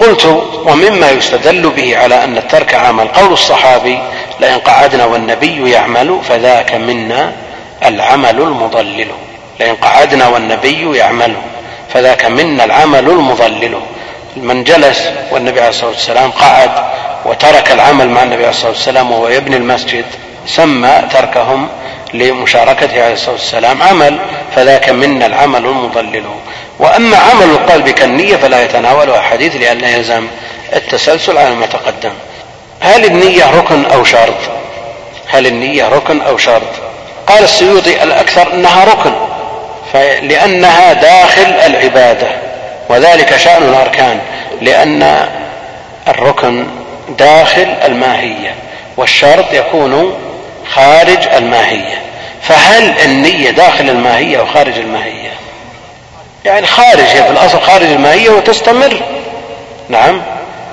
قلت 0.02 0.24
ومما 0.66 1.10
يستدل 1.10 1.70
به 1.70 1.96
على 1.96 2.24
أن 2.24 2.36
الترك 2.36 2.74
عمل 2.74 3.08
قول 3.08 3.32
الصحابي 3.32 3.98
لئن 4.40 4.58
قعدنا 4.58 5.04
والنبي 5.04 5.70
يعمل 5.70 6.18
فذاك 6.28 6.74
منا 6.74 7.32
العمل 7.84 8.40
المضلل. 8.40 9.08
لئن 9.60 9.74
قعدنا 9.74 10.28
والنبي 10.28 10.96
يعمل 10.96 11.34
فذاك 11.94 12.24
منا 12.24 12.64
العمل 12.64 13.10
المضلل. 13.10 13.80
من 14.36 14.64
جلس 14.64 15.08
والنبي 15.30 15.60
عليه 15.60 15.68
الصلاة 15.68 15.90
والسلام 15.90 16.30
قعد 16.30 16.70
وترك 17.24 17.72
العمل 17.72 18.08
مع 18.08 18.22
النبي 18.22 18.42
عليه 18.42 18.48
الصلاة 18.48 18.70
والسلام 18.70 19.12
وهو 19.12 19.28
يبني 19.28 19.56
المسجد 19.56 20.04
سمى 20.46 21.02
تركهم 21.12 21.68
لمشاركته 22.14 23.02
عليه 23.04 23.12
الصلاة 23.12 23.32
والسلام 23.32 23.82
عمل 23.82 24.18
فذاك 24.56 24.88
منا 24.88 25.26
العمل 25.26 25.64
المضلل. 25.64 26.24
وأما 26.78 27.16
عمل 27.16 27.50
القلب 27.50 27.88
كالنية 27.88 28.36
فلا 28.36 28.64
يتناولها 28.64 29.20
حديث 29.20 29.56
لأن 29.56 29.84
يلزم 29.84 30.26
التسلسل 30.76 31.38
على 31.38 31.54
ما 31.54 31.66
تقدم. 31.66 32.12
هل 32.80 33.04
النية 33.04 33.50
ركن 33.50 33.84
أو 33.84 34.04
شرط؟ 34.04 34.38
هل 35.28 35.46
النية 35.46 35.88
ركن 35.88 36.20
أو 36.20 36.36
شرط؟ 36.38 36.72
قال 37.26 37.44
السيوطي 37.44 38.02
الأكثر 38.02 38.52
أنها 38.52 38.84
ركن 38.84 39.12
لأنها 40.22 40.92
داخل 40.92 41.52
العبادة 41.66 42.26
وذلك 42.88 43.36
شأن 43.36 43.62
الأركان 43.62 44.20
لأن 44.60 45.28
الركن 46.08 46.66
داخل 47.18 47.74
الماهية 47.84 48.54
والشرط 48.96 49.52
يكون 49.52 50.18
خارج 50.74 51.28
الماهية. 51.36 52.01
فهل 52.42 52.94
النية 53.04 53.50
داخل 53.50 53.90
الماهية 53.90 54.38
أو 54.38 54.46
خارج 54.46 54.78
الماهية؟ 54.78 55.32
يعني 56.44 56.66
خارج 56.66 57.00
هي 57.00 57.22
في 57.22 57.30
الأصل 57.30 57.60
خارج 57.60 57.86
الماهية 57.86 58.30
وتستمر. 58.30 59.02
نعم 59.88 60.22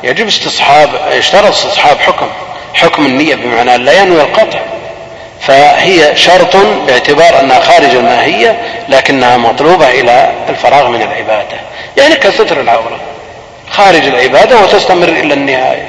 يجب 0.04 0.28
استصحاب 0.28 0.90
يشترط 1.12 1.46
استصحاب 1.46 2.00
حكم 2.00 2.28
حكم 2.74 3.06
النية 3.06 3.36
بمعنى 3.36 3.78
لا 3.78 4.02
ينوي 4.02 4.22
القطع. 4.22 4.60
فهي 5.42 6.16
شرط 6.16 6.56
باعتبار 6.88 7.40
أنها 7.40 7.60
خارج 7.60 7.96
الماهية 7.96 8.60
لكنها 8.90 9.38
مطلوبة 9.38 9.90
إلى 9.90 10.32
الفراغ 10.50 10.90
من 10.90 11.02
العبادة. 11.02 11.58
يعني 11.98 12.16
كستر 12.16 12.62
العورة. 12.62 13.00
خارج 13.72 14.08
العبادة 14.08 14.58
وتستمر 14.58 15.08
إلى 15.08 15.34
النهاية. 15.34 15.88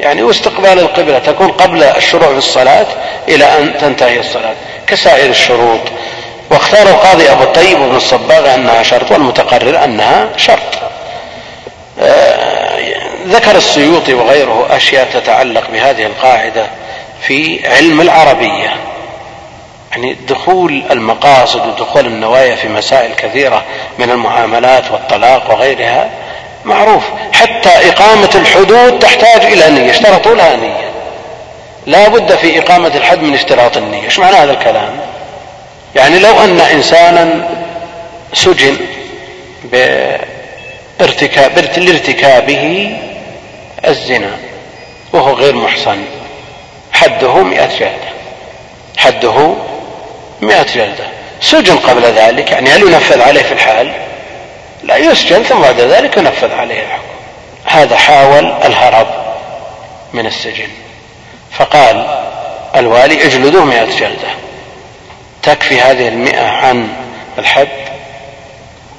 يعني 0.00 0.22
واستقبال 0.22 0.78
القبلة 0.78 1.18
تكون 1.18 1.48
قبل 1.48 1.82
الشروع 1.82 2.28
في 2.28 2.38
الصلاة 2.38 2.86
إلى 3.28 3.58
أن 3.58 3.78
تنتهي 3.78 4.20
الصلاة. 4.20 4.54
كسائر 4.90 5.30
الشروط. 5.30 5.80
واختار 6.50 6.88
القاضي 6.88 7.30
أبو 7.30 7.42
الطيب 7.42 7.78
بن 7.78 7.96
الصباغ 7.96 8.54
أنها 8.54 8.82
شرط 8.82 9.12
والمتقرر 9.12 9.84
أنها 9.84 10.28
شرط. 10.36 10.78
آه، 12.00 12.78
ذكر 13.26 13.56
السيوطي 13.56 14.14
وغيره 14.14 14.66
أشياء 14.70 15.08
تتعلق 15.12 15.70
بهذه 15.70 16.06
القاعدة 16.06 16.66
في 17.22 17.68
علم 17.68 18.00
العربية. 18.00 18.76
يعني 19.90 20.16
دخول 20.28 20.82
المقاصد 20.90 21.66
ودخول 21.66 22.06
النوايا 22.06 22.56
في 22.56 22.68
مسائل 22.68 23.14
كثيرة 23.14 23.62
من 23.98 24.10
المعاملات 24.10 24.90
والطلاق 24.90 25.50
وغيرها 25.50 26.10
معروف. 26.64 27.04
حتى 27.32 27.88
إقامة 27.88 28.30
الحدود 28.34 28.98
تحتاج 28.98 29.44
إلى 29.44 29.70
نية 29.70 29.90
اشترطوا 29.90 30.34
لها 30.34 30.56
نية. 30.56 30.89
لا 31.86 32.08
بد 32.08 32.36
في 32.36 32.58
إقامة 32.58 32.96
الحد 32.96 33.22
من 33.22 33.34
اشتراط 33.34 33.76
النية. 33.76 34.04
إيش 34.04 34.18
معنى 34.18 34.36
هذا 34.36 34.52
الكلام؟ 34.52 35.00
يعني 35.96 36.18
لو 36.18 36.44
أن 36.44 36.60
إنسانا 36.60 37.48
سجن 38.32 38.76
بارتكاب 40.98 41.58
لارتكابه 41.76 42.96
الزنا 43.86 44.30
وهو 45.12 45.32
غير 45.32 45.56
محصن. 45.56 46.04
حده 46.92 47.34
مئة 47.34 47.66
جلدة. 47.66 48.10
حده 48.96 49.54
مئة 50.40 50.66
جلدة. 50.74 51.06
سجن 51.40 51.76
قبل 51.76 52.02
ذلك 52.02 52.50
يعني 52.50 52.70
هل 52.70 52.82
ينفذ 52.82 53.22
عليه 53.22 53.42
في 53.42 53.52
الحال؟ 53.52 53.92
لا 54.82 54.96
يسجن 54.96 55.42
ثم 55.42 55.60
بعد 55.60 55.80
ذلك 55.80 56.16
ينفذ 56.16 56.52
عليه 56.54 56.82
الحكم. 56.82 57.02
هذا 57.64 57.96
حاول 57.96 58.52
الهرب 58.64 59.06
من 60.12 60.26
السجن. 60.26 60.68
فقال 61.60 62.06
الوالي 62.76 63.26
اجلدوه 63.26 63.64
مئة 63.64 63.84
جلدة. 63.84 64.30
تكفي 65.42 65.80
هذه 65.80 66.08
المئة 66.08 66.46
عن 66.46 66.88
الحد 67.38 67.68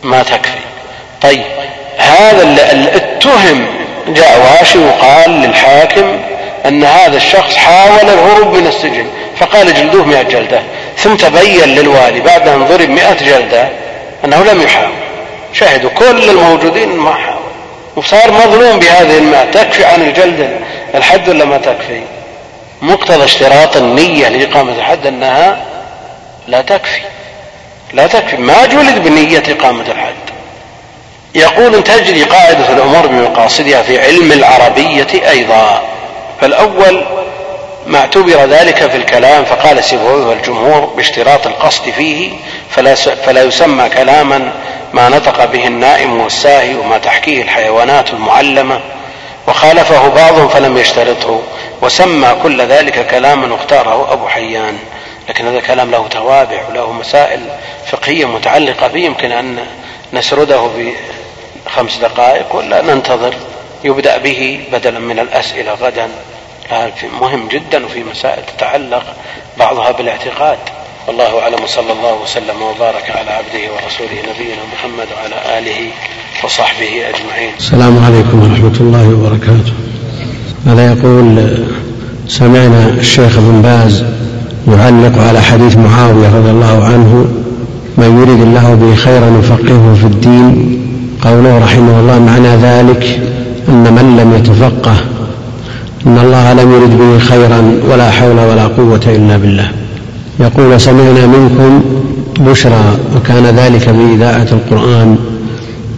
ما 0.04 0.24
تكفي. 0.24 0.60
طيب 1.22 1.44
هذا 1.98 2.44
اللي 2.72 2.96
اتهم 2.96 3.66
جاء 4.08 4.40
واشي 4.40 4.80
وقال 4.80 5.32
للحاكم 5.32 6.20
أن 6.66 6.84
هذا 6.84 7.18
الشخص 7.18 7.56
حاول 7.56 8.10
الهروب 8.10 8.54
من 8.54 8.68
السجن 8.68 9.08
فقال 9.40 9.68
اجلدوه 9.68 10.06
مئة 10.06 10.22
جلدة. 10.22 10.62
ثم 10.98 11.16
تبين 11.16 11.70
للوالي 11.70 12.20
بعد 12.20 12.48
أن 12.48 12.66
ضرب 12.66 12.90
مئة 12.90 13.14
جلدة 13.14 13.70
أنه 14.26 14.44
لم 14.44 14.62
يحاول. 14.62 14.92
شهدوا 15.54 15.90
كل 15.90 16.30
الموجودين 16.30 16.90
ما 16.90 17.14
حاول. 17.14 17.42
وصار 17.96 18.32
مظلوم 18.32 18.80
بهذه 18.80 19.18
المئة. 19.18 19.52
تكفي 19.52 19.86
عن 19.86 20.02
الجلد 20.02 20.60
الحد 20.96 21.30
ولا 21.30 21.46
ما 21.46 21.58
تكفي؟ 21.58 22.02
مقتضى 22.82 23.24
اشتراط 23.24 23.78
النية 23.78 24.28
لإقامة 24.30 24.72
الحد 24.72 25.08
أنها 25.08 25.66
لا 26.48 26.62
تكفي. 26.62 27.02
لا 27.94 28.08
تكفي. 28.08 28.38
ما 28.38 28.66
جلد 28.66 29.04
بنية 29.04 29.44
إقامة 29.50 29.86
الحد. 29.92 30.14
يقول 31.36 31.84
تجري 31.84 32.24
قاعدة 32.24 32.74
الأمور 32.74 33.08
بمقاصدها 33.08 33.82
في 33.82 34.02
علم 34.02 34.32
العربية 34.32 35.30
أيضا. 35.30 35.82
فالأول 36.42 37.06
ما 37.88 38.00
اعتبر 38.00 38.46
ذلك 38.46 38.90
في 38.92 38.98
الكلام 38.98 39.46
فقال 39.46 39.84
سيبويه 39.84 40.26
والجمهور 40.26 40.86
باشتراط 40.86 41.48
القصد 41.48 41.90
فيه 41.90 42.32
فلا, 42.70 42.96
فلا 42.96 43.44
يسمى 43.44 43.90
كلاما 43.90 44.52
ما 44.94 45.10
نطق 45.10 45.46
به 45.46 45.68
النائم 45.68 46.22
والساهي 46.22 46.76
وما 46.76 46.98
تحكيه 46.98 47.42
الحيوانات 47.42 48.10
المعلمة. 48.10 48.80
وخالفه 49.48 50.08
بعضهم 50.08 50.48
فلم 50.48 50.78
يشترطه 50.78 51.42
وسمى 51.82 52.36
كل 52.44 52.62
ذلك 52.62 53.08
كلاما 53.08 53.54
واختاره 53.54 54.14
أبو 54.14 54.28
حيان. 54.28 54.78
لكن 55.30 55.48
هذا 55.48 55.60
كلام 55.60 55.92
له 55.92 56.08
توابع 56.08 56.68
وله 56.70 56.92
مسائل 56.92 57.40
فقهية 57.92 58.26
متعلقة 58.26 58.88
به 58.88 59.00
يمكن 59.00 59.32
أن 59.32 59.66
نسرده 60.14 60.70
في 60.76 60.94
خمس 61.70 61.98
دقائق 61.98 62.56
ولا 62.56 62.82
ننتظر. 62.82 63.34
يبدأ 63.84 64.18
به 64.18 64.66
بدلا 64.72 65.00
من 65.00 65.20
الأسئلة 65.20 65.74
غدا. 65.74 66.10
مهم 67.22 67.48
جدا 67.48 67.86
وفي 67.86 68.04
مسائل 68.04 68.44
تتعلق 68.58 69.04
بعضها 69.58 69.92
بالاعتقاد. 69.92 70.60
والله 71.08 71.40
أعلم 71.40 71.64
وصلى 71.64 71.92
الله 71.92 72.22
وسلم 72.24 72.62
وبارك 72.62 73.10
على 73.10 73.30
عبده 73.30 73.74
ورسوله 73.74 74.18
نبينا 74.32 74.64
محمد 74.74 75.08
وعلى 75.16 75.60
آله 75.60 75.92
وصحبه 76.44 77.10
أجمعين. 77.10 77.52
السلام 77.60 78.06
عليكم 78.06 78.40
ورحمة 78.40 78.78
الله 78.80 79.08
وبركاته. 79.10 79.74
هذا 80.66 80.92
يقول 80.92 81.58
سمعنا 82.28 82.90
الشيخ 83.00 83.38
ابن 83.38 83.62
باز 83.62 84.06
يعلق 84.68 85.22
على 85.28 85.42
حديث 85.42 85.78
معاوية 85.78 86.28
رضي 86.28 86.52
الله 86.52 86.86
عنه 86.86 87.26
من 87.98 88.22
يريد 88.22 88.42
الله 88.42 88.76
به 88.76 88.96
خيرا 88.96 89.40
يفقهه 89.40 89.96
في 90.02 90.06
الدين 90.06 90.82
قوله 91.24 91.60
رحمه 91.64 92.00
الله 92.00 92.20
معنى 92.20 92.56
ذلك 92.56 93.20
أن 93.70 93.94
من 93.94 94.18
لم 94.20 94.36
يتفقه 94.36 94.96
إن 96.08 96.18
الله 96.18 96.54
لم 96.54 96.72
يرد 96.72 96.98
به 96.98 97.20
خيرا 97.20 97.80
ولا 97.90 98.12
حول 98.12 98.40
ولا 98.40 98.68
قوة 98.68 99.02
إلا 99.06 99.38
بالله 99.38 99.72
يقول 100.40 100.82
سمعنا 100.82 101.26
منكم 101.26 101.82
بشرى 102.40 102.98
وكان 103.16 103.46
ذلك 103.46 103.90
بإذاعة 103.90 104.48
القرآن 104.52 105.18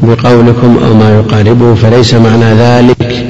بقولكم 0.04 0.78
أو 0.88 0.94
ما 0.94 1.16
يقاربه 1.16 1.76
فليس 1.76 2.14
معنى 2.14 2.54
ذلك 2.54 3.26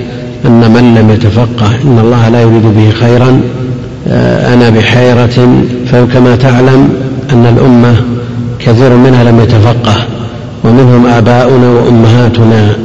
أن 0.46 0.72
من 0.72 0.96
لم 0.96 1.10
يتفقه. 1.10 1.72
إن 1.84 2.00
الله 2.04 2.30
لا 2.30 2.42
يريد 2.42 2.64
به 2.64 2.90
خيرا. 3.00 3.42
آه، 4.08 4.54
أنا 4.54 4.70
بحيرة 4.70 5.64
فكما 5.92 6.36
تعلم 6.36 6.90
أن 7.34 7.46
الأمة 7.46 7.96
كثير 8.60 8.96
منها 8.96 9.24
لم 9.24 9.40
يتفقه 9.40 9.96
ومنهم 10.64 11.08
آباؤنا 11.08 11.70
وأمهاتنا. 11.70 12.76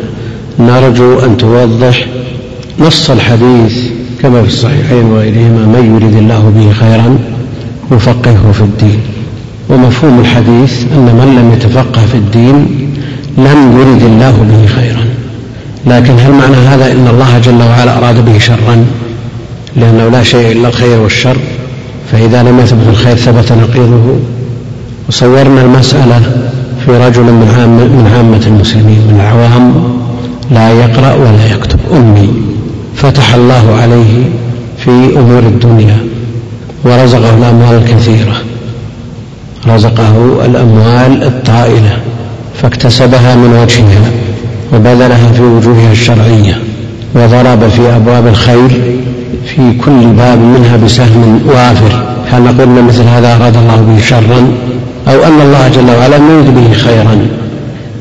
نرجو 0.58 1.18
أن 1.18 1.36
توضح 1.36 2.06
نص 2.78 3.10
الحديث 3.10 3.78
كما 4.22 4.42
في 4.42 4.48
الصحيحين 4.48 5.04
وغيرهما 5.04 5.66
من 5.66 5.96
يريد 5.96 6.16
الله 6.16 6.52
به 6.56 6.72
خيرا؟ 6.72 7.18
يفقهه 7.92 8.52
في 8.52 8.60
الدين. 8.60 9.00
ومفهوم 9.68 10.20
الحديث 10.20 10.84
أن 10.92 11.04
من 11.04 11.36
لم 11.38 11.52
يتفقه 11.52 12.06
في 12.06 12.14
الدين 12.14 12.54
لم 13.38 13.80
يرد 13.80 14.02
الله 14.02 14.30
به 14.30 14.66
خيرا. 14.66 15.04
لكن 15.86 16.12
هل 16.12 16.32
معنى 16.32 16.56
هذا 16.56 16.92
أن 16.92 17.08
الله 17.08 17.38
جل 17.38 17.62
وعلا 17.62 17.98
أراد 17.98 18.24
به 18.24 18.38
شرا؟ 18.38 18.84
لأنه 19.76 20.08
لا 20.08 20.22
شيء 20.22 20.52
إلا 20.52 20.68
الخير 20.68 21.00
والشر. 21.00 21.36
فإذا 22.12 22.42
لم 22.42 22.58
يثبت 22.58 22.88
الخير 22.90 23.16
ثبت 23.16 23.52
نقيضه. 23.52 24.18
وصورنا 25.08 25.62
المسألة 25.62 26.20
في 26.86 26.90
رجل 26.90 27.22
من 27.22 27.54
عام 27.58 27.70
من 27.70 28.10
عامة 28.16 28.46
المسلمين 28.46 28.98
من 29.08 29.20
العوام 29.20 29.74
لا 30.50 30.70
يقرأ 30.70 31.14
ولا 31.14 31.54
يكتب. 31.54 31.78
أمي 31.92 32.28
فتح 32.94 33.34
الله 33.34 33.74
عليه 33.82 34.24
في 34.78 34.90
أمور 34.90 35.38
الدنيا. 35.38 36.07
ورزقه 36.84 37.34
الأموال 37.38 37.82
الكثيرة. 37.82 38.36
رزقه 39.66 40.44
الأموال 40.44 41.22
الطائلة 41.22 41.98
فاكتسبها 42.62 43.34
من 43.34 43.52
وجهها 43.62 44.10
وبذلها 44.74 45.32
في 45.32 45.42
وجوهها 45.42 45.92
الشرعية 45.92 46.58
وضرب 47.14 47.68
في 47.68 47.96
أبواب 47.96 48.26
الخير 48.26 48.68
في 49.46 49.72
كل 49.84 50.06
باب 50.06 50.38
منها 50.38 50.76
بسهم 50.76 51.40
وافر. 51.46 52.02
هل 52.30 52.42
نقول 52.42 52.82
مثل 52.82 53.02
هذا 53.02 53.36
أراد 53.36 53.56
الله 53.56 53.76
به 53.76 54.02
شرا؟ 54.02 54.48
أو 55.08 55.24
أن 55.24 55.40
الله 55.40 55.68
جل 55.68 55.90
وعلا 55.90 56.16
يريد 56.16 56.54
به 56.54 56.72
خيرا؟ 56.72 57.26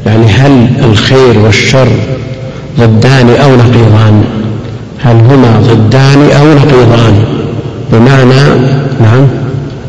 يعني 0.05 0.25
هل 0.25 0.67
الخير 0.83 1.39
والشر 1.39 1.87
ضدان 2.79 3.29
أو 3.29 3.55
نقيضان؟ 3.55 4.23
هل 5.03 5.15
هما 5.15 5.61
ضدان 5.61 6.29
أو 6.39 6.45
نقيضان؟ 6.53 7.26
بمعنى 7.91 8.41
نعم 9.01 9.27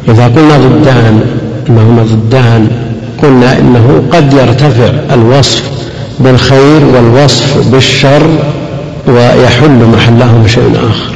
إذا 0.08 0.24
قلنا 0.24 0.56
ضدان 0.56 1.20
أنهما 1.68 2.02
ضدان؟ 2.02 2.68
قلنا 3.22 3.58
إنه 3.58 4.02
قد 4.12 4.32
يرتفع 4.32 5.14
الوصف 5.14 5.62
بالخير 6.20 6.84
والوصف 6.94 7.68
بالشر 7.72 8.26
ويحل 9.08 9.84
محلهما 9.94 10.48
شيء 10.48 10.72
آخر. 10.90 11.12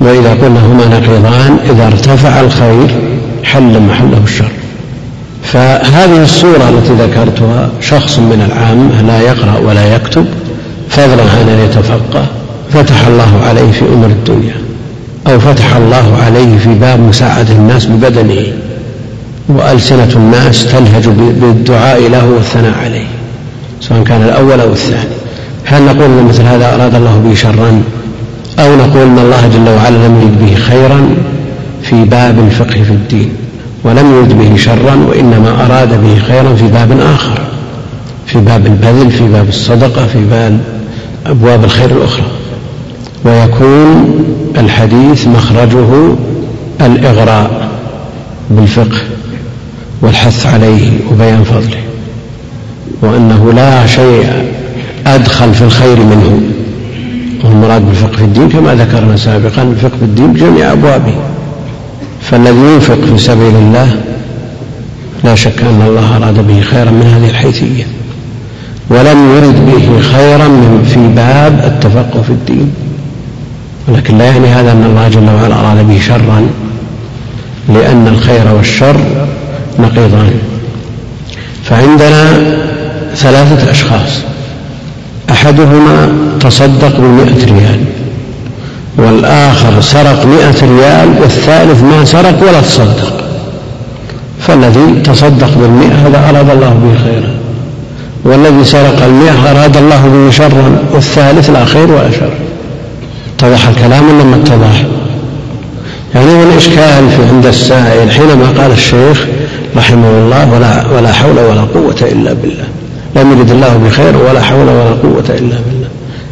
وإذا 0.00 0.30
قلنا 0.30 0.66
هما 0.66 0.86
نقيضان 0.86 1.56
إذا 1.70 1.86
ارتفع 1.86 2.40
الخير 2.40 2.94
حل 3.44 3.80
محله 3.80 4.20
الشر 4.24 4.52
فهذه 5.42 6.22
الصورة 6.22 6.68
التي 6.68 6.92
ذكرتها 6.92 7.70
شخص 7.80 8.18
من 8.18 8.50
العامة 8.50 9.02
لا 9.02 9.20
يقرأ 9.20 9.58
ولا 9.58 9.96
يكتب 9.96 10.26
فضلا 10.88 11.22
عن 11.22 11.48
أن 11.48 11.64
يتفقه 11.64 12.26
فتح 12.70 13.06
الله 13.06 13.40
عليه 13.48 13.72
في 13.72 13.82
أمور 13.82 14.06
الدنيا. 14.06 14.63
أو 15.26 15.40
فتح 15.40 15.76
الله 15.76 16.18
عليه 16.24 16.58
في 16.58 16.74
باب 16.74 17.00
مساعدة 17.00 17.52
الناس 17.52 17.86
ببدنه 17.86 18.46
وألسنة 19.48 20.08
الناس 20.16 20.72
تلهج 20.72 21.08
بالدعاء 21.08 22.08
له 22.08 22.30
والثناء 22.30 22.74
عليه 22.84 23.06
سواء 23.80 24.02
كان 24.02 24.22
الأول 24.22 24.60
أو 24.60 24.72
الثاني. 24.72 25.14
هل 25.64 25.82
نقول 25.82 26.04
أن 26.04 26.26
مثل 26.28 26.42
هذا 26.42 26.74
أراد 26.74 26.94
الله 26.94 27.22
به 27.24 27.34
شرا؟ 27.34 27.82
أو 28.58 28.76
نقول 28.76 29.02
أن 29.02 29.18
الله 29.18 29.48
جل 29.54 29.68
وعلا 29.68 29.96
لم 30.06 30.20
يرد 30.20 30.40
به 30.40 30.54
خيرا 30.54 31.14
في 31.82 32.04
باب 32.04 32.38
الفقه 32.38 32.82
في 32.82 32.90
الدين 32.90 33.32
ولم 33.84 34.14
يرد 34.14 34.38
به 34.38 34.56
شرا 34.56 35.06
وإنما 35.08 35.66
أراد 35.66 36.00
به 36.02 36.18
خيرا 36.28 36.54
في 36.54 36.68
باب 36.68 37.00
آخر 37.14 37.40
في 38.26 38.38
باب 38.38 38.66
البذل 38.66 39.10
في 39.10 39.28
باب 39.28 39.48
الصدقة 39.48 40.06
في 40.06 40.24
باب 40.30 40.60
أبواب 41.26 41.64
الخير 41.64 41.90
الأخرى. 41.90 42.26
ويكون 43.24 44.24
الحديث 44.56 45.26
مخرجه 45.26 46.14
الإغراء 46.80 47.68
بالفقه 48.50 48.98
والحث 50.02 50.46
عليه 50.46 50.90
وبيان 51.12 51.44
فضله 51.44 51.80
وأنه 53.02 53.52
لا 53.52 53.86
شيء 53.86 54.26
أدخل 55.06 55.54
في 55.54 55.62
الخير 55.62 55.96
منه. 55.96 56.40
والمراد 57.44 57.86
بالفقه 57.86 58.16
في 58.16 58.24
الدين 58.24 58.48
كما 58.48 58.74
ذكرنا 58.74 59.16
سابقا 59.16 59.62
الفقه 59.62 59.96
في 59.98 60.04
الدين 60.04 60.32
بجميع 60.32 60.72
أبوابه. 60.72 61.14
فالذي 62.22 62.72
ينفق 62.74 62.98
في 63.04 63.18
سبيل 63.18 63.56
الله 63.56 63.96
لا 65.24 65.34
شك 65.34 65.62
أن 65.62 65.82
الله 65.86 66.16
أراد 66.16 66.46
به 66.46 66.60
خيرا 66.60 66.90
من 66.90 67.06
هذه 67.06 67.30
الحيثية 67.30 67.84
ولم 68.90 69.36
يرد 69.36 69.66
به 69.66 70.00
خيرا 70.00 70.48
من 70.48 70.90
في 70.94 71.14
باب 71.16 71.72
التفقه 71.72 72.22
في 72.22 72.30
الدين. 72.30 72.72
ولكن 73.88 74.18
لا 74.18 74.24
يعني 74.24 74.46
هذا 74.46 74.72
أن 74.72 74.84
الله 74.84 75.08
جل 75.08 75.30
وعلا 75.30 75.60
أراد 75.60 75.88
به 75.88 76.00
شرا 76.00 76.46
لأن 77.68 78.08
الخير 78.08 78.54
والشر 78.56 78.96
نقيضان. 79.78 80.32
فعندنا 81.64 82.42
ثلاثة 83.16 83.70
أشخاص. 83.70 84.22
أحدهما 85.30 86.12
تصدق 86.40 86.96
بمئة 86.98 87.44
ريال 87.44 87.84
والآخر 88.96 89.80
سرق 89.80 90.26
مئة 90.26 90.62
ريال 90.62 91.08
والثالث 91.20 91.82
ما 91.82 92.04
سرق 92.04 92.42
ولا 92.48 92.60
تصدق. 92.60 93.24
فالذي 94.40 95.02
تصدق 95.04 95.58
بالمئة 95.58 96.06
هذا 96.06 96.30
أراد 96.30 96.50
الله 96.50 96.68
به 96.68 97.04
خيرا 97.04 97.34
والذي 98.24 98.64
سرق 98.64 99.04
المئة 99.04 99.50
أراد 99.50 99.76
الله 99.76 100.08
به 100.08 100.30
شرا 100.30 100.78
والثالث 100.92 101.50
لا 101.50 101.64
خير 101.64 101.90
ولا 101.90 102.10
شر. 102.10 102.43
اتضح 103.44 103.68
الكلام 103.68 104.08
ولا 104.08 104.24
ما 104.24 104.36
اتضح؟ 104.36 104.84
يعني 106.14 106.26
هو 106.34 106.42
الإشكال 106.42 107.10
في 107.10 107.24
عند 107.32 107.46
السائل 107.46 108.10
حينما 108.10 108.46
قال 108.58 108.72
الشيخ 108.72 109.26
رحمه 109.76 110.08
الله 110.08 110.52
ولا, 110.52 110.86
ولا 110.96 111.12
حول 111.12 111.38
ولا 111.38 111.60
قوة 111.60 111.96
إلا 112.02 112.32
بالله. 112.32 112.64
لم 113.16 113.32
يرد 113.32 113.50
الله 113.50 113.76
بخير 113.86 114.16
ولا 114.16 114.40
حول 114.42 114.68
ولا 114.68 114.90
قوة 115.02 115.24
إلا 115.28 115.56
بالله. 115.66 115.88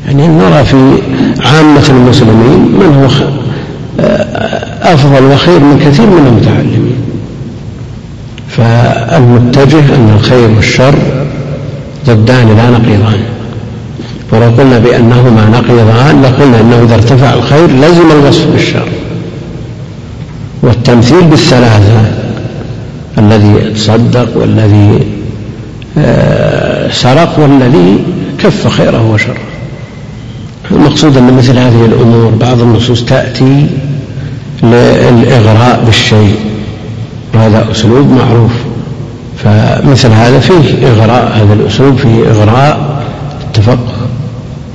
يعني 0.06 0.28
نرى 0.28 0.64
في 0.64 0.98
عامة 1.44 1.88
المسلمين 1.88 2.58
من 2.58 2.94
هو 3.00 3.08
أفضل 4.82 5.24
وخير 5.24 5.58
من 5.58 5.78
كثير 5.78 6.06
من 6.06 6.26
المتعلمين. 6.26 6.96
فالمتجه 8.48 9.94
أن 9.94 10.16
الخير 10.18 10.50
والشر 10.56 10.94
ضدان 12.06 12.56
لا 12.56 12.70
نقيضان. 12.70 13.20
ولو 14.32 14.50
قلنا 14.58 14.78
بأنهما 14.78 15.48
نقيضان 15.48 16.22
لقلنا 16.22 16.60
أنه 16.60 16.82
إذا 16.84 16.94
ارتفع 16.94 17.34
الخير 17.34 17.66
لزم 17.66 18.10
الوصف 18.10 18.46
بالشر. 18.46 18.88
والتمثيل 20.62 21.22
بالثلاثة 21.22 22.04
الذي 23.18 23.70
تصدق 23.74 24.36
والذي 24.36 25.06
آه، 25.98 26.90
سرق 26.90 27.38
والذي 27.38 27.98
كف 28.38 28.68
خيره 28.68 29.10
وشره. 29.10 29.36
المقصود 30.70 31.16
أن 31.16 31.36
مثل 31.36 31.58
هذه 31.58 31.84
الأمور 31.84 32.30
بعض 32.40 32.60
النصوص 32.60 33.04
تأتي 33.04 33.66
للإغراء 34.62 35.82
بالشيء 35.86 36.36
وهذا 37.34 37.66
أسلوب 37.70 38.10
معروف. 38.10 38.52
فمثل 39.44 40.08
هذا 40.10 40.38
فيه 40.38 40.88
إغراء 40.88 41.32
هذا 41.36 41.54
الأسلوب 41.54 41.96
فيه 41.96 42.30
إغراء 42.30 43.02
التفقه. 43.46 43.91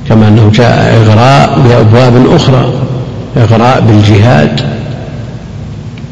كما 0.08 0.28
أنه 0.28 0.50
جاء 0.54 1.02
إغراء 1.02 1.60
بأبواب 1.68 2.26
أخرى 2.34 2.72
إغراء 3.36 3.80
بالجهاد 3.80 4.60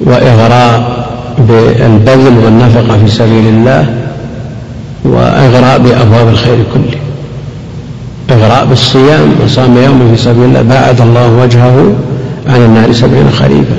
وإغراء 0.00 1.06
بالبذل 1.38 2.38
والنفقة 2.44 2.98
في 3.04 3.10
سبيل 3.10 3.46
الله 3.46 3.86
وإغراء 5.04 5.78
بأبواب 5.78 6.28
الخير 6.28 6.56
كله. 6.74 6.98
إغراء 8.30 8.64
بالصيام 8.64 9.20
من 9.20 9.48
صام 9.48 9.76
يوما 9.76 10.16
في 10.16 10.22
سبيل 10.22 10.44
الله 10.44 10.62
باعد 10.62 11.00
الله 11.00 11.28
وجهه 11.28 11.94
عن 12.48 12.56
النار 12.56 12.92
سبعين 12.92 13.30
خريفا. 13.30 13.76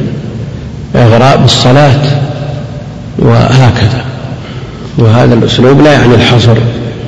إغراء 0.95 1.37
بالصلاة 1.37 2.01
وهكذا. 3.19 4.05
وهذا 4.97 5.33
الأسلوب 5.33 5.81
لا 5.81 5.93
يعني 5.93 6.15
الحصر 6.15 6.55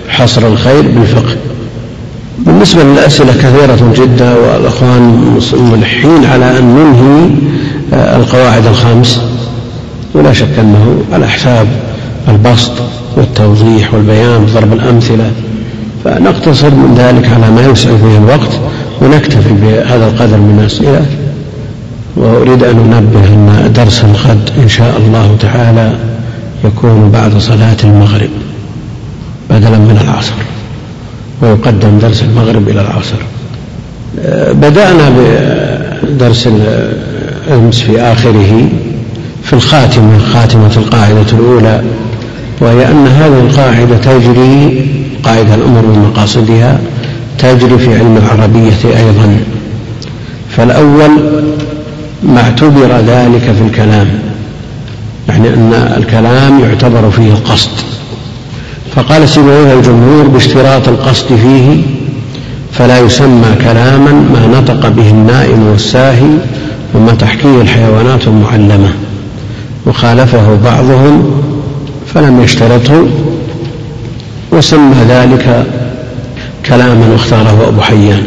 حصر 0.09 0.47
الخير 0.47 0.81
بالفقه. 0.81 1.35
بالنسبة 2.45 2.83
للأسئلة 2.83 3.33
كثيرة 3.33 3.93
جدا 3.95 4.33
والأخوان 4.33 5.37
ملحين 5.53 6.25
على 6.25 6.59
أن 6.59 6.63
ننهي 6.63 7.29
آه، 7.93 8.17
القواعد 8.17 8.65
الخمس 8.65 9.21
ولا 10.13 10.33
شك 10.33 10.59
أنه 10.59 11.03
على 11.13 11.27
حساب 11.27 11.67
البسط 12.27 12.71
والتوضيح 13.17 13.93
والبيان 13.93 14.43
وضرب 14.43 14.73
الأمثلة. 14.73 15.31
فنقتصر 16.03 16.69
من 16.69 16.95
ذلك 16.97 17.29
على 17.33 17.51
ما 17.51 17.61
يسع 17.61 17.89
فيه 17.89 18.17
الوقت 18.17 18.59
ونكتفي 19.01 19.53
بهذا 19.53 20.07
القدر 20.07 20.37
من 20.37 20.59
الأسئلة. 20.59 21.05
وأريد 22.15 22.63
أن 22.63 22.93
أنبه 22.93 23.27
أن 23.27 23.73
درس 23.75 24.03
الغد 24.03 24.49
إن 24.63 24.67
شاء 24.67 24.97
الله 24.97 25.37
تعالى 25.39 25.95
يكون 26.63 27.09
بعد 27.13 27.37
صلاة 27.37 27.77
المغرب 27.83 28.29
بدلا 29.49 29.77
من 29.77 29.99
العصر. 30.01 30.58
ويقدم 31.41 31.99
درس 31.99 32.23
المغرب 32.23 32.69
إلى 32.69 32.81
العصر. 32.81 33.17
بدأنا 34.53 35.11
بدرس 36.03 36.49
أمس 37.51 37.79
في 37.79 38.01
آخره 38.01 38.69
في 39.43 39.53
الخاتمة 39.53 40.19
خاتمة 40.33 40.71
القاعدة 40.77 41.25
الأولى 41.33 41.81
وهي 42.61 42.87
أن 42.87 43.07
هذه 43.07 43.39
القاعدة 43.39 43.97
تجري 43.97 44.85
قاعدة 45.23 45.55
الأمور 45.55 45.85
ومقاصدها 45.85 46.79
تجري 47.39 47.77
في 47.77 47.95
علم 47.95 48.17
العربية 48.17 48.97
أيضا. 48.97 49.37
فالأول 50.57 51.09
ما 52.23 52.41
اعتبر 52.41 52.97
ذلك 53.07 53.41
في 53.41 53.61
الكلام 53.67 54.07
يعني 55.29 55.49
أن 55.49 55.93
الكلام 55.97 56.59
يعتبر 56.59 57.11
فيه 57.11 57.31
القصد 57.31 57.69
فقال 58.99 59.29
سيبويه 59.29 59.73
الجمهور 59.73 60.27
باشتراط 60.27 60.87
القصد 60.87 61.25
فيه 61.27 61.81
فلا 62.71 62.99
يسمى 62.99 63.55
كلاما 63.61 64.11
ما 64.11 64.47
نطق 64.59 64.89
به 64.89 65.09
النائم 65.09 65.67
والساهي 65.67 66.37
وما 66.95 67.13
تحكيه 67.13 67.61
الحيوانات 67.61 68.27
المعلمة. 68.27 68.93
وخالفه 69.85 70.55
بعضهم 70.63 71.41
فلم 72.13 72.41
يشترطه 72.43 73.07
وسمى 74.51 74.95
ذلك 75.09 75.65
كلاما 76.65 77.07
واختاره 77.11 77.67
أبو 77.67 77.81
حيان. 77.81 78.23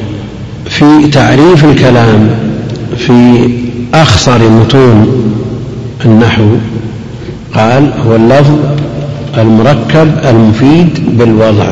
في 0.69 1.07
تعريف 1.13 1.65
الكلام 1.65 2.31
في 2.97 3.49
أخصر 3.95 4.39
متون 4.49 5.25
النحو 6.05 6.45
قال 7.55 7.93
هو 8.07 8.17
اللفظ 8.17 8.57
المركب 9.39 10.11
المفيد 10.25 11.19
بالوضع. 11.19 11.67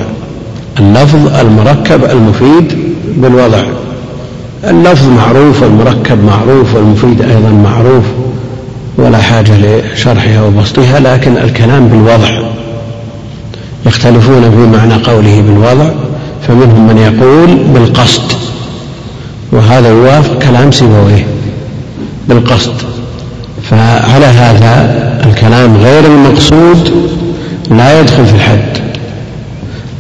اللفظ 0.79 1.35
المركب 1.41 2.05
المفيد 2.05 2.79
بالوضع. 3.17 3.63
اللفظ 4.65 5.07
معروف 5.09 5.63
والمركب 5.63 6.25
معروف 6.25 6.75
والمفيد 6.75 7.23
أيضا 7.23 7.51
معروف 7.51 8.05
ولا 8.97 9.19
حاجة 9.19 9.53
لشرحها 9.63 10.43
وبسطها 10.43 11.01
لكن 11.01 11.37
الكلام 11.37 11.89
بالوضع. 11.89 12.31
يختلفون 13.87 14.51
في 14.51 14.79
معنى 14.79 14.95
قوله 14.95 15.41
بالوضع 15.41 15.91
فمنهم 16.49 16.87
من 16.89 16.99
يقول 16.99 17.57
بالقصد. 17.75 18.33
وهذا 19.53 19.89
يوافق 19.89 20.39
كلام 20.39 20.71
سيبويه 20.73 21.27
بالقصد. 22.29 22.75
فعلى 23.71 24.27
هذا 24.27 24.97
الكلام 25.27 25.77
غير 25.77 26.05
المقصود 26.05 27.11
لا 27.71 28.01
يدخل 28.01 28.27
في 28.27 28.35
الحد 28.35 28.79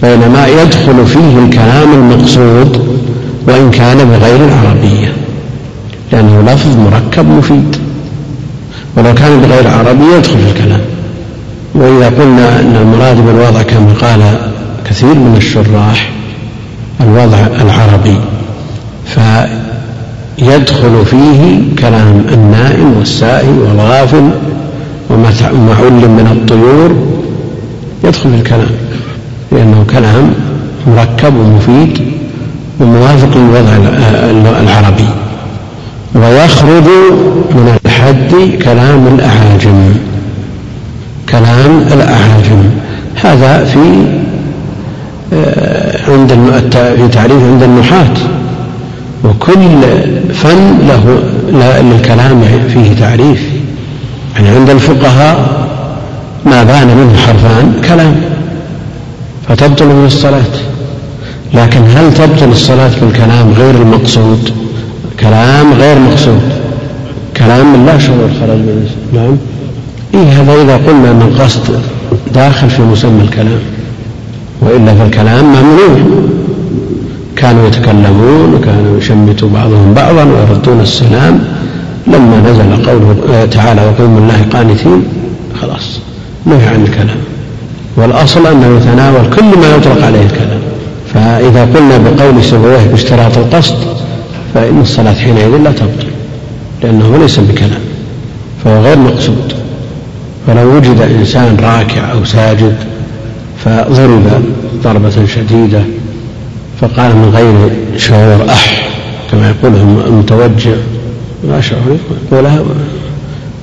بينما 0.02 0.46
يدخل 0.46 1.06
فيه 1.06 1.38
الكلام 1.38 1.92
المقصود 1.92 3.00
وإن 3.48 3.70
كان 3.70 3.96
بغير 3.98 4.36
العربية 4.48 5.12
لأنه 6.12 6.52
لفظ 6.52 6.76
مركب 6.76 7.28
مفيد. 7.28 7.76
ولو 8.96 9.14
كان 9.14 9.40
بغير 9.40 9.68
عربية 9.68 10.16
يدخل 10.16 10.38
في 10.38 10.50
الكلام. 10.50 10.80
وإذا 11.74 12.08
قلنا 12.08 12.60
أن 12.60 12.76
المراد 12.82 13.26
بالوضع 13.26 13.62
كما 13.62 13.92
قال 14.00 14.38
كثير 14.90 15.14
من 15.14 15.34
الشراح 15.36 16.10
الوضع 17.00 17.38
العربي 17.60 18.16
فيدخل 19.06 21.04
فيه 21.06 21.60
كلام 21.78 22.24
النائم 22.32 22.94
والسائي 22.98 23.48
والغافل 23.48 24.30
وما 25.10 25.28
علم 25.80 26.16
من 26.16 26.26
الطيور 26.32 27.09
يدخل 28.04 28.30
في 28.30 28.36
الكلام 28.36 28.70
لأنه 29.52 29.84
كلام 29.90 30.34
مركب 30.86 31.36
ومفيد 31.36 31.98
وموافق 32.80 33.36
للوضع 33.36 33.76
العربي. 34.60 35.08
ويخرج 36.14 36.84
من 37.50 37.78
الحد 37.84 38.58
كلام 38.62 39.06
الأعاجم. 39.06 39.94
كلام 41.28 41.84
الأعاجم. 41.92 42.62
هذا 43.24 43.64
في 43.64 44.04
آه، 45.32 46.10
عند 46.10 46.32
في 46.72 47.08
تعريف 47.08 47.42
عند 47.42 47.62
النحاة. 47.62 48.14
وكل 49.24 49.82
فن 50.34 50.78
له 50.88 51.22
للكلام 51.82 52.42
فيه 52.68 52.92
تعريف. 53.00 53.42
يعني 54.36 54.48
عند 54.48 54.70
الفقهاء 54.70 55.59
ما 56.46 56.64
بان 56.64 56.86
منه 56.96 57.16
حرفان 57.16 57.72
كلام 57.88 58.14
فتبطل 59.48 59.86
من 59.86 60.06
الصلاة. 60.06 60.54
لكن 61.54 61.80
هل 61.96 62.14
تبطل 62.14 62.48
الصلاة 62.48 62.90
بالكلام 63.00 63.52
غير 63.52 63.74
المقصود؟ 63.74 64.50
كلام 65.20 65.72
غير 65.72 65.98
مقصود. 65.98 66.40
كلام 67.36 67.86
لا 67.86 67.98
شعور 67.98 68.28
خرج 68.40 68.58
من 68.58 68.90
نعم. 69.12 69.36
إيه 70.14 70.42
هذا 70.42 70.62
إذا 70.62 70.76
قلنا 70.76 71.10
أن 71.10 71.22
القصد 71.22 71.80
داخل 72.34 72.70
في 72.70 72.82
مسمى 72.82 73.22
الكلام 73.22 73.60
وإلا 74.60 74.94
فالكلام 74.94 75.44
ممنوع. 75.44 76.00
كانوا 77.36 77.68
يتكلمون 77.68 78.54
وكانوا 78.54 78.98
يشمتوا 78.98 79.48
بعضهم 79.48 79.94
بعضا 79.94 80.24
ويردون 80.24 80.80
السلام. 80.80 81.40
لما 82.06 82.42
نزل 82.50 82.90
قوله 82.90 83.46
تعالى 83.50 83.80
وقوم 83.86 84.16
الله 84.18 84.46
قانتين 84.52 85.04
خلاص. 85.60 86.00
نهي 86.46 86.66
عن 86.66 86.82
الكلام 86.82 87.16
والأصل 87.96 88.46
أنه 88.46 88.76
يتناول 88.76 89.30
كل 89.36 89.58
ما 89.58 89.76
يطلق 89.76 90.04
عليه 90.06 90.22
الكلام. 90.22 90.60
فإذا 91.14 91.64
قلنا 91.74 91.98
بقول 91.98 92.44
سبويه 92.44 92.86
باشتراط 92.90 93.38
القصد 93.38 93.76
فإن 94.54 94.80
الصلاة 94.80 95.12
حينئذ 95.12 95.56
لا 95.56 95.70
تبطل 95.70 96.08
لأنه 96.82 97.18
ليس 97.18 97.38
بكلام 97.38 97.80
فهو 98.64 98.82
غير 98.82 98.98
مقصود. 98.98 99.52
فلو 100.46 100.76
وجد 100.76 101.00
إنسان 101.00 101.56
راكع 101.62 102.12
أو 102.12 102.24
ساجد 102.24 102.76
فضرب 103.64 104.42
ضربة 104.84 105.26
شديدة 105.26 105.82
فقال 106.80 107.16
من 107.16 107.32
غير 107.34 107.70
شعور 107.98 108.50
أح 108.50 108.88
كما 109.30 109.50
يقول 109.50 109.72
المتوجع 110.06 110.76
لا 111.48 111.60
شعور 111.60 111.96
يقولها 112.32 112.60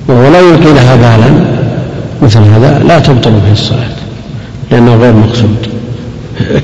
وهو 0.08 0.32
لا 0.32 0.40
يلقي 0.40 0.74
لها 0.74 0.96
بالا. 0.96 1.57
مثل 2.22 2.40
هذا 2.40 2.82
لا 2.88 2.98
تبطل 2.98 3.30
به 3.30 3.52
الصلاة 3.52 3.96
لأنه 4.70 4.96
غير 4.96 5.12
مقصود. 5.12 5.56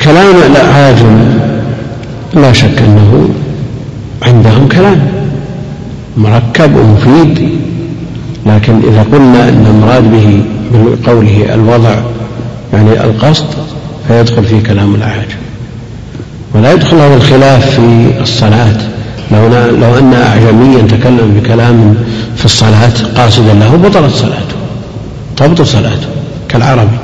كلام 0.03 0.35
الأعاجم 0.51 1.21
لا 2.35 2.53
شك 2.53 2.79
أنه 2.79 3.29
عندهم 4.23 4.69
كلام 4.69 5.01
مركب 6.17 6.77
ومفيد 6.77 7.49
لكن 8.47 8.81
إذا 8.89 9.07
قلنا 9.13 9.49
أن 9.49 9.67
المراد 9.67 10.11
به 10.13 10.43
بقوله 10.73 11.55
الوضع 11.55 11.95
يعني 12.73 13.05
القصد 13.05 13.47
فيدخل 14.09 14.45
فيه 14.45 14.63
كلام 14.63 14.95
الأعاجم 14.95 15.37
ولا 16.55 16.73
يدخل 16.73 16.97
هذا 16.97 17.15
الخلاف 17.15 17.71
في 17.71 18.11
الصلاة. 18.21 18.77
لو 19.33 19.49
لو 19.81 19.99
أن 19.99 20.15
أعجميا 20.15 20.83
تكلم 20.83 21.41
بكلام 21.41 21.95
في 22.37 22.45
الصلاة 22.45 22.93
قاصدا 23.17 23.53
له 23.53 23.77
بطلت 23.77 24.15
صلاته. 24.15 24.57
تبطل 25.37 25.67
صلاته 25.67 26.09
كالعربي 26.49 26.97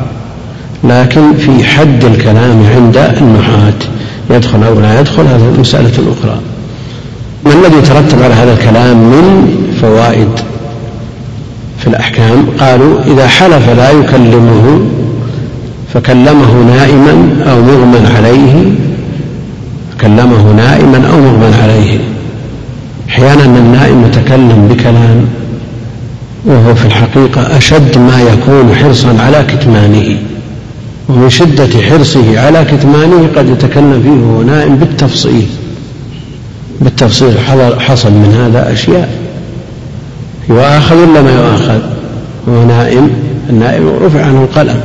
لكن 0.85 1.37
في 1.37 1.65
حد 1.65 2.05
الكلام 2.05 2.63
عند 2.77 2.97
النحاة 2.97 3.79
يدخل 4.31 4.65
أو 4.65 4.81
لا 4.81 5.01
يدخل 5.01 5.23
هذه 5.23 5.61
مسألة 5.61 5.93
أخرى 5.93 6.41
ما 7.47 7.53
الذي 7.53 7.79
يترتب 7.79 8.23
على 8.23 8.35
هذا 8.35 8.53
الكلام 8.53 8.97
من 8.97 9.57
فوائد 9.81 10.29
في 11.79 11.87
الأحكام؟ 11.87 12.47
قالوا 12.61 13.01
إذا 13.07 13.27
حلف 13.27 13.69
لا 13.69 13.91
يكلمه 13.91 14.81
فكلمه 15.95 16.53
نائما 16.77 17.45
أو 17.51 17.61
مغمى 17.61 18.07
عليه 18.17 18.65
كلمه 20.01 20.53
نائما 20.57 21.09
أو 21.13 21.21
مغمى 21.21 21.55
عليه. 21.63 21.99
أحيانا 23.09 23.45
النائم 23.45 24.05
يتكلم 24.07 24.69
بكلام 24.71 25.27
وهو 26.45 26.75
في 26.75 26.85
الحقيقة 26.87 27.57
أشد 27.57 27.99
ما 27.99 28.21
يكون 28.21 28.75
حرصا 28.75 29.17
على 29.19 29.45
كتمانه 29.49 30.19
ومن 31.09 31.31
شدة 31.31 31.83
حرصه 31.91 32.41
على 32.41 32.65
كتمانه 32.65 33.29
قد 33.37 33.49
يتكلم 33.49 34.03
فيه 34.03 34.27
وهو 34.27 34.43
نائم 34.43 34.77
بالتفصيل 34.77 35.47
بالتفصيل 36.81 37.39
حصل 37.79 38.11
من 38.11 38.35
هذا 38.35 38.73
أشياء. 38.73 39.09
يؤاخذ 40.49 40.97
ولا 40.97 41.23
ما 41.23 41.31
يؤاخذ؟ 41.31 41.81
هو 42.49 42.65
نائم 42.65 43.11
النائم 43.51 43.89
رفع 44.03 44.25
عنه 44.25 44.43
القلم. 44.43 44.81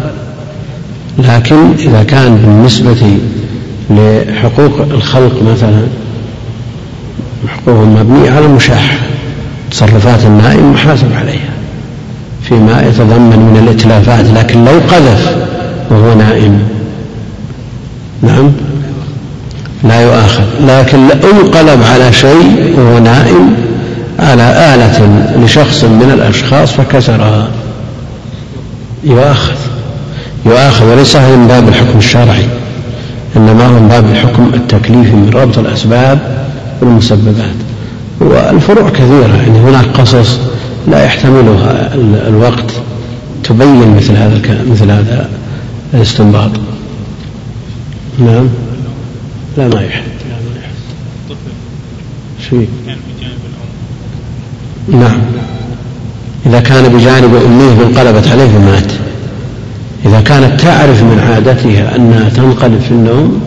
لكن 1.19 1.71
إذا 1.79 2.03
كان 2.03 2.35
بالنسبة 2.35 3.17
لحقوق 3.89 4.81
الخلق 4.91 5.43
مثلا 5.51 5.81
حقوقهم 7.47 7.95
مبنية 7.95 8.31
على 8.31 8.45
المشاحة 8.45 8.97
تصرفات 9.71 10.25
النائم 10.25 10.71
محاسب 10.71 11.13
عليها 11.13 11.34
فيما 12.49 12.81
يتضمن 12.87 13.51
من 13.53 13.67
الإتلافات 13.67 14.25
لكن 14.25 14.65
لو 14.65 14.71
قذف 14.71 15.35
وهو 15.89 16.13
نائم. 16.13 16.59
نعم. 18.21 18.51
لا 19.83 20.01
يؤاخذ. 20.01 20.43
لكن 20.67 20.97
انقلب 21.11 21.83
على 21.83 22.13
شيء 22.13 22.73
وهو 22.77 22.99
نائم 22.99 23.55
على 24.19 24.73
آلة 24.73 25.25
لشخص 25.45 25.83
من 25.83 26.11
الأشخاص 26.13 26.71
فكسرها. 26.71 27.47
يؤاخذ. 29.03 29.55
يؤاخذ. 30.45 30.85
وليس 30.85 31.15
هذا 31.15 31.35
من 31.35 31.47
باب 31.47 31.67
الحكم 31.67 31.97
الشرعي. 31.97 32.45
إنما 33.37 33.65
هو 33.65 33.71
من 33.71 33.87
باب 33.87 34.05
الحكم 34.11 34.51
التكليفي 34.53 35.11
من 35.11 35.29
ربط 35.33 35.57
الأسباب 35.57 36.19
والمسببات. 36.81 37.55
والفروع 38.19 38.89
كثيرة. 38.89 39.35
يعني 39.45 39.59
هناك 39.59 39.85
قصص 39.85 40.39
لا 40.87 41.05
يحتملها 41.05 41.95
الوقت. 42.27 42.71
تبين 43.43 43.95
مثل 43.95 44.15
هذا 44.15 44.41
مثل 44.71 44.91
هذا 44.91 45.29
الاستنباط. 45.93 46.51
نعم. 48.19 48.47
لا 49.57 49.67
ما 49.67 49.81
يحد 49.81 50.03
شيء. 52.49 52.69
نعم. 54.91 55.21
إذا 56.45 56.59
كان 56.59 56.83
بجانب 56.83 57.35
أمه 57.35 57.83
انقلبت 57.83 58.27
عليه 58.27 58.47
فمات. 58.47 58.91
إذا 60.05 60.21
كانت 60.21 60.61
تعرف 60.61 61.03
من 61.03 61.19
عادتها 61.19 61.95
أنها 61.95 62.29
تنقلب 62.29 62.81
في 62.81 62.91
النوم 62.91 63.41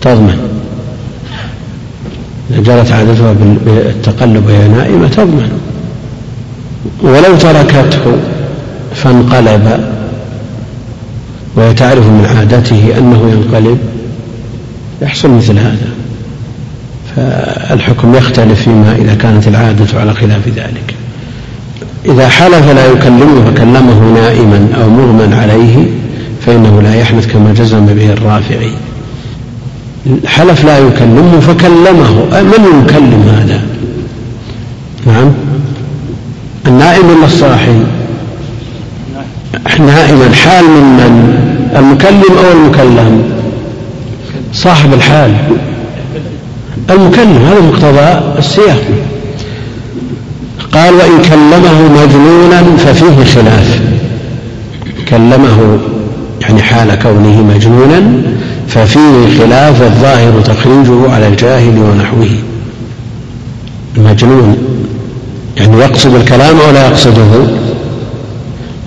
تضمن. 0.00 0.38
إذا 2.50 2.60
جرت 2.62 2.92
عادتها 2.92 3.32
بالتقلب 3.64 4.46
وهي 4.46 4.68
نائمة 4.68 5.08
تضمن. 5.08 5.65
ولو 7.02 7.36
تركته 7.40 8.16
فانقلب. 8.94 9.80
وهي 11.56 11.74
تعرف 11.74 12.06
من 12.06 12.26
عادته 12.36 12.98
أنه 12.98 13.30
ينقلب. 13.32 13.78
يحصل 15.02 15.30
مثل 15.30 15.58
هذا. 15.58 15.88
فالحكم 17.16 18.14
يختلف 18.14 18.62
فيما 18.62 18.96
إذا 18.96 19.14
كانت 19.14 19.48
العادة 19.48 20.00
على 20.00 20.14
خلاف 20.14 20.48
ذلك. 20.48 20.94
إذا 22.04 22.28
حلف 22.28 22.70
لا 22.70 22.86
يكلمه 22.86 23.50
فكلمه 23.50 24.12
نائما 24.14 24.68
أو 24.82 24.90
مغمى 24.90 25.34
عليه 25.34 25.86
فإنه 26.46 26.82
لا 26.82 26.94
يحنث 26.94 27.32
كما 27.32 27.52
جزم 27.52 27.86
به 27.86 28.12
الرافعي. 28.12 28.72
حلف 30.26 30.64
لا 30.64 30.78
يكلمه 30.78 31.40
فكلمه. 31.40 32.24
من 32.42 32.84
يكلم 32.84 33.28
هذا؟ 33.38 33.60
نعم. 35.06 35.32
النائم 36.68 37.10
ولا 37.10 37.26
الصاحي 37.26 37.76
نائما 39.78 40.34
حال 40.34 40.64
من 40.64 40.82
من؟ 40.82 41.36
المكلم 41.76 42.36
أو 42.38 42.52
المكلم؟ 42.52 43.22
صاحب 44.52 44.94
الحال. 44.94 45.34
المكلم 46.90 47.36
هذا 47.46 47.60
مقتضى 47.60 48.38
السياق. 48.38 48.82
قال 50.72 50.94
وإن 50.94 51.22
كلمه 51.22 52.02
مجنونا 52.02 52.76
ففيه 52.76 53.24
خلاف. 53.24 53.80
كلمه 55.08 55.78
يعني 56.40 56.62
حال 56.62 56.94
كونه 56.94 57.42
مجنونا 57.42 58.22
ففيه 58.68 59.38
خلاف 59.38 59.82
الظاهر 59.82 60.40
تخريجه 60.40 61.12
على 61.12 61.28
الجاهل 61.28 61.78
ونحوه. 61.78 62.28
المجنون 63.96 64.65
يعني 65.56 65.78
يقصد 65.78 66.14
الكلام 66.14 66.60
أو 66.60 66.70
لا 66.70 66.88
يقصده. 66.88 67.46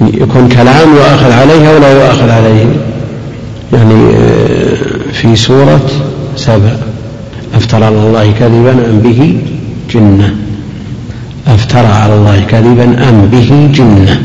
يكون 0.01 0.49
كلام 0.49 0.95
يؤاخذ 0.95 1.31
عليه 1.31 1.73
أو 1.73 1.77
لا 1.77 1.91
يؤاخذ 1.91 2.29
عليه. 2.29 2.65
يعني 3.73 4.15
آه، 4.15 5.11
في 5.13 5.35
سورة 5.35 5.81
سبع 6.35 6.75
أفترى 7.55 7.85
على 7.85 7.97
الله 7.97 8.31
كذبا 8.39 8.71
أم 8.71 8.99
به 8.99 9.37
جنة. 9.93 10.35
أفترى 11.47 11.87
على 11.87 12.13
الله 12.13 12.43
كذبا 12.49 12.83
أم 12.83 13.29
به 13.31 13.69
جنة. 13.73 14.21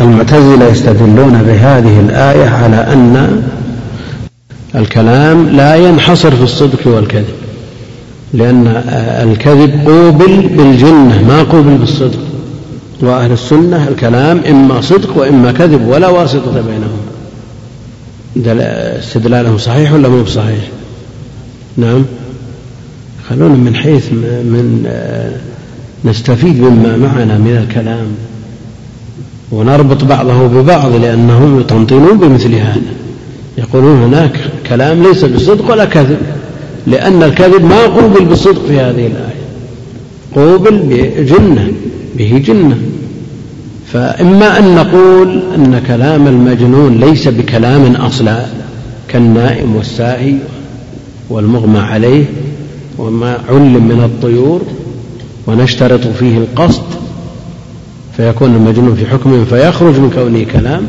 المعتزلة 0.00 0.68
يستدلون 0.68 1.42
بهذه 1.46 2.00
الآية 2.00 2.48
على 2.48 2.76
أن 2.76 3.42
الكلام 4.74 5.48
لا 5.48 5.76
ينحصر 5.76 6.30
في 6.30 6.42
الصدق 6.42 6.86
والكذب. 6.86 7.43
لأن 8.34 8.66
الكذب 9.30 9.88
قوبل 9.88 10.48
بالجنة 10.48 11.24
ما 11.28 11.42
قوبل 11.42 11.74
بالصدق. 11.76 12.18
وأهل 13.00 13.32
السنة 13.32 13.88
الكلام 13.88 14.40
إما 14.50 14.80
صدق 14.80 15.16
وإما 15.18 15.52
كذب 15.52 15.88
ولا 15.88 16.08
واسطة 16.08 16.62
بينهما 16.62 17.04
استدلالهم 18.98 19.58
صحيح 19.58 19.92
ولا 19.92 20.08
مو 20.08 20.22
بصحيح؟ 20.22 20.68
نعم. 21.76 22.04
خلونا 23.30 23.54
من 23.54 23.74
حيث 23.74 24.12
من 24.12 24.86
نستفيد 26.04 26.60
مما 26.60 26.96
معنا 26.96 27.38
من 27.38 27.66
الكلام. 27.68 28.06
ونربط 29.52 30.04
بعضه 30.04 30.46
ببعض 30.46 30.92
لأنهم 30.94 31.60
يطنطنون 31.60 32.18
بمثل 32.18 32.54
هذا. 32.54 32.80
يقولون 33.58 34.02
هناك 34.02 34.40
كلام 34.68 35.02
ليس 35.02 35.24
بصدق 35.24 35.70
ولا 35.70 35.84
كذب. 35.84 36.18
لأن 36.86 37.22
الكذب 37.22 37.64
ما 37.64 37.82
قوبل 37.82 38.24
بالصدق 38.24 38.66
في 38.66 38.80
هذه 38.80 39.06
الآية. 39.06 39.44
قوبل 40.36 40.78
بجنة 40.78 41.72
به 42.18 42.42
جنة. 42.46 42.78
فإما 43.92 44.58
أن 44.58 44.74
نقول 44.74 45.42
أن 45.54 45.82
كلام 45.86 46.26
المجنون 46.26 47.00
ليس 47.00 47.28
بكلام 47.28 47.96
أصلا 47.96 48.46
كالنائم 49.08 49.76
والساهي 49.76 50.34
والمغمى 51.30 51.78
عليه 51.78 52.24
وما 52.98 53.38
علم 53.48 53.88
من 53.88 54.04
الطيور 54.04 54.62
ونشترط 55.46 56.06
فيه 56.06 56.38
القصد 56.38 56.84
فيكون 58.16 58.54
المجنون 58.54 58.94
في 58.94 59.06
حكم 59.06 59.44
فيخرج 59.44 59.94
من 59.94 60.10
كونه 60.14 60.44
كلام. 60.60 60.82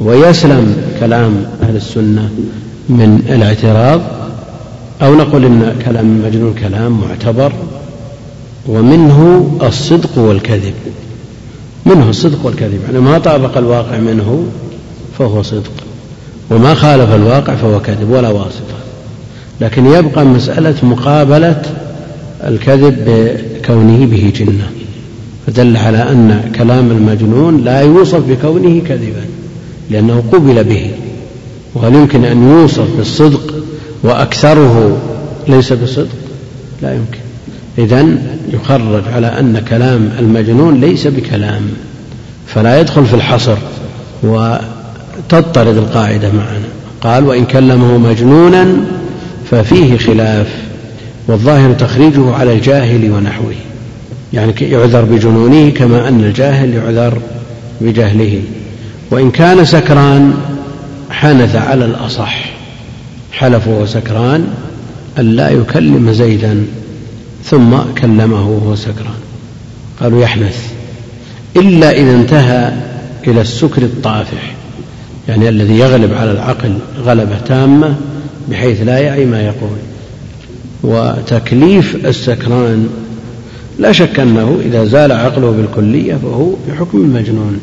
ويسلم 0.00 0.76
كلام 1.00 1.46
أهل 1.62 1.76
السنة 1.76 2.30
من 2.88 3.22
الاعتراض 3.28 4.00
أو 5.02 5.14
نقول 5.14 5.44
إن 5.44 5.76
كلام 5.84 6.06
المجنون 6.06 6.54
كلام 6.54 7.00
معتبر 7.00 7.52
ومنه 8.66 9.50
الصدق 9.62 10.18
والكذب. 10.18 10.74
منه 11.86 12.10
الصدق 12.10 12.46
والكذب 12.46 12.80
يعني 12.86 12.98
ما 12.98 13.18
طابق 13.18 13.58
الواقع 13.58 13.98
منه 13.98 14.44
فهو 15.18 15.42
صدق 15.42 15.72
وما 16.50 16.74
خالف 16.74 17.14
الواقع 17.14 17.54
فهو 17.54 17.80
كذب 17.80 18.10
ولا 18.10 18.28
واصفة 18.28 18.78
لكن 19.60 19.86
يبقى 19.86 20.24
مسألة 20.24 20.74
مقابلة 20.82 21.62
الكذب 22.46 23.04
بكونه 23.06 24.06
به 24.06 24.32
جنة. 24.36 24.70
فدل 25.46 25.76
على 25.76 25.98
أن 25.98 26.52
كلام 26.56 26.90
المجنون 26.90 27.64
لا 27.64 27.80
يوصف 27.80 28.20
بكونه 28.28 28.82
كذبا 28.88 29.24
لأنه 29.90 30.22
قبل 30.32 30.64
به 30.64 30.90
وهل 31.74 31.94
يمكن 31.94 32.24
أن 32.24 32.50
يوصف 32.50 32.96
بالصدق 32.96 33.54
وأكثره 34.02 34.98
ليس 35.48 35.72
بصدق. 35.72 36.08
لا 36.82 36.94
يمكن. 36.94 37.18
إذا 37.78 38.06
يخرج 38.52 39.02
على 39.14 39.26
أن 39.26 39.62
كلام 39.68 40.10
المجنون 40.18 40.80
ليس 40.80 41.06
بكلام 41.06 41.62
فلا 42.46 42.80
يدخل 42.80 43.06
في 43.06 43.14
الحصر 43.14 43.56
وتضطرد 44.22 45.76
القاعدة 45.76 46.28
معنا. 46.28 46.68
قال 47.00 47.24
وإن 47.24 47.44
كلمه 47.44 47.98
مجنونا 47.98 48.76
ففيه 49.50 49.98
خلاف 49.98 50.46
والظاهر 51.28 51.72
تخريجه 51.72 52.34
على 52.34 52.52
الجاهل 52.52 53.10
ونحوه. 53.10 53.54
يعني 54.32 54.52
يعذر 54.60 55.04
بجنونه 55.04 55.70
كما 55.70 56.08
أن 56.08 56.24
الجاهل 56.24 56.74
يعذر 56.74 57.18
بجهله. 57.80 58.42
وإن 59.10 59.30
كان 59.30 59.64
سكران 59.64 60.34
حنث 61.10 61.56
على 61.56 61.84
الأصح. 61.84 62.47
حلف 63.32 63.68
وهو 63.68 63.86
سكران 63.86 64.46
أن 65.18 65.36
لا 65.36 65.50
يكلم 65.50 66.12
زيدا 66.12 66.66
ثم 67.44 67.76
كلمه 68.00 68.50
وهو 68.50 68.74
سكران. 68.74 69.18
قالوا 70.00 70.22
يحنث 70.22 70.72
إلا 71.56 71.90
إذا 71.90 72.10
انتهى 72.10 72.72
إلى 73.26 73.40
السكر 73.40 73.82
الطافح 73.82 74.54
يعني 75.28 75.48
الذي 75.48 75.78
يغلب 75.78 76.14
على 76.14 76.30
العقل 76.30 76.78
غلبة 77.04 77.38
تامة 77.46 77.94
بحيث 78.50 78.82
لا 78.82 78.98
يعي 78.98 79.24
ما 79.24 79.42
يقول. 79.42 79.78
وتكليف 80.82 82.06
السكران 82.06 82.88
لا 83.78 83.92
شك 83.92 84.20
أنه 84.20 84.58
إذا 84.64 84.84
زال 84.84 85.12
عقله 85.12 85.50
بالكلية 85.50 86.14
فهو 86.14 86.50
بحكم 86.68 86.98
المجنون. 86.98 87.60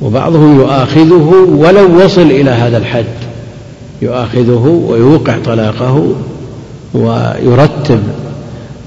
وبعضهم 0.00 0.56
يؤاخذه 0.60 1.46
ولو 1.48 2.04
وصل 2.04 2.30
إلى 2.30 2.50
هذا 2.50 2.78
الحد. 2.78 3.04
يؤاخذه 4.02 4.82
ويوقع 4.88 5.34
طلاقه 5.44 6.14
ويرتب 6.94 8.02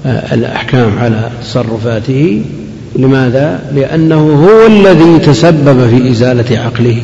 الأحكام 0.06 0.98
على 0.98 1.30
تصرفاته. 1.42 2.42
لماذا؟ 2.96 3.60
لأنه 3.74 4.46
هو 4.46 4.66
الذي 4.66 5.18
تسبب 5.18 5.88
في 5.88 6.10
إزالة 6.10 6.58
عقله 6.58 7.02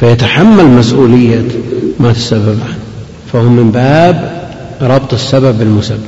فيتحمل 0.00 0.64
مسؤولية 0.64 1.44
ما 2.00 2.12
تسبب 2.12 2.58
عنه. 2.64 2.78
فهو 3.32 3.42
من 3.42 3.70
باب 3.70 4.46
ربط 4.82 5.14
السبب 5.14 5.58
بالمسبب. 5.58 6.00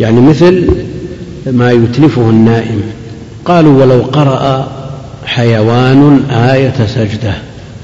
يعني 0.00 0.20
مثل 0.20 0.70
ما 1.46 1.72
يتلفه 1.72 2.30
النائم 2.30 2.82
قالوا 3.44 3.82
ولو 3.82 4.02
قرأ 4.02 4.68
حيوان 5.24 6.20
آية 6.30 6.86
سجدة 6.86 7.34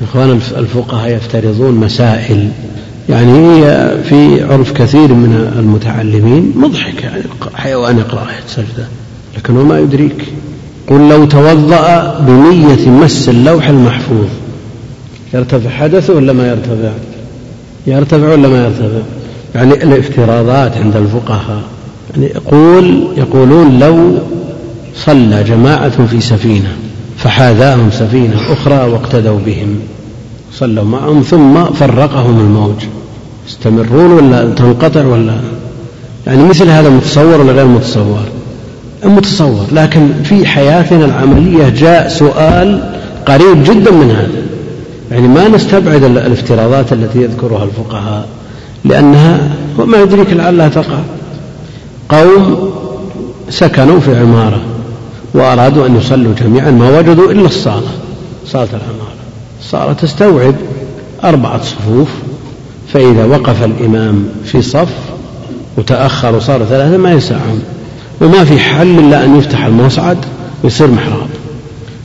إخوان 0.03 0.41
الفقهاء 0.57 1.17
يفترضون 1.17 1.75
مسائل. 1.75 2.49
يعني 3.09 3.33
هي 3.33 3.91
في 4.09 4.45
عرف 4.45 4.73
كثير 4.73 5.09
من 5.15 5.53
المتعلمين. 5.59 6.53
مضحك 6.57 7.03
يعني 7.03 7.23
حيوان 7.55 7.99
يقرأ 7.99 8.21
آية 8.21 8.47
سجدة 8.49 8.87
لكنه 9.37 9.63
ما 9.63 9.79
يدريك. 9.79 10.25
قل 10.91 11.09
لو 11.09 11.25
توضأ 11.25 12.19
بنية 12.21 12.89
مس 12.89 13.29
اللوح 13.29 13.69
المحفوظ 13.69 14.29
يرتفع 15.35 15.71
حدثه 15.71 16.15
ولا 16.15 16.33
ما 16.33 16.49
يرتفع؟ 16.49 16.93
يرتفع 17.87 18.33
ولا 18.33 18.49
ما 18.49 18.65
يرتفع؟ 18.65 19.03
يعني 19.55 19.75
الافتراضات 19.75 20.77
عند 20.77 20.97
الفقهاء. 20.97 21.63
يعني 22.11 22.27
يقول 22.27 23.09
يقولون 23.17 23.79
لو 23.79 24.19
صلى 24.97 25.45
جماعة 25.45 26.07
في 26.07 26.21
سفينة. 26.21 26.77
فحاذاهم 27.27 27.91
سفينة 27.91 28.37
أخرى 28.53 28.75
واقتدوا 28.75 29.39
بهم. 29.47 29.79
صلوا 30.53 30.85
معهم 30.85 31.23
ثم 31.23 31.65
فرقهم 31.65 32.41
الموج. 32.41 32.75
يستمرون 33.49 34.13
ولا 34.13 34.51
تنقطع 34.55 35.05
ولا؟ 35.05 35.41
يعني 36.27 36.45
مثل 36.45 36.69
هذا 36.69 36.89
متصور 36.91 37.41
ولا 37.41 37.53
غير 37.53 37.67
متصور؟ 37.67 38.23
متصور 39.05 39.67
لكن 39.73 40.09
في 40.25 40.47
حياتنا 40.47 41.05
العملية 41.05 41.69
جاء 41.69 42.09
سؤال 42.09 42.93
قريب 43.27 43.65
جدا 43.65 43.91
من 43.91 44.11
هذا. 44.11 44.43
يعني 45.11 45.29
ما 45.29 45.49
نستبعد 45.49 46.03
الافتراضات 46.03 46.93
التي 46.93 47.23
يذكرها 47.23 47.65
الفقهاء 47.65 48.29
لأنها 48.85 49.41
وما 49.79 49.99
يدريك 49.99 50.33
لعلها 50.33 50.69
تقع. 50.69 50.99
قوم 52.09 52.71
سكنوا 53.51 54.01
في 54.01 54.17
عمارة. 54.17 54.61
وأرادوا 55.37 55.87
أن 55.87 55.97
يصلوا 55.97 56.35
جميعا 56.35 56.71
ما 56.71 56.99
وجدوا 56.99 57.33
إلا 57.33 57.47
الصالة 57.47 57.89
صالة 58.47 58.69
العمارة. 58.71 59.17
الصالة 59.61 59.93
تستوعب 59.93 60.55
أربعة 61.25 61.63
صفوف 61.63 62.09
فإذا 62.93 63.25
وقف 63.25 63.65
الإمام 63.65 64.29
في 64.45 64.63
صف 64.63 64.89
وتأخر 65.79 66.35
وصار 66.35 66.65
ثلاثة 66.65 66.97
ما 66.97 67.13
يسعهم 67.13 67.63
وما 68.21 68.45
في 68.45 68.59
حل 68.59 68.99
إلا 68.99 69.25
أن 69.25 69.39
يفتح 69.39 69.65
المصعد 69.65 70.19
ويصير 70.65 70.91
محراب. 70.91 71.29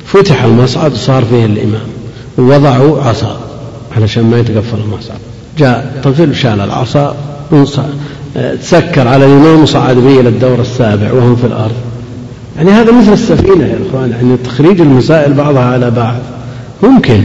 فتح 0.05 0.43
المصعد 0.43 0.93
وصار 0.93 1.25
فيه 1.25 1.45
الإمام. 1.45 1.88
ووضعوا 2.38 3.01
عصا 3.01 3.39
علشان 3.97 4.23
ما 4.23 4.39
يتقفل 4.39 4.77
المصعد. 4.77 5.19
جاء 5.57 6.01
طفل 6.03 6.36
شال 6.36 6.61
العصا 6.61 7.15
تسكر 8.61 9.07
على 9.07 9.25
الإمام 9.25 9.63
وصعد 9.63 9.95
به 9.95 10.19
إلى 10.19 10.29
الدور 10.29 10.59
السابع 10.59 11.11
وهم 11.11 11.36
في 11.36 11.47
الأرض. 11.47 11.91
يعني 12.58 12.72
هذا 12.72 12.91
مثل 12.91 13.14
السفينة 13.14 13.66
يا 13.66 13.78
إخوان 13.89 14.12
يعني 14.12 14.38
تخريج 14.43 14.82
المسائل 14.82 15.34
بعضها 15.34 15.66
على 15.66 15.91
بعض. 15.91 16.20
ممكن. 16.84 17.22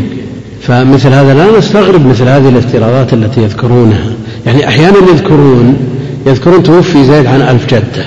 فمثل 0.63 1.09
هذا 1.09 1.35
لا 1.35 1.59
نستغرب 1.59 2.07
مثل 2.07 2.29
هذه 2.29 2.49
الافتراضات 2.49 3.13
التي 3.13 3.43
يذكرونها. 3.43 4.13
يعني 4.47 4.69
أحيانا 4.69 4.97
يذكرون 5.13 5.77
يذكرون 6.27 6.63
توفي 6.63 7.05
زيد 7.05 7.27
عن 7.27 7.43
ألف 7.43 7.67
جدة. 7.67 8.05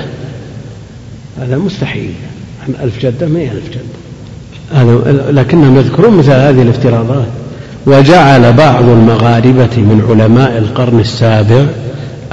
هذا 1.41 1.57
مستحيل. 1.57 2.11
عن 2.67 2.73
ألف 2.83 3.05
جدة 3.05 3.27
ما 3.27 3.39
هي 3.39 3.51
ألف 3.51 3.69
جدة. 3.69 4.81
هذا 4.81 5.31
لكنهم 5.31 5.77
يذكرون 5.77 6.17
مثل 6.17 6.31
هذه 6.31 6.61
الافتراضات. 6.61 7.27
وجعل 7.85 8.53
بعض 8.53 8.83
المغاربة 8.83 9.77
من 9.77 10.05
علماء 10.09 10.57
القرن 10.57 10.99
السابع 10.99 11.65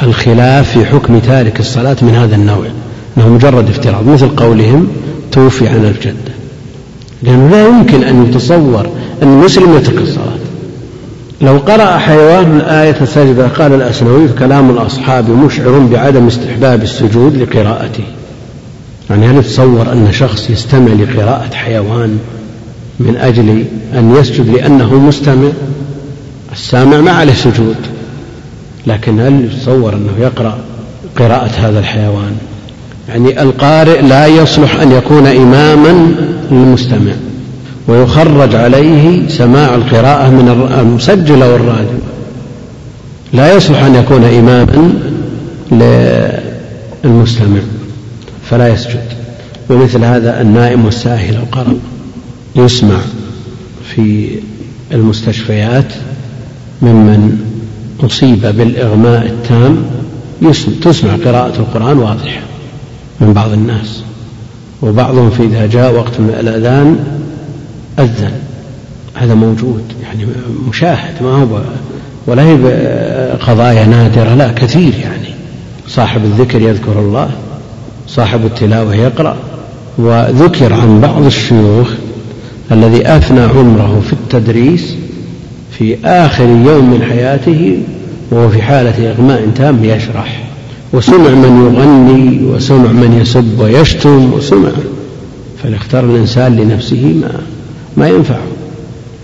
الخلاف 0.02 0.70
في 0.70 0.84
حكم 0.84 1.18
تارك 1.18 1.60
الصلاة 1.60 1.96
من 2.02 2.14
هذا 2.14 2.36
النوع. 2.36 2.66
أنه 3.16 3.28
مجرد 3.28 3.68
افتراض 3.68 4.06
مثل 4.08 4.28
قولهم 4.28 4.88
توفي 5.32 5.68
عن 5.68 5.84
الجدة. 5.84 6.32
لأنه 7.22 7.50
لا 7.50 7.66
يمكن 7.66 8.04
أن 8.04 8.26
يتصور 8.26 8.86
أن 9.22 9.28
المسلم 9.28 9.76
يترك 9.76 9.98
الصلاة. 9.98 10.36
لو 11.40 11.58
قرأ 11.58 11.98
حيوان 11.98 12.60
آية 12.60 12.96
السجدة 13.00 13.48
قال 13.48 13.72
الأسنوي 13.72 14.28
كلام 14.28 14.70
الأصحاب 14.70 15.30
مشعر 15.30 15.78
بعدم 15.78 16.26
استحباب 16.26 16.82
السجود 16.82 17.36
لقراءته. 17.36 18.04
يعني 19.10 19.26
هل 19.26 19.36
يتصور 19.36 19.92
أن 19.92 20.08
شخص 20.12 20.50
يستمع 20.50 20.92
لقراءة 20.92 21.54
حيوان 21.54 22.18
من 23.00 23.16
أجل 23.16 23.64
أن 23.94 24.16
يسجد 24.16 24.48
لأنه 24.50 24.94
مستمع؟ 24.94 25.48
السامع 26.52 27.00
ما 27.00 27.10
عليه 27.10 27.34
سجود. 27.34 27.76
لكن 28.86 29.20
هل 29.20 29.44
يتصور 29.44 29.94
أنه 29.94 30.12
يقرأ 30.20 30.58
قراءة 31.16 31.50
هذا 31.58 31.78
الحيوان؟ 31.78 32.36
يعني 33.08 33.42
القارئ 33.42 34.02
لا 34.02 34.26
يصلح 34.26 34.80
أن 34.80 34.92
يكون 34.92 35.26
إماما 35.26 36.12
للمستمع 36.50 37.12
ويخرج 37.88 38.54
عليه 38.54 39.28
سماع 39.28 39.74
القراءة 39.74 40.30
من 40.30 40.48
المسجل 40.80 41.42
أو 41.42 41.56
الراديو. 41.56 41.98
لا 43.32 43.54
يصلح 43.54 43.84
أن 43.84 43.94
يكون 43.94 44.24
إماما 44.24 44.92
للمستمع 47.04 47.60
فلا 48.50 48.68
يسجد. 48.68 49.04
ومثل 49.70 50.04
هذا 50.04 50.40
النائم 50.40 50.84
والساهي 50.84 51.30
لو 51.30 51.42
قرأ 51.52 51.74
يسمع 52.56 52.98
في 53.94 54.28
المستشفيات 54.92 55.92
ممن 56.82 57.38
أصيب 58.00 58.46
بالإغماء 58.46 59.26
التام 59.26 59.76
تسمع 60.82 61.16
قراءة 61.24 61.56
القرآن 61.58 61.98
واضحة. 61.98 62.40
من 63.20 63.32
بعض 63.32 63.52
الناس 63.52 64.02
وبعضهم 64.82 65.30
في 65.30 65.42
إذا 65.42 65.66
جاء 65.66 65.94
وقت 65.94 66.20
من 66.20 66.36
الأذان 66.40 66.98
أذن. 67.98 68.32
هذا 69.14 69.34
موجود 69.34 69.82
يعني 70.02 70.26
مشاهد 70.68 71.22
ما 71.22 71.30
هو 71.30 71.60
ولا 72.26 72.42
هي 72.42 72.54
قضايا 73.40 73.86
نادرة 73.86 74.34
لا 74.34 74.52
كثير 74.52 74.94
يعني. 74.94 75.34
صاحب 75.88 76.24
الذكر 76.24 76.62
يذكر 76.62 76.98
الله 76.98 77.30
صاحب 78.08 78.44
التلاوة 78.44 78.94
يقرأ. 78.94 79.36
وذكر 79.98 80.72
عن 80.72 81.00
بعض 81.00 81.24
الشيوخ 81.24 81.88
الذي 82.72 83.06
أفنى 83.06 83.40
عمره 83.40 84.02
في 84.06 84.12
التدريس 84.12 84.94
في 85.78 85.96
آخر 86.04 86.44
يوم 86.44 86.90
من 86.90 87.02
حياته 87.10 87.78
وهو 88.30 88.48
في 88.48 88.62
حالة 88.62 89.10
إغماء 89.10 89.48
تام 89.54 89.84
يشرح. 89.84 90.45
وسمع 90.92 91.30
من 91.30 91.72
يغني 91.74 92.44
وسمع 92.54 92.92
من 92.92 93.18
يسب 93.20 93.60
ويشتم 93.60 94.32
وسمع. 94.32 94.70
فليختار 95.62 96.04
الإنسان 96.04 96.56
لنفسه 96.56 97.14
ما 97.22 97.30
ما 97.96 98.08
ينفعه 98.08 98.46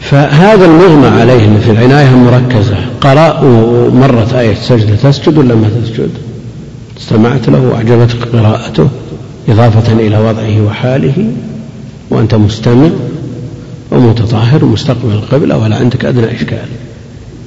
فهذا 0.01 0.65
المغمى 0.65 1.07
عليه 1.07 1.59
في 1.65 1.71
العناية 1.71 2.09
المركزة. 2.09 2.77
قرأ 3.01 3.41
ومرت 3.43 4.33
آية 4.33 4.55
سجدة 4.55 4.97
تسجد 5.03 5.39
ولا 5.39 5.55
ما 5.55 5.71
تسجد؟ 5.83 6.11
استمعت 7.01 7.49
له 7.49 7.61
وأعجبتك 7.61 8.29
قراءته 8.37 8.89
إضافة 9.49 9.93
إلى 9.93 10.19
وضعه 10.19 10.67
وحاله. 10.67 11.33
وأنت 12.11 12.35
مستمع 12.35 12.91
ومتطهر 13.91 14.65
ومستقبل 14.65 15.13
القبلة 15.13 15.59
ولا 15.59 15.77
عندك 15.77 16.05
أدنى 16.05 16.37
إشكال. 16.37 16.69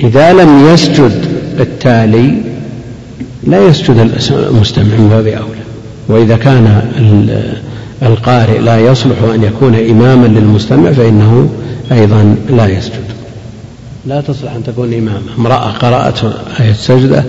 إذا 0.03 0.33
لم 0.33 0.67
يسجد 0.73 1.25
التالي 1.59 2.54
لا 3.45 3.67
يسجد 3.67 4.11
المستمع 4.31 4.83
من 4.83 5.09
باب 5.09 5.27
أولى. 5.27 5.65
وإذا 6.07 6.37
كان 6.37 6.81
القارئ 8.03 8.59
لا 8.59 8.79
يصلح 8.79 9.15
أن 9.33 9.43
يكون 9.43 9.75
إماما 9.75 10.27
للمستمع 10.27 10.91
فإنه 10.91 11.49
أيضا 11.91 12.35
لا 12.49 12.67
يسجد. 12.67 13.05
لا 14.05 14.21
تصلح 14.21 14.53
أن 14.53 14.63
تكون 14.63 14.93
إماما. 14.93 15.21
امرأة 15.37 15.71
قرأت 15.71 16.19
آية 16.59 16.73
سجدة 16.73 17.23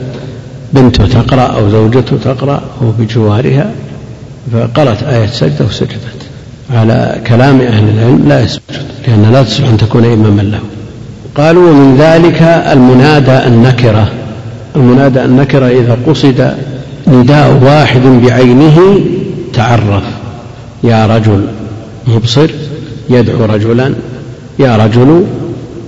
بنته 0.73 1.07
تقرأ 1.07 1.43
أو 1.43 1.71
زوجته 1.71 2.17
تقرأ 2.25 2.63
هو 2.83 2.91
بجوارها 2.99 3.71
فقرأت 4.53 5.03
آية 5.03 5.27
سجدة 5.27 5.65
وسجدت. 5.65 6.23
على 6.71 7.21
كلام 7.27 7.61
أهل 7.61 7.85
العلم 7.89 8.29
لا 8.29 8.41
يسجد 8.41 8.63
لأن 9.09 9.33
لا 9.33 9.43
تصلح 9.43 9.69
أن 9.69 9.77
تكون 9.77 10.05
إماما 10.05 10.43
له. 10.43 10.61
قالوا 11.37 11.71
ومن 11.71 11.97
ذلك 11.97 12.43
المنادى 12.43 13.47
النكرة. 13.47 14.09
المنادى 14.77 15.25
النكرة 15.25 15.67
إذا 15.67 15.99
قصد 16.07 16.55
نداء 17.07 17.61
واحد 17.63 18.01
بعينه 18.01 19.01
تعرف. 19.55 20.03
يا 20.85 21.07
رجل 21.07 21.47
مبصر 22.07 22.51
يدعو 23.11 23.45
رجلا 23.45 23.95
يا 24.59 24.77
رجل 24.77 25.25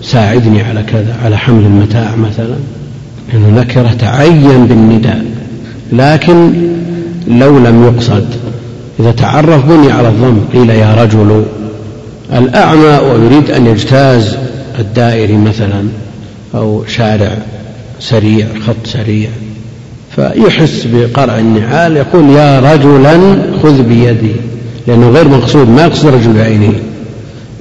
ساعدني 0.03 0.63
على 0.63 0.83
كذا 0.83 1.17
على 1.25 1.39
حمل 1.39 1.65
المتاع 1.65 2.17
مثلا. 2.17 2.57
لأنه 3.33 3.61
نكرة 3.61 3.95
تعين 3.99 4.67
بالنداء. 4.67 5.25
لكن 5.93 6.53
لو 7.29 7.59
لم 7.59 7.85
يقصد 7.85 8.27
إذا 9.01 9.11
تعرف 9.11 9.67
بني 9.67 9.93
على 9.93 10.09
الضم 10.09 10.41
قيل 10.53 10.71
يا 10.71 10.95
رجل 10.95 11.45
الأعمى 12.33 12.99
ويريد 13.11 13.51
أن 13.51 13.67
يجتاز 13.67 14.37
الدائري 14.79 15.37
مثلا 15.37 15.85
أو 16.55 16.85
شارع 16.87 17.37
سريع 18.01 18.47
خط 18.67 18.87
سريع. 18.87 19.31
فيحس 20.17 20.87
بقرع 20.93 21.39
النعال 21.39 21.97
يقول 21.97 22.31
يا 22.31 22.61
رجلا 22.61 23.43
خذ 23.63 23.83
بيدي 23.83 24.33
لأنه 24.87 25.09
غير 25.09 25.29
مقصود 25.29 25.69
ما 25.69 25.85
يقصد 25.85 26.07
رجل 26.07 26.33
بعينه 26.33 26.73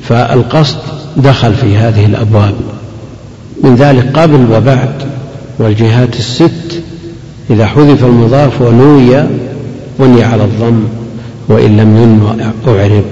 فالقصد 0.04 0.78
دخل 1.18 1.54
في 1.54 1.78
هذه 1.78 2.06
الأبواب. 2.06 2.56
من 3.64 3.76
ذلك 3.76 4.18
قبل 4.18 4.46
وبعد 4.52 4.94
والجهات 5.60 6.16
الست 6.16 6.82
إذا 7.50 7.66
حذف 7.66 8.04
المضاف 8.04 8.62
ونوي 8.62 9.24
بني 10.00 10.24
على 10.24 10.44
الضم 10.44 10.84
وإن 11.48 11.78
لم 11.78 11.98
ينو 11.98 12.50
أعرب. 12.78 13.04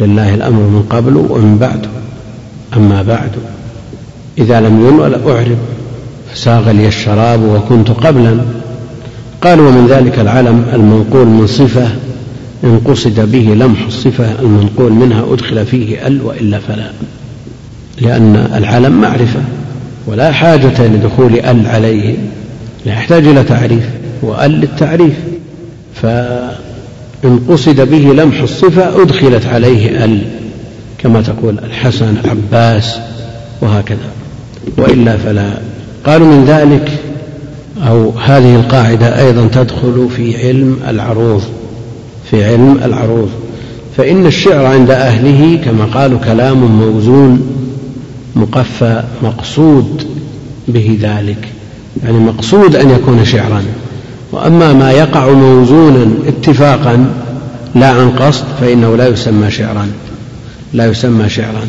لله 0.00 0.34
الأمر 0.34 0.58
من 0.58 0.86
قبل 0.90 1.16
ومن 1.16 1.58
بعد 1.60 1.86
أما 2.76 3.02
بعد. 3.02 3.30
إذا 4.38 4.60
لم 4.60 4.88
ينو 4.88 5.04
أعرب 5.04 5.58
فساغ 6.34 6.70
لي 6.70 6.88
الشراب 6.88 7.42
وكنت 7.42 7.90
قبلا. 7.90 8.38
قال 9.42 9.60
ومن 9.60 9.86
ذلك 9.86 10.18
العلم 10.18 10.64
المنقول 10.72 11.26
من 11.26 11.46
صفة 11.46 11.88
إن 12.64 12.80
قصد 12.84 13.32
به 13.32 13.54
لمح 13.54 13.86
الصفة 13.86 14.40
المنقول 14.40 14.92
منها 14.92 15.24
أدخل 15.32 15.66
فيه 15.66 16.06
أل 16.06 16.22
وإلا 16.22 16.58
فلا. 16.58 16.90
لأن 18.00 18.50
العلم 18.54 19.00
معرفة 19.00 19.40
ولا 20.06 20.32
حاجة 20.32 20.86
لدخول 20.86 21.34
أل 21.34 21.66
عليه 21.66 22.14
لا 22.86 22.92
يحتاج 22.92 23.26
إلى 23.26 23.44
تعريف 23.44 23.84
وأل 24.22 24.50
للتعريف. 24.50 25.14
فإن 25.94 27.40
قصد 27.48 27.80
به 27.80 28.12
لمح 28.22 28.40
الصفة 28.40 29.02
أدخلت 29.02 29.46
عليه 29.46 30.04
أل 30.04 30.22
كما 30.98 31.22
تقول 31.22 31.58
الحسن 31.58 32.14
العباس 32.24 32.98
وهكذا. 33.60 34.08
وإلا 34.78 35.16
فلا. 35.16 35.50
قالوا 36.08 36.26
من 36.26 36.44
ذلك 36.44 36.92
أو 37.88 38.10
هذه 38.10 38.54
القاعدة 38.54 39.20
أيضا 39.20 39.48
تدخل 39.52 40.08
في 40.16 40.46
علم 40.46 40.76
العروض 40.88 41.42
في 42.30 42.44
علم 42.44 42.80
العروض. 42.84 43.28
فإن 43.96 44.26
الشعر 44.26 44.66
عند 44.66 44.90
أهله 44.90 45.58
كما 45.64 45.84
قالوا 45.84 46.18
كلام 46.18 46.64
موزون 46.64 47.40
مقفى 48.36 49.02
مقصود 49.22 50.06
به 50.68 50.98
ذلك. 51.00 51.48
يعني 52.04 52.18
مقصود 52.18 52.76
أن 52.76 52.90
يكون 52.90 53.24
شعرا. 53.24 53.62
وأما 54.32 54.72
ما 54.72 54.92
يقع 54.92 55.30
موزونا 55.30 56.06
اتفاقا 56.26 57.06
لا 57.74 57.88
عن 57.88 58.10
قصد 58.10 58.44
فإنه 58.60 58.96
لا 58.96 59.08
يسمى 59.08 59.50
شعرا 59.50 59.88
لا 60.72 60.86
يسمى 60.86 61.28
شعرا. 61.28 61.66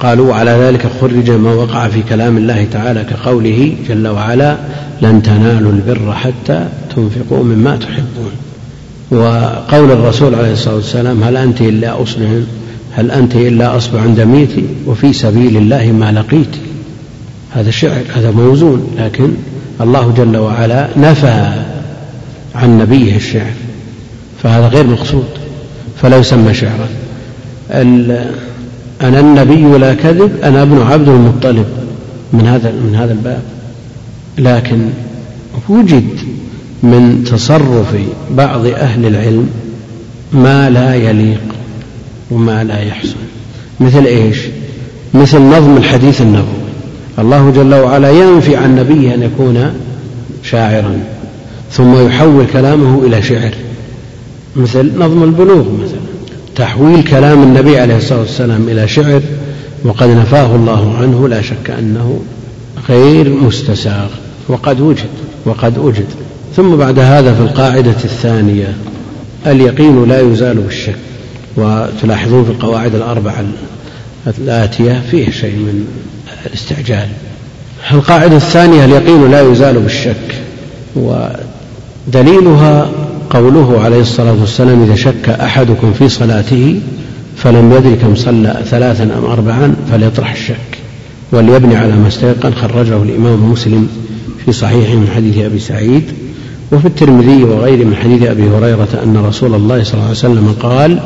قالوا 0.00 0.34
على 0.34 0.50
ذلك 0.50 0.86
خرج 1.00 1.30
ما 1.30 1.54
وقع 1.54 1.88
في 1.88 2.02
كلام 2.02 2.36
الله 2.36 2.66
تعالى 2.72 3.04
كقوله 3.04 3.76
جل 3.88 4.08
وعلا 4.08 4.56
لن 5.02 5.22
تنالوا 5.22 5.72
البر 5.72 6.12
حتى 6.12 6.68
تنفقوا 6.96 7.44
مما 7.44 7.76
تحبون 7.76 8.30
وقول 9.10 9.90
الرسول 9.90 10.34
عليه 10.34 10.52
الصلاة 10.52 10.74
والسلام 10.74 11.22
هل 11.22 11.36
أنت 11.36 11.60
إلا 11.60 12.02
أصبع 12.02 12.26
هل 12.92 13.10
أنت 13.10 13.36
إلا 13.36 13.76
أصبع 13.76 14.06
دميتي 14.06 14.64
وفي 14.86 15.12
سبيل 15.12 15.56
الله 15.56 15.92
ما 15.92 16.12
لقيت 16.12 16.56
هذا 17.50 17.70
شعر 17.70 18.02
هذا 18.14 18.30
موزون 18.30 18.96
لكن 18.98 19.30
الله 19.80 20.14
جل 20.16 20.36
وعلا 20.36 20.88
نفى 20.96 21.52
عن 22.54 22.78
نبيه 22.78 23.16
الشعر 23.16 23.52
فهذا 24.42 24.68
غير 24.68 24.86
مقصود 24.86 25.26
فلا 26.02 26.16
يسمى 26.16 26.54
شعرا. 26.54 26.88
أنا 29.02 29.20
النبي 29.20 29.78
لا 29.78 29.94
كذب 29.94 30.30
أنا 30.42 30.62
ابن 30.62 30.82
عبد 30.82 31.08
المطلب. 31.08 31.66
من 32.32 32.46
هذا 32.46 32.70
من 32.70 32.94
هذا 32.94 33.12
الباب. 33.12 33.42
لكن 34.38 34.88
وجد 35.68 36.08
من 36.82 37.24
تصرف 37.32 37.96
بعض 38.30 38.66
أهل 38.66 39.06
العلم 39.06 39.48
ما 40.32 40.70
لا 40.70 40.94
يليق 40.94 41.42
وما 42.30 42.64
لا 42.64 42.80
يحسن. 42.80 43.16
مثل 43.80 44.04
إيش؟ 44.04 44.38
مثل 45.14 45.38
نظم 45.38 45.76
الحديث 45.76 46.20
النبوي. 46.20 46.66
الله 47.18 47.50
جل 47.50 47.74
وعلا 47.74 48.10
ينفي 48.10 48.56
عن 48.56 48.76
نبيه 48.76 49.14
أن 49.14 49.22
يكون 49.22 49.72
شاعرا 50.42 50.98
ثم 51.72 52.06
يحول 52.06 52.44
كلامه 52.52 53.06
إلى 53.06 53.22
شعر. 53.22 53.54
مثل 54.56 54.92
نظم 54.98 55.22
البلوغ 55.22 55.64
مثلا 55.84 55.95
تحويل 56.56 57.04
كلام 57.04 57.42
النبي 57.42 57.78
عليه 57.78 57.96
الصلاة 57.96 58.20
والسلام 58.20 58.68
إلى 58.68 58.88
شعر 58.88 59.22
وقد 59.84 60.08
نفاه 60.08 60.54
الله 60.54 60.96
عنه 60.96 61.28
لا 61.28 61.42
شك 61.42 61.70
أنه 61.78 62.20
غير 62.88 63.30
مستساغ 63.30 64.08
وقد 64.48 64.80
وجد 64.80 65.08
وقد 65.44 65.78
وجد 65.78 66.06
ثم 66.56 66.76
بعد 66.76 66.98
هذا 66.98 67.34
في 67.34 67.40
القاعدة 67.40 67.90
الثانية 67.90 68.74
اليقين 69.46 70.08
لا 70.08 70.20
يزال 70.20 70.56
بالشك 70.56 70.96
وتلاحظون 71.56 72.44
في 72.44 72.50
القواعد 72.50 72.94
الأربعة 72.94 73.44
الآتية 74.38 75.02
فيه 75.10 75.30
شيء 75.30 75.56
من 75.56 75.86
الاستعجال. 76.46 77.08
القاعدة 77.92 78.36
الثانية 78.36 78.84
اليقين 78.84 79.30
لا 79.30 79.50
يزال 79.52 79.78
بالشك 79.78 80.42
ودليلها 80.96 82.90
قوله 83.36 83.80
عليه 83.80 84.00
الصلاة 84.00 84.34
والسلام 84.40 84.82
إذا 84.82 84.94
شك 84.94 85.28
أحدكم 85.28 85.92
في 85.92 86.08
صلاته 86.08 86.80
فلم 87.36 87.72
يدر 87.72 87.94
كم 88.02 88.14
صلى 88.14 88.62
ثلاثا 88.70 89.04
أم 89.04 89.24
أربعا 89.24 89.76
فليطرح 89.90 90.32
الشك. 90.32 90.78
وليبني 91.32 91.76
على 91.76 91.96
ما 91.96 92.08
استيقن 92.08 92.54
خرجه 92.54 93.02
الإمام 93.02 93.50
مسلم 93.52 93.88
في 94.44 94.52
صحيح 94.52 94.90
من 94.90 95.08
حديث 95.14 95.38
أبي 95.38 95.58
سعيد. 95.58 96.02
وفي 96.72 96.86
الترمذي 96.86 97.44
وغيره 97.44 97.84
من 97.84 97.96
حديث 97.96 98.22
أبي 98.22 98.48
هريرة 98.48 98.88
أن 99.04 99.16
رسول 99.16 99.54
الله 99.54 99.82
صلى 99.82 99.94
الله 99.94 100.04
عليه 100.04 100.18
وسلم 100.18 100.54
قال 100.60 100.98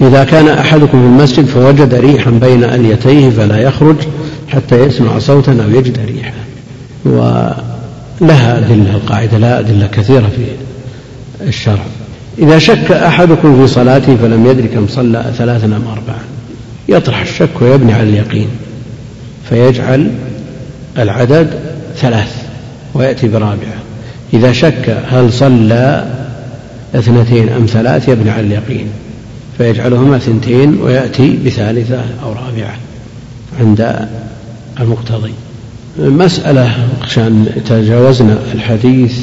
إذا 0.00 0.24
كان 0.24 0.48
أحدكم 0.48 0.88
في 0.88 1.22
المسجد 1.22 1.44
فوجد 1.44 1.94
ريحا 1.94 2.30
بين 2.30 2.64
أليتيه 2.64 3.30
فلا 3.30 3.58
يخرج 3.58 3.96
حتى 4.48 4.84
يسمع 4.84 5.18
صوتا 5.18 5.52
أو 5.52 5.70
يجد 5.78 5.98
ريحا. 6.06 6.32
ولها 7.04 8.58
أدلة 8.58 8.94
القاعدة 8.94 9.38
لها 9.38 9.60
أدلة 9.60 9.86
كثيرة 9.86 10.30
في 10.36 10.44
الشرع. 11.48 11.84
إذا 12.38 12.58
شك 12.58 12.92
أحدكم 12.92 13.60
في 13.60 13.72
صلاته 13.72 14.16
فلم 14.16 14.46
يدري 14.46 14.68
كم 14.68 14.86
صلى 14.88 15.32
ثلاثا 15.38 15.66
أم 15.66 15.84
أربعا 15.92 16.20
يطرح 16.88 17.20
الشك 17.20 17.62
ويبني 17.62 17.92
على 17.92 18.02
اليقين 18.02 18.48
فيجعل 19.48 20.10
العدد 20.98 21.50
ثلاث 21.96 22.42
ويأتي 22.94 23.28
برابعة. 23.28 23.80
إذا 24.34 24.52
شك 24.52 25.02
هل 25.10 25.32
صلى 25.32 26.06
اثنتين 26.94 27.48
أم 27.48 27.66
ثلاث 27.66 28.08
يبني 28.08 28.30
على 28.30 28.46
اليقين 28.46 28.86
فيجعلهما 29.58 30.18
ثنتين 30.18 30.78
ويأتي 30.82 31.38
بثالثة 31.46 32.04
أو 32.22 32.32
رابعة 32.32 32.76
عند 33.60 34.08
المقتضي. 34.80 35.32
مسألة 35.98 36.74
عشان 37.02 37.46
تجاوزنا 37.68 38.38
الحديث 38.54 39.20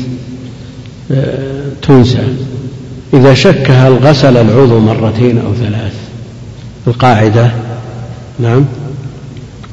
آه، 1.11 1.56
تنسى. 1.87 2.23
إذا 3.13 3.33
شك 3.33 3.71
هل 3.71 3.93
غسل 3.93 4.37
العضو 4.37 4.79
مرتين 4.79 5.37
أو 5.37 5.53
ثلاث. 5.53 5.93
القاعدة 6.87 7.51
نعم 8.39 8.65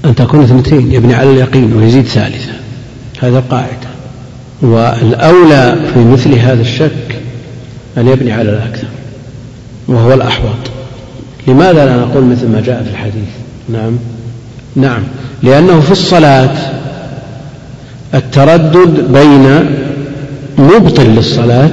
أن 0.04 0.14
تكون 0.14 0.42
اثنتين 0.42 0.92
يبني 0.92 1.14
على 1.14 1.30
اليقين 1.30 1.72
ويزيد 1.72 2.04
ثالثة 2.04 2.52
هذا 3.22 3.38
القاعدة. 3.38 3.88
والأولى 4.62 5.76
في 5.94 6.04
مثل 6.04 6.34
هذا 6.34 6.62
الشك 6.62 7.16
أن 7.98 8.08
يبني 8.08 8.32
على 8.32 8.50
الأكثر 8.50 8.88
وهو 9.88 10.14
الأحوط. 10.14 10.70
لماذا 11.48 11.84
لا 11.86 11.96
نقول 11.96 12.24
مثل 12.24 12.48
ما 12.48 12.60
جاء 12.60 12.82
في 12.82 12.90
الحديث؟ 12.90 13.28
نعم. 13.68 13.96
نعم. 14.76 15.02
لأنه 15.42 15.80
في 15.80 15.90
الصلاة 15.90 16.56
التردد 18.14 19.12
بين 19.12 19.76
مبطل 20.58 21.06
للصلاة 21.06 21.70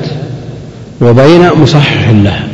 وبين 1.01 1.41
مصحح 1.61 2.09
لها 2.09 2.47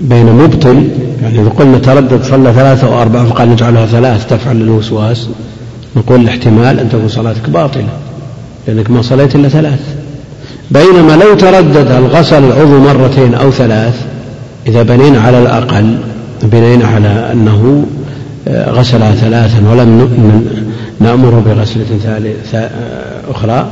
بين 0.00 0.26
مبطل 0.26 0.88
يعني 1.22 1.40
إذا 1.40 1.48
قلنا 1.48 1.78
تردد 1.78 2.24
صلى 2.24 2.52
ثلاثة 2.52 2.86
أو 2.86 3.02
أربعة 3.02 3.24
فقال 3.24 3.50
نجعلها 3.50 3.86
ثلاث 3.86 4.26
تفعل 4.26 4.56
الوسواس 4.56 5.28
نقول 5.96 6.20
الاحتمال 6.20 6.80
أن 6.80 6.88
تكون 6.88 7.08
صلاتك 7.08 7.50
باطلة 7.50 7.88
لأنك 8.68 8.90
ما 8.90 9.02
صليت 9.02 9.34
إلا 9.34 9.48
ثلاث. 9.48 9.80
بينما 10.70 11.12
لو 11.12 11.34
تردد 11.34 11.92
هل 11.92 12.06
غسل 12.06 12.44
العضو 12.44 12.78
مرتين 12.78 13.34
أو 13.34 13.50
ثلاث 13.50 13.94
إذا 14.66 14.82
بنينا 14.82 15.20
على 15.20 15.38
الأقل 15.38 15.96
بنينا 16.42 16.86
على 16.86 17.32
أنه 17.32 17.86
آه، 18.48 18.70
غسلها 18.70 19.14
ثلاثا 19.14 19.70
ولم 19.70 20.10
نأمره 21.00 21.42
بغسلة 21.46 21.84
أخرى. 23.30 23.66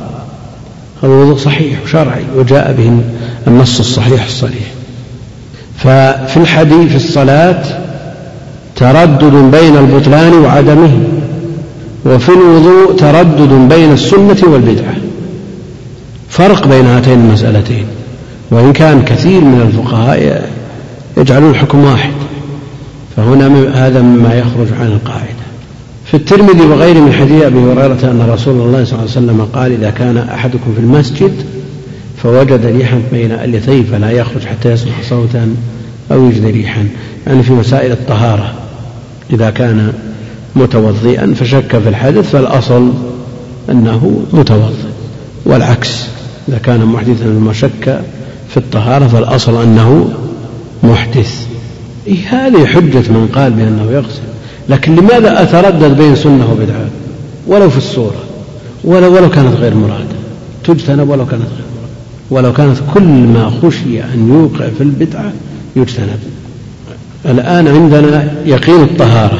هذا 1.03 1.11
وضوء 1.11 1.37
صحيح 1.37 1.79
وشرعي 1.83 2.23
وجاء 2.35 2.75
به 2.77 3.01
النص 3.47 3.79
الصحيح 3.79 4.25
الصريح. 4.25 4.71
ففي 5.77 6.37
الحديث 6.37 6.89
في 6.89 6.95
الصلاة 6.95 7.63
تردد 8.75 9.33
بين 9.51 9.77
البطلان 9.77 10.33
وعدمه 10.33 10.91
وفي 12.05 12.29
الوضوء 12.29 12.95
تردد 12.97 13.53
بين 13.69 13.93
السنة 13.93 14.37
والبدعة. 14.43 14.95
فرق 16.29 16.67
بين 16.67 16.85
هاتين 16.85 17.19
المسألتين 17.19 17.85
وإن 18.51 18.73
كان 18.73 19.01
كثير 19.05 19.41
من 19.41 19.61
الفقهاء 19.61 20.49
يجعلون 21.17 21.49
الحكم 21.49 21.83
واحد 21.83 22.11
فهنا 23.17 23.47
هذا 23.87 24.01
مما 24.01 24.33
يخرج 24.35 24.67
عن 24.79 24.87
القاعدة. 24.87 25.40
في 26.11 26.17
الترمذي 26.17 26.61
وغيره 26.61 26.99
من 26.99 27.13
حديث 27.13 27.43
أبي 27.43 27.59
هريرة 27.59 28.11
أن 28.11 28.27
رسول 28.29 28.53
الله 28.53 28.83
صلى 28.83 28.93
الله 28.93 29.01
عليه 29.01 29.03
وسلم 29.03 29.47
قال 29.53 29.71
إذا 29.71 29.89
كان 29.89 30.17
أحدكم 30.17 30.73
في 30.75 30.79
المسجد 30.79 31.31
فوجد 32.23 32.65
ريحا 32.65 33.01
بين 33.11 33.31
أليتيه 33.31 33.83
فلا 33.83 34.11
يخرج 34.11 34.45
حتى 34.45 34.71
يسمع 34.71 34.91
صوتا 35.09 35.55
أو 36.11 36.25
يجد 36.25 36.45
ريحا. 36.45 36.87
يعني 37.27 37.43
في 37.43 37.53
مسائل 37.53 37.91
الطهارة 37.91 38.53
إذا 39.33 39.49
كان 39.49 39.93
متوضئا 40.55 41.33
فشك 41.33 41.77
في 41.77 41.89
الحدث 41.89 42.31
فالأصل 42.31 42.91
أنه 43.69 44.21
متوضئ. 44.33 44.89
والعكس 45.45 46.05
إذا 46.49 46.57
كان 46.57 46.85
محدثا 46.85 47.25
ثم 47.25 47.53
شك 47.53 48.01
في 48.49 48.57
الطهارة 48.57 49.07
فالأصل 49.07 49.63
أنه 49.63 50.09
محدث. 50.83 51.47
إيه 52.07 52.27
هذه 52.29 52.65
حجة 52.65 53.11
من 53.11 53.29
قال 53.35 53.51
بأنه 53.51 53.91
يغسل. 53.91 54.30
لكن 54.69 54.95
لماذا 54.95 55.41
أتردد 55.41 55.97
بين 55.97 56.15
سنة 56.15 56.51
وبدعة؟ 56.51 56.85
ولو 57.47 57.69
في 57.69 57.77
الصورة 57.77 58.23
ولو, 58.83 59.15
ولو 59.15 59.29
كانت 59.29 59.55
غير 59.55 59.75
مرادة. 59.75 60.15
تجتنب 60.63 61.09
ولو 61.09 61.25
كانت 61.25 61.43
غير 61.43 61.65
مرادة. 61.75 61.91
ولو 62.29 62.53
كانت 62.53 62.77
كل 62.93 63.03
ما 63.03 63.51
خشي 63.61 64.03
أن 64.03 64.29
يوقع 64.29 64.69
في 64.77 64.83
البدعة 64.83 65.31
يجتنب. 65.75 66.19
الآن 67.25 67.67
عندنا 67.67 68.33
يقين 68.45 68.83
الطهارة. 68.83 69.39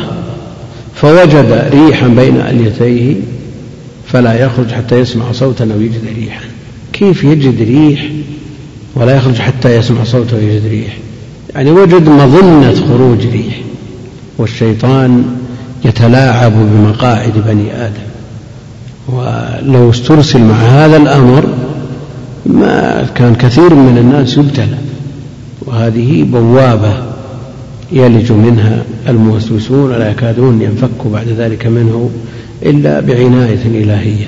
فوجد 0.95 1.69
ريحا 1.74 2.07
بين 2.07 2.38
أليتيه 2.41 3.15
فلا 4.07 4.45
يخرج 4.45 4.72
حتى 4.72 4.99
يسمع 4.99 5.32
صوتا 5.32 5.63
أو 5.63 5.82
يجد 5.82 6.01
ريحا. 6.15 6.41
كيف 6.93 7.24
يجد 7.24 7.61
ريح 7.61 8.09
ولا 8.95 9.17
يخرج 9.17 9.36
حتى 9.36 9.76
يسمع 9.76 10.03
صوتا 10.03 10.38
ويجد 10.38 10.67
ريح؟ 10.67 10.97
يعني 11.55 11.72
وجد 11.72 12.09
مظنة 12.09 12.76
خروج 12.88 13.28
ريح. 13.28 13.61
والشيطان 14.42 15.24
يتلاعب 15.86 16.52
بمقاعد 16.52 17.34
بني 17.48 17.86
آدم. 17.86 18.12
ولو 19.08 19.89
استرسل 19.89 20.42
مع 20.42 20.56
هذا 20.56 20.98
الأمر 20.98 21.44
ما 22.46 23.06
كان 23.16 23.36
كثير 23.36 23.74
من 23.74 23.98
الناس 23.98 24.38
يبتلى. 24.38 24.78
وهذه 25.62 26.24
بوابة 26.24 26.94
يلج 27.92 28.32
منها 28.32 28.84
الموسوسون 29.08 29.92
ولا 29.92 30.12
يكادون 30.12 30.62
ينفكوا 30.62 31.12
بعد 31.12 31.28
ذلك 31.28 31.68
منه 31.68 32.10
إلا 32.64 33.00
بعناية 33.00 33.66
إلهية 33.66 34.28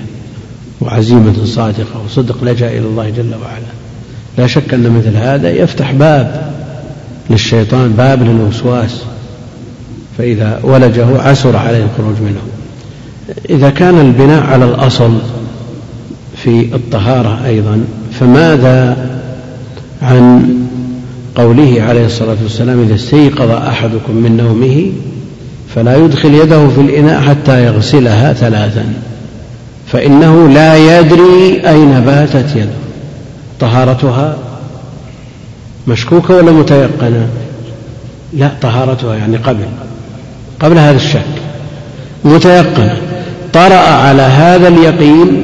وعزيمة 0.81 1.45
صادقة 1.45 2.01
وصدق 2.05 2.43
لجأ 2.43 2.67
إلى 2.67 2.85
الله 2.85 3.09
جل 3.09 3.31
وعلا. 3.41 3.73
لا 4.37 4.47
شك 4.47 4.73
أن 4.73 4.97
مثل 4.97 5.17
هذا 5.17 5.49
يفتح 5.49 5.91
باب 5.91 6.53
للشيطان 7.29 7.91
باب 7.91 8.23
للوسواس. 8.23 9.01
فإذا 10.17 10.59
ولجه 10.63 11.21
عسر 11.21 11.57
عليه 11.57 11.83
الخروج 11.83 12.15
منه. 12.21 12.41
إذا 13.49 13.69
كان 13.69 13.99
البناء 13.99 14.43
على 14.43 14.65
الأصل 14.65 15.17
في 16.35 16.75
الطهارة 16.75 17.45
أيضا 17.45 17.85
فماذا 18.19 19.09
عن 20.01 20.49
قوله 21.35 21.83
عليه 21.87 22.05
الصلاة 22.05 22.35
والسلام 22.43 22.81
إذا 22.81 22.95
استيقظ 22.95 23.51
أحدكم 23.51 24.15
من 24.15 24.37
نومه 24.37 24.91
فلا 25.75 25.97
يدخل 25.97 26.33
يده 26.33 26.67
في 26.67 26.81
الإناء 26.81 27.21
حتى 27.21 27.65
يغسلها 27.65 28.33
ثلاثا 28.33 28.93
فإنه 29.87 30.49
لا 30.49 30.99
يدري 30.99 31.69
أين 31.69 31.99
باتت 31.99 32.55
يده. 32.55 32.69
طهارتها 33.59 34.37
مشكوكة 35.87 36.35
ولا 36.35 36.51
متيقنة؟ 36.51 37.27
لا 38.33 38.51
طهارتها 38.61 39.15
يعني 39.15 39.37
قبل. 39.37 39.65
قبل 40.63 40.77
هذا 40.77 40.95
الشك. 40.95 41.25
متيقنة 42.25 42.97
طرأ 43.53 43.75
على 43.75 44.21
هذا 44.21 44.67
اليقين 44.67 45.43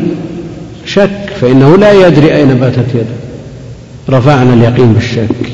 شك 0.86 1.30
فإنه 1.42 1.78
لا 1.78 2.08
يدري 2.08 2.36
أين 2.36 2.54
باتت 2.54 2.86
يده. 2.96 4.18
رفعنا 4.18 4.54
اليقين 4.54 4.94
بالشك. 4.94 5.52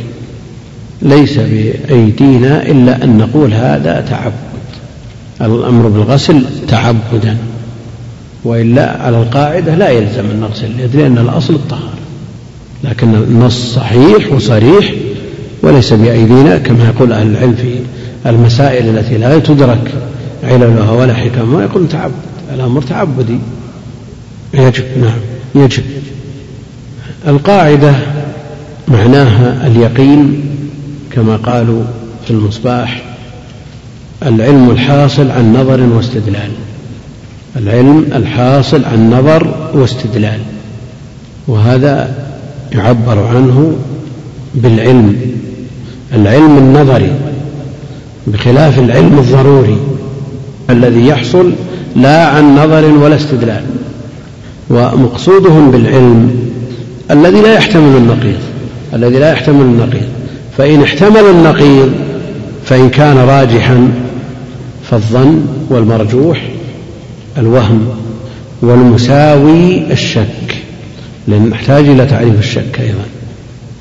ليس 1.01 1.37
بأيدينا 1.37 2.63
إلا 2.63 3.03
أن 3.03 3.17
نقول 3.17 3.53
هذا 3.53 4.05
تعبد. 4.09 4.33
الأمر 5.41 5.87
بالغسل 5.87 6.41
تعبدا. 6.67 7.37
وإلا 8.43 8.97
على 9.01 9.17
القاعدة 9.17 9.75
لا 9.75 9.89
يلزم 9.89 10.25
أن 10.31 10.39
نغسل 10.39 10.65
اليد 10.65 10.95
لأن 10.95 11.17
الأصل 11.17 11.53
الطهارة. 11.53 11.93
لكن 12.83 13.15
النص 13.15 13.73
صحيح 13.75 14.33
وصريح 14.33 14.93
وليس 15.61 15.93
بأيدينا 15.93 16.57
كما 16.57 16.85
يقول 16.85 17.11
أهل 17.11 17.27
العلم 17.27 17.55
في 17.61 17.74
المسائل 18.25 18.97
التي 18.97 19.17
لا 19.17 19.39
تدرك 19.39 19.93
عللها 20.43 20.91
ولا 20.91 21.13
حكمها 21.13 21.63
يقول 21.63 21.87
تعبد. 21.89 22.13
الأمر 22.53 22.81
تعبدي. 22.81 23.37
يجب 24.53 24.83
نعم 25.01 25.19
يجب. 25.63 25.83
القاعدة 27.27 27.95
معناها 28.87 29.67
اليقين 29.67 30.41
كما 31.11 31.35
قالوا 31.35 31.83
في 32.25 32.31
المصباح 32.31 33.03
العلم 34.23 34.69
الحاصل 34.71 35.31
عن 35.31 35.53
نظر 35.53 35.81
واستدلال. 35.81 36.51
العلم 37.55 38.05
الحاصل 38.15 38.85
عن 38.85 39.09
نظر 39.09 39.69
واستدلال. 39.73 40.39
وهذا 41.47 42.25
يعبر 42.71 43.23
عنه 43.27 43.75
بالعلم. 44.55 45.15
العلم 46.13 46.57
النظري 46.57 47.11
بخلاف 48.27 48.79
العلم 48.79 49.19
الضروري 49.19 49.77
الذي 50.69 51.07
يحصل 51.07 51.51
لا 51.95 52.25
عن 52.25 52.55
نظر 52.55 52.85
ولا 52.85 53.15
استدلال 53.15 53.63
ومقصودهم 54.69 55.71
بالعلم 55.71 56.35
الذي 57.11 57.41
لا 57.41 57.53
يحتمل 57.53 57.97
النقيض 57.97 58.39
الذي 58.93 59.19
لا 59.19 59.31
يحتمل 59.31 59.61
النقيض. 59.61 60.07
فإن 60.57 60.83
احتمل 60.83 61.29
النقيض 61.29 61.91
فإن 62.65 62.89
كان 62.89 63.17
راجحا 63.17 63.91
فالظن 64.89 65.45
والمرجوح 65.69 66.49
الوهم 67.37 67.87
والمساوي 68.61 69.91
الشك 69.91 70.63
لأن 71.27 71.49
نحتاج 71.49 71.89
إلى 71.89 72.05
تعريف 72.05 72.39
الشك 72.39 72.79
أيضا. 72.79 73.05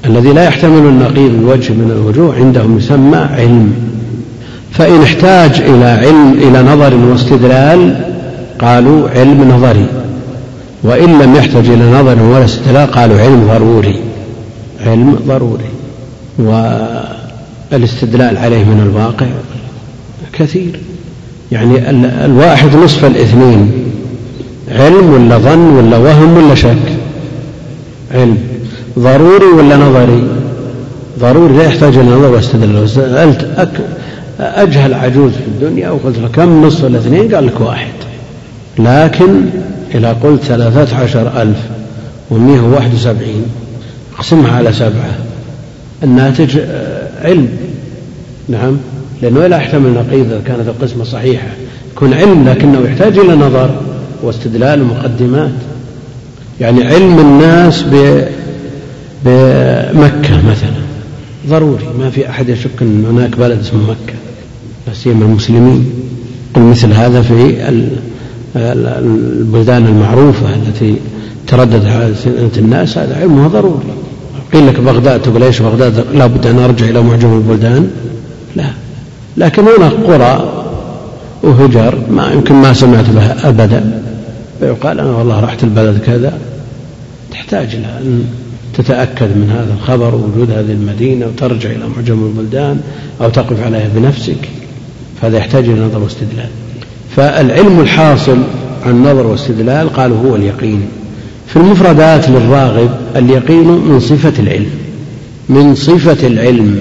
الذي 0.06 0.32
لا 0.32 0.44
يحتمل 0.44 0.88
النقيض 0.88 1.30
بوجه 1.32 1.72
من 1.72 1.90
الوجوه 1.96 2.36
عندهم 2.36 2.78
يسمى 2.78 3.16
علم. 3.16 3.74
فإن 4.78 5.02
احتاج 5.02 5.60
إلى 5.60 5.84
علم 5.84 6.32
إلى 6.32 6.62
نظر 6.62 6.94
واستدلال 6.94 7.96
قالوا 8.58 9.08
علم 9.10 9.50
نظري. 9.50 9.86
وإن 10.82 11.18
لم 11.22 11.34
يحتج 11.34 11.70
إلى 11.70 11.90
نظر 11.90 12.22
ولا 12.22 12.44
استدلال 12.44 12.90
قالوا 12.90 13.20
علم 13.20 13.48
ضروري. 13.48 14.00
علم 14.86 15.18
ضروري. 15.28 15.64
والاستدلال 17.72 18.36
عليه 18.36 18.64
من 18.64 18.90
الواقع 18.90 19.26
كثير. 20.32 20.80
يعني 21.52 21.90
الواحد 22.24 22.76
نصف 22.76 23.04
الاثنين 23.04 23.72
علم 24.70 25.12
ولا 25.12 25.38
ظن 25.38 25.76
ولا 25.76 25.98
وهم 25.98 26.36
ولا 26.36 26.54
شك؟ 26.54 26.76
علم. 28.14 28.38
ضروري 28.98 29.46
ولا 29.46 29.76
نظري؟ 29.76 30.22
ضروري 31.20 31.56
لا 31.56 31.64
يحتاج 31.64 31.96
إلى 31.96 32.10
نظر 32.10 32.30
واستدلال. 32.30 33.68
أجهل 34.40 34.94
عجوز 34.94 35.32
في 35.32 35.46
الدنيا 35.46 35.90
وقلت 35.90 36.18
له 36.18 36.28
كم 36.28 36.66
نصف 36.66 36.84
الاثنين؟ 36.84 37.34
قال 37.34 37.46
لك 37.46 37.60
واحد. 37.60 37.92
لكن 38.78 39.40
إذا 39.94 40.12
قلت 40.12 40.42
ثلاثة 40.42 40.96
عشر 40.96 41.42
ألف 41.42 41.58
ومئة 42.30 42.60
وواحد 42.60 42.94
وسبعين 42.94 43.44
أقسمها 44.16 44.56
على 44.56 44.72
سبعة. 44.72 45.14
الناتج 46.02 46.58
آه، 46.58 47.08
علم. 47.24 47.48
نعم. 48.48 48.76
لأنه 49.22 49.46
لا 49.46 49.56
يحتمل 49.56 49.90
نقيض 49.90 50.26
إذا 50.26 50.42
كانت 50.46 50.68
القسمة 50.68 51.04
صحيحة. 51.04 51.48
يكون 51.92 52.14
علم 52.14 52.48
لكنه 52.48 52.80
يحتاج 52.88 53.18
إلى 53.18 53.34
نظر 53.34 53.70
واستدلال 54.22 54.82
ومقدمات. 54.82 55.50
يعني 56.60 56.84
علم 56.84 57.18
الناس 57.18 57.82
بمكة 59.24 60.36
مثلا. 60.50 60.84
ضروري. 61.48 61.84
ما 61.98 62.10
في 62.10 62.28
أحد 62.30 62.48
يشك 62.48 62.82
أن 62.82 63.04
هناك 63.10 63.36
بلد 63.38 63.60
اسمه 63.60 63.82
مكة. 63.82 64.14
سيما 64.94 65.24
المسلمين. 65.24 65.90
قل 66.54 66.62
مثل 66.62 66.92
هذا 66.92 67.22
في 67.22 67.68
البلدان 68.56 69.86
المعروفة 69.86 70.54
التي 70.54 70.96
تردد 71.46 72.14
الناس 72.58 72.98
هذا 72.98 73.20
علمها 73.20 73.48
ضروري. 73.48 73.84
قيل 74.52 74.66
لك 74.66 74.80
بغداد 74.80 75.22
تقول 75.22 75.42
إيش 75.42 75.62
بغداد؟ 75.62 76.04
لابد 76.14 76.46
أن 76.46 76.58
أرجع 76.58 76.88
إلى 76.88 77.02
معجم 77.02 77.32
البلدان. 77.36 77.90
لا. 78.56 78.70
لكن 79.36 79.62
هناك 79.62 79.92
قرى 79.92 80.64
وهجر 81.42 81.98
ما 82.10 82.32
يمكن 82.32 82.54
ما 82.54 82.72
سمعت 82.72 83.10
بها 83.10 83.48
أبدا. 83.48 84.02
فيقال 84.60 85.00
أنا 85.00 85.10
والله 85.10 85.40
رحت 85.40 85.64
البلد 85.64 85.98
كذا. 85.98 86.38
تحتاج 87.30 87.74
إلى 87.74 87.86
أن 87.86 88.24
تتأكد 88.74 89.36
من 89.36 89.50
هذا 89.50 89.74
الخبر 89.74 90.14
ووجود 90.14 90.50
هذه 90.50 90.72
المدينة 90.72 91.26
وترجع 91.26 91.70
إلى 91.70 91.88
معجم 91.96 92.26
البلدان 92.26 92.80
أو 93.20 93.28
تقف 93.28 93.62
عليها 93.62 93.88
بنفسك. 93.96 94.48
فهذا 95.24 95.38
يحتاج 95.38 95.64
إلى 95.64 95.80
نظر 95.80 95.98
واستدلال. 95.98 96.48
فالعلم 97.16 97.80
الحاصل 97.80 98.38
عن 98.86 99.02
نظر 99.02 99.26
واستدلال 99.26 99.92
قالوا 99.92 100.16
هو 100.18 100.36
اليقين. 100.36 100.82
في 101.46 101.56
المفردات 101.56 102.28
للراغب 102.28 102.90
اليقين 103.16 103.66
من 103.66 104.00
صفة 104.00 104.32
العلم. 104.42 104.70
من 105.48 105.74
صفة 105.74 106.26
العلم. 106.26 106.80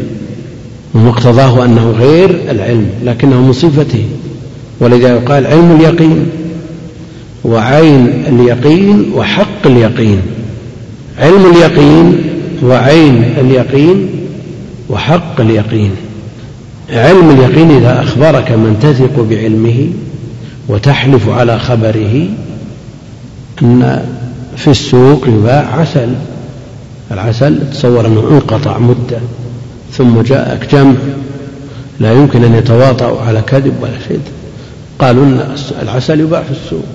ومقتضاه 0.94 1.66
أنه 1.66 1.92
غير 1.92 2.30
العلم 2.50 2.90
لكنه 3.04 3.42
من 3.42 3.54
صفته. 3.54 4.06
ولذا 4.80 5.10
يقال 5.10 5.48
علم 5.48 5.78
اليقين. 5.80 6.26
وعين 7.44 8.24
اليقين 8.28 9.12
وحق 9.16 9.66
اليقين. 9.68 10.22
علم 11.20 11.46
اليقين 11.56 12.18
وعين 12.64 13.24
اليقين 13.38 14.08
وحق 14.90 15.42
اليقين. 15.42 15.92
علم 16.90 17.30
اليقين 17.30 17.72
إذا 17.72 18.02
أخبرك 18.02 18.52
من 18.52 18.80
تثق 18.82 19.24
بعلمه 19.30 19.90
وتحلف 20.68 21.30
على 21.30 21.60
خبره 21.60 22.28
أن 23.62 24.06
في 24.58 24.68
السوق 24.68 25.28
يباع 25.28 25.80
عسل. 25.80 26.10
العسل 27.12 27.72
تصور 27.72 28.08
أنه 28.08 28.28
انقطع 28.32 28.78
مدة 28.78 29.20
ثم 29.92 30.22
جاءك 30.22 30.76
جمع. 30.76 30.96
لا 32.00 32.14
يمكن 32.14 32.44
أن 32.44 32.56
يتواطؤوا 32.56 33.22
على 33.22 33.42
كذب 33.42 33.74
ولا 33.82 34.00
شيء. 34.08 34.20
قالوا 35.00 35.26
أن 35.26 35.56
العسل 35.82 36.20
يباع 36.20 36.42
في 36.42 36.52
السوق 36.52 36.86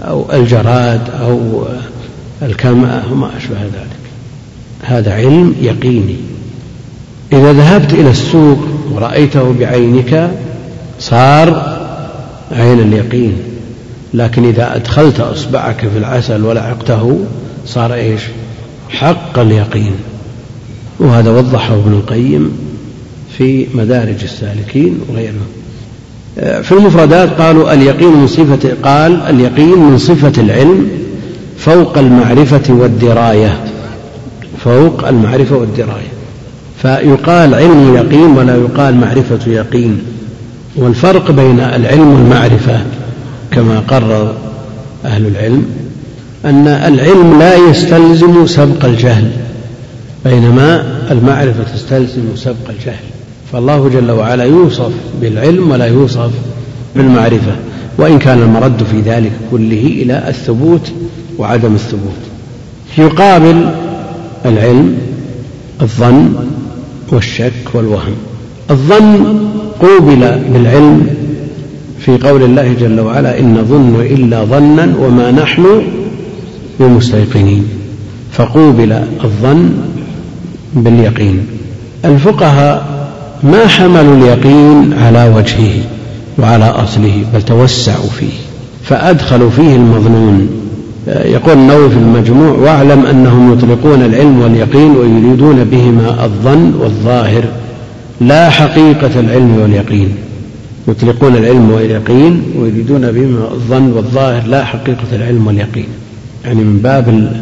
أو 0.00 0.24
الجراد 0.32 1.00
أو 1.20 1.64
الكمأة 2.42 3.12
وما 3.12 3.30
أشبه 3.36 3.62
ذلك. 3.62 4.00
هذا 4.82 5.14
علم 5.14 5.54
يقيني. 5.62 6.16
إذا 7.32 7.52
ذهبت 7.52 7.92
إلى 7.92 8.10
السوق 8.10 8.58
ورأيته 8.94 9.54
بعينك 9.60 10.30
صار 10.98 11.78
عين 12.52 12.80
اليقين. 12.80 13.32
لكن 14.14 14.44
إذا 14.44 14.76
أدخلت 14.76 15.20
إصبعك 15.20 15.80
في 15.80 15.98
العسل 15.98 16.44
ولعقته 16.44 17.18
صار 17.66 17.94
إيش؟ 17.94 18.20
حق 18.88 19.38
اليقين. 19.38 19.92
وهذا 20.98 21.30
وضحه 21.30 21.74
ابن 21.74 21.92
القيم 21.92 22.58
في 23.38 23.66
مدارج 23.74 24.22
السالكين 24.22 25.00
وغيره. 25.08 25.46
في 26.62 26.72
المفردات 26.72 27.28
قالوا 27.40 27.72
اليقين 27.72 28.12
من 28.12 28.26
صفة 28.26 28.72
قال 28.82 29.20
اليقين 29.20 29.78
من 29.78 29.98
صفة 29.98 30.42
العلم 30.42 30.88
فوق 31.58 31.98
المعرفة 31.98 32.74
والدراية. 32.74 33.60
فوق 34.64 35.08
المعرفة 35.08 35.56
والدراية. 35.56 36.19
فيقال 36.82 37.54
علم 37.54 37.94
يقين 37.96 38.36
ولا 38.36 38.56
يقال 38.56 38.94
معرفة 38.94 39.50
يقين. 39.52 39.98
والفرق 40.76 41.30
بين 41.30 41.60
العلم 41.60 42.12
والمعرفة 42.12 42.80
كما 43.50 43.80
قرر 43.80 44.34
أهل 45.04 45.26
العلم 45.26 45.66
أن 46.44 46.68
العلم 46.68 47.38
لا 47.38 47.56
يستلزم 47.56 48.46
سبق 48.46 48.84
الجهل 48.84 49.30
بينما 50.24 50.84
المعرفة 51.10 51.62
تستلزم 51.74 52.22
سبق 52.36 52.70
الجهل. 52.70 53.04
فالله 53.52 53.88
جل 53.88 54.10
وعلا 54.10 54.44
يوصف 54.44 54.92
بالعلم 55.20 55.70
ولا 55.70 55.86
يوصف 55.86 56.30
بالمعرفة 56.96 57.52
وإن 57.98 58.18
كان 58.18 58.42
المرد 58.42 58.82
في 58.90 59.00
ذلك 59.00 59.32
كله 59.50 59.86
إلى 59.86 60.28
الثبوت 60.28 60.92
وعدم 61.38 61.74
الثبوت. 61.74 62.20
يقابل 62.98 63.70
العلم 64.44 64.98
الظن 65.82 66.34
والشك 67.12 67.74
والوهم. 67.74 68.14
الظن 68.70 69.40
قوبل 69.80 70.20
بالعلم 70.52 71.06
في 72.00 72.18
قول 72.18 72.42
الله 72.42 72.74
جل 72.80 73.00
وعلا 73.00 73.40
إن 73.40 73.54
نظن 73.54 74.00
إلا 74.00 74.44
ظنا 74.44 74.94
وما 75.00 75.30
نحن 75.30 75.82
بمستيقنين. 76.80 77.64
فقوبل 78.32 78.92
الظن 79.24 79.70
باليقين. 80.74 81.46
الفقهاء 82.04 83.08
ما 83.42 83.66
حملوا 83.66 84.16
اليقين 84.16 84.92
على 84.92 85.32
وجهه 85.36 85.82
وعلى 86.38 86.64
أصله 86.64 87.24
بل 87.34 87.42
توسعوا 87.42 88.10
فيه 88.18 88.32
فأدخلوا 88.84 89.50
فيه 89.50 89.76
المظنون. 89.76 90.59
يقول 91.06 91.52
النووي 91.52 91.90
في 91.90 91.96
المجموع 91.96 92.50
واعلم 92.50 93.06
أنهم 93.06 93.52
يطلقون 93.52 94.02
العلم 94.02 94.40
واليقين 94.42 94.90
ويريدون 94.90 95.64
بهما 95.64 96.24
الظن 96.24 96.74
والظاهر. 96.74 97.44
لا 98.20 98.50
حقيقة 98.50 99.20
العلم 99.20 99.58
واليقين. 99.62 100.14
يطلقون 100.88 101.36
العلم 101.36 101.70
واليقين 101.70 102.42
ويريدون 102.58 103.12
بهما 103.12 103.48
الظن 103.52 103.92
والظاهر. 103.92 104.46
لا 104.46 104.64
حقيقة 104.64 105.06
العلم 105.12 105.46
واليقين. 105.46 105.88
يعني 106.44 106.64
من 106.64 106.78
باب 106.78 107.32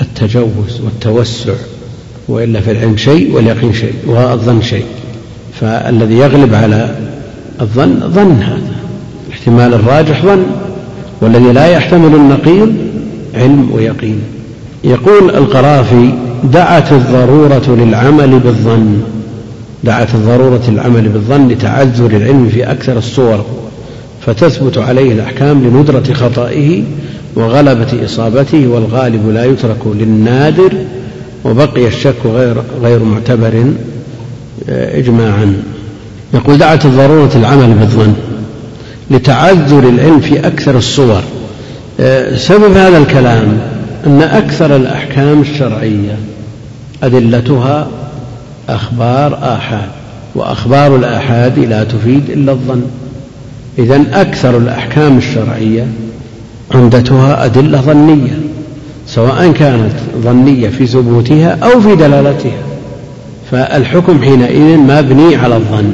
التجوز 0.00 0.80
والتوسع 0.84 1.52
وإلا 2.28 2.60
في 2.60 2.70
العلم 2.70 2.96
شيء 2.96 3.32
واليقين 3.32 3.72
شيء 3.72 3.94
والظن 4.06 4.62
شيء. 4.62 4.84
فالذي 5.60 6.14
يغلب 6.14 6.54
على 6.54 6.94
الظن 7.60 8.00
ظن 8.00 8.42
هذا 8.42 8.72
الاحتمال 9.28 9.74
الراجح 9.74 10.24
ظن. 10.24 10.42
والذي 11.20 11.52
لا 11.52 11.66
يحتمل 11.66 12.14
النقيض 12.14 12.89
علم 13.34 13.70
ويقين. 13.72 14.20
يقول 14.84 15.30
القرافي 15.30 16.10
دعت 16.44 16.92
الضرورة 16.92 17.76
للعمل 17.78 18.38
بالظن. 18.38 19.00
دعت 19.84 20.14
الضرورة 20.14 20.62
للعمل 20.68 21.08
بالظن 21.08 21.48
لتعذر 21.48 22.10
العلم 22.16 22.48
في 22.48 22.70
أكثر 22.70 22.98
الصور 22.98 23.44
فتثبت 24.26 24.78
عليه 24.78 25.12
الأحكام 25.12 25.64
لندرة 25.64 26.12
خطئه 26.12 26.82
وغلبة 27.36 28.04
إصابته 28.04 28.66
والغالب 28.66 29.28
لا 29.28 29.44
يترك 29.44 29.86
للنادر 29.86 30.72
وبقي 31.44 31.86
الشك 31.86 32.14
غير 32.24 32.56
غير 32.82 33.04
معتبر 33.04 33.64
آه، 34.68 34.98
إجماعا. 34.98 35.62
يقول 36.34 36.58
دعت 36.58 36.84
الضرورة 36.84 37.30
العمل 37.34 37.74
بالظن 37.74 38.14
لتعذر 39.10 39.88
العلم 39.88 40.20
في 40.20 40.46
أكثر 40.46 40.76
الصور. 40.76 41.22
سبب 42.36 42.76
هذا 42.76 42.98
الكلام 42.98 43.58
أن 44.06 44.22
أكثر 44.22 44.76
الأحكام 44.76 45.40
الشرعية 45.40 46.16
أدلتها 47.02 47.88
أخبار 48.68 49.38
آحاد 49.42 49.88
وأخبار 50.34 50.96
الآحاد 50.96 51.58
لا 51.58 51.84
تفيد 51.84 52.30
إلا 52.30 52.52
الظن. 52.52 52.82
إذا 53.78 54.04
أكثر 54.12 54.56
الأحكام 54.56 55.18
الشرعية 55.18 55.86
عمدتها 56.74 57.44
أدلة 57.44 57.80
ظنية 57.80 58.38
سواء 59.06 59.52
كانت 59.52 59.92
ظنية 60.22 60.68
في 60.68 60.86
ثبوتها 60.86 61.58
أو 61.62 61.80
في 61.80 61.96
دلالتها. 61.96 62.62
فالحكم 63.50 64.22
حينئذ 64.22 64.78
مبني 64.78 65.36
على 65.36 65.56
الظن 65.56 65.92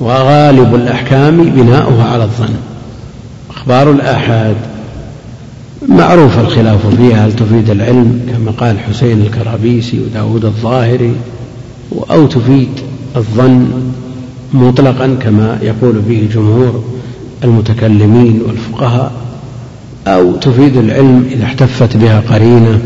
وغالب 0.00 0.74
الأحكام 0.74 1.44
بناؤها 1.44 2.04
على 2.12 2.24
الظن. 2.24 2.54
أخبار 3.50 3.90
الآحاد 3.90 4.56
معروف 5.88 6.38
الخلاف 6.38 6.86
فيها 6.96 7.26
هل 7.26 7.32
تفيد 7.32 7.70
العلم 7.70 8.20
كما 8.32 8.50
قال 8.50 8.78
حسين 8.78 9.22
الكرابيسي 9.22 10.00
وداود 10.00 10.44
الظاهري؟ 10.44 11.12
أو 12.10 12.26
تفيد 12.26 12.68
الظن 13.16 13.68
مطلقا 14.54 15.16
كما 15.22 15.58
يقول 15.62 15.98
به 16.08 16.28
جمهور 16.34 16.84
المتكلمين 17.44 18.42
والفقهاء؟ 18.46 19.12
أو 20.06 20.36
تفيد 20.36 20.76
العلم 20.76 21.28
إذا 21.32 21.44
احتفت 21.44 21.96
بها 21.96 22.20
قرينة 22.20 22.78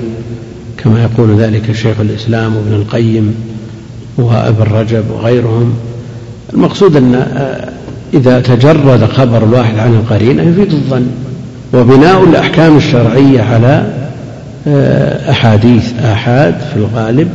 كما 0.79 1.03
يقول 1.03 1.37
ذلك 1.37 1.73
شيخ 1.73 2.01
الإسلام 2.01 2.57
وابن 2.57 2.73
القيم 2.73 3.35
وابن 4.19 4.63
رجب 4.63 5.05
وغيرهم؟ 5.11 5.75
المقصود 6.53 6.97
أن 6.97 7.15
آه، 7.15 7.73
إذا 8.15 8.41
تجرد 8.41 9.05
خبر 9.05 9.45
الواحد 9.45 9.79
عن 9.79 9.95
القرينة 9.95 10.43
يفيد 10.43 10.73
الظن. 10.73 11.07
وبناء 11.77 12.25
الأحكام 12.25 12.77
الشرعية 12.77 13.43
على 13.43 13.87
آه، 14.69 15.31
أحاديث 15.31 15.93
آحاد 16.05 16.55
في 16.73 16.77
الغالب 16.77 17.29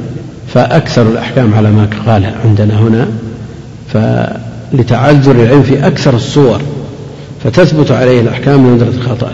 فأكثر 0.53 1.01
الأحكام 1.01 1.53
على 1.53 1.71
ما 1.71 1.87
قال 2.05 2.31
عندنا 2.45 2.79
هنا 2.79 3.07
فلتعذر 3.93 5.31
العلم 5.31 5.63
في 5.63 5.87
أكثر 5.87 6.15
الصور 6.15 6.61
فتثبت 7.43 7.91
عليه 7.91 8.21
الأحكام 8.21 8.67
لندرة 8.67 8.93
خطأه. 9.09 9.31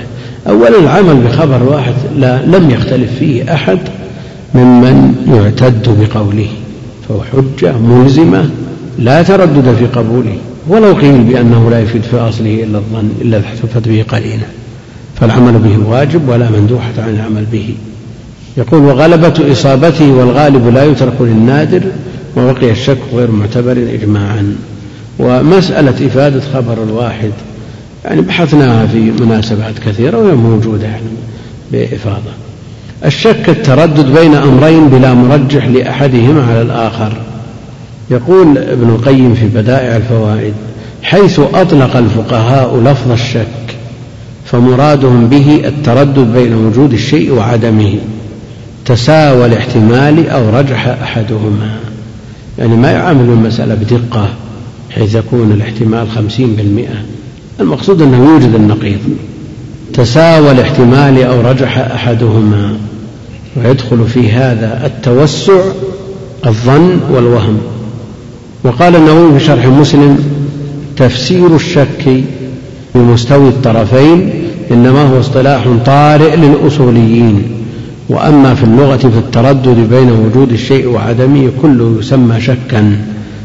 أولا 0.48 0.80
العمل 0.80 1.16
بخبر 1.16 1.64
واحد 1.64 1.94
لا 2.18 2.46
لم 2.46 2.70
يختلف 2.70 3.12
فيه 3.20 3.54
أحد 3.54 3.80
ممن 4.56 5.16
يعتد 5.28 5.98
بقوله 6.00 6.48
فهو 7.10 7.22
حجة 7.24 7.78
ملزمة 7.78 8.50
لا 9.00 9.24
تردد 9.24 9.76
في 9.80 9.86
قبوله 9.86 10.38
ولو 10.68 10.94
قيل 10.94 11.24
بأنه 11.24 11.70
لا 11.70 11.80
يفيد 11.80 12.02
في 12.02 12.18
أصله 12.18 12.64
إلا 12.64 12.78
الظن 12.78 13.10
إلا 13.22 13.40
احتفت 13.40 13.88
به 13.88 14.06
قرينة 14.10 14.46
فالعمل 15.20 15.52
به 15.52 15.90
واجب 15.90 16.30
ولا 16.30 16.50
مندوحة 16.50 16.94
عن 16.98 17.10
العمل 17.10 17.46
به. 17.52 17.76
يقول 18.58 18.82
وغلبة 18.82 19.52
إصابته 19.52 20.12
والغالب 20.12 20.68
لا 20.68 20.84
يترك 20.84 21.14
للنادر 21.22 21.82
وبقي 22.38 22.72
الشك 22.72 22.98
غير 23.14 23.32
معتبر 23.32 23.72
إجماعا. 23.72 24.56
ومسألة 25.20 26.08
إفادة 26.08 26.42
خبر 26.54 26.84
الواحد 26.84 27.32
يعني 28.06 28.22
بحثناها 28.22 28.88
في 28.88 29.12
مناسبات 29.20 29.80
كثيرة 29.80 30.18
وهي 30.18 30.36
موجودة 30.36 30.86
يعني 30.86 31.04
بإفاضة. 31.72 32.32
الشك 33.06 33.50
التردد 33.50 34.20
بين 34.20 34.36
أمرين 34.36 34.90
بلا 34.90 35.14
مرجح 35.14 35.68
لأحدهما 35.68 36.46
على 36.46 36.62
الآخر. 36.62 37.14
يقول 38.12 38.58
ابن 38.58 38.90
القيم 38.90 39.34
في 39.34 39.46
بدائع 39.46 39.96
الفوائد 39.96 40.54
حيث 41.04 41.40
أطلق 41.40 41.98
الفقهاء 41.98 42.82
لفظ 42.86 43.12
الشك 43.12 43.67
فمرادهم 44.52 45.28
به 45.28 45.62
التردد 45.66 46.34
بين 46.34 46.54
وجود 46.54 46.94
الشيء 46.94 47.34
وعدمه 47.34 47.96
تساوى 48.86 49.46
الاحتمال 49.46 50.30
أو 50.30 50.50
رجح 50.50 50.88
أحدهما. 50.88 51.78
يعني 52.60 52.76
ما 52.76 52.92
يعامل 52.92 53.30
المسألة 53.30 53.76
بدقة 53.76 54.30
حيث 54.90 55.16
يكون 55.16 55.52
الاحتمال 55.52 56.10
خمسين 56.10 56.56
بالمئة. 56.56 56.96
المقصود 57.60 58.02
أنه 58.02 58.26
يوجد 58.26 58.56
النقيض. 58.56 59.00
تساوى 59.94 60.52
الاحتمال 60.52 61.24
أو 61.24 61.42
رجح 61.42 61.78
أحدهما. 61.78 62.78
ويدخل 63.56 64.06
في 64.08 64.32
هذا 64.32 64.86
التوسع 64.86 65.62
الظن 66.46 67.00
والوهم. 67.12 67.58
وقال 68.64 68.96
النووي 68.96 69.40
في 69.40 69.46
شرح 69.46 69.66
مسلم 69.66 70.20
تفسير 70.98 71.56
الشك 71.56 72.24
بمستوي 72.96 73.50
الطرفين 73.50 74.37
إنما 74.72 75.04
هو 75.04 75.20
اصطلاح 75.20 75.68
طارئ 75.86 76.36
للأصوليين. 76.36 77.44
وأما 78.10 78.56
في 78.56 78.64
اللغة 78.64 78.98
في 78.98 79.18
التردد 79.18 79.90
بين 79.90 80.12
وجود 80.12 80.52
الشيء 80.52 80.88
وعدمه 80.88 81.50
كله 81.62 81.96
يسمى 82.00 82.42
شكا 82.42 82.98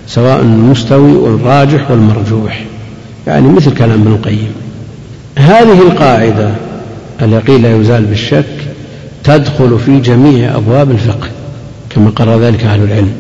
سواء 0.07 0.41
المستوي 0.41 1.13
والراجح 1.13 1.91
والمرجوح. 1.91 2.65
يعني 3.27 3.49
مثل 3.49 3.75
كلام 3.75 4.01
ابن 4.01 4.13
القيم. 4.13 4.53
هذه 5.37 5.83
القاعدة 5.83 6.51
اليقين 7.23 7.63
لا 7.63 7.77
يزال 7.77 8.05
بالشك 8.05 8.57
تدخل 9.25 9.79
في 9.87 10.01
جميع 10.01 10.57
أبواب 10.57 10.91
الفقه 10.91 11.29
كما 11.91 12.11
قرر 12.11 12.41
ذلك 12.41 12.65
أهل 12.65 12.83
العلم. 12.83 13.13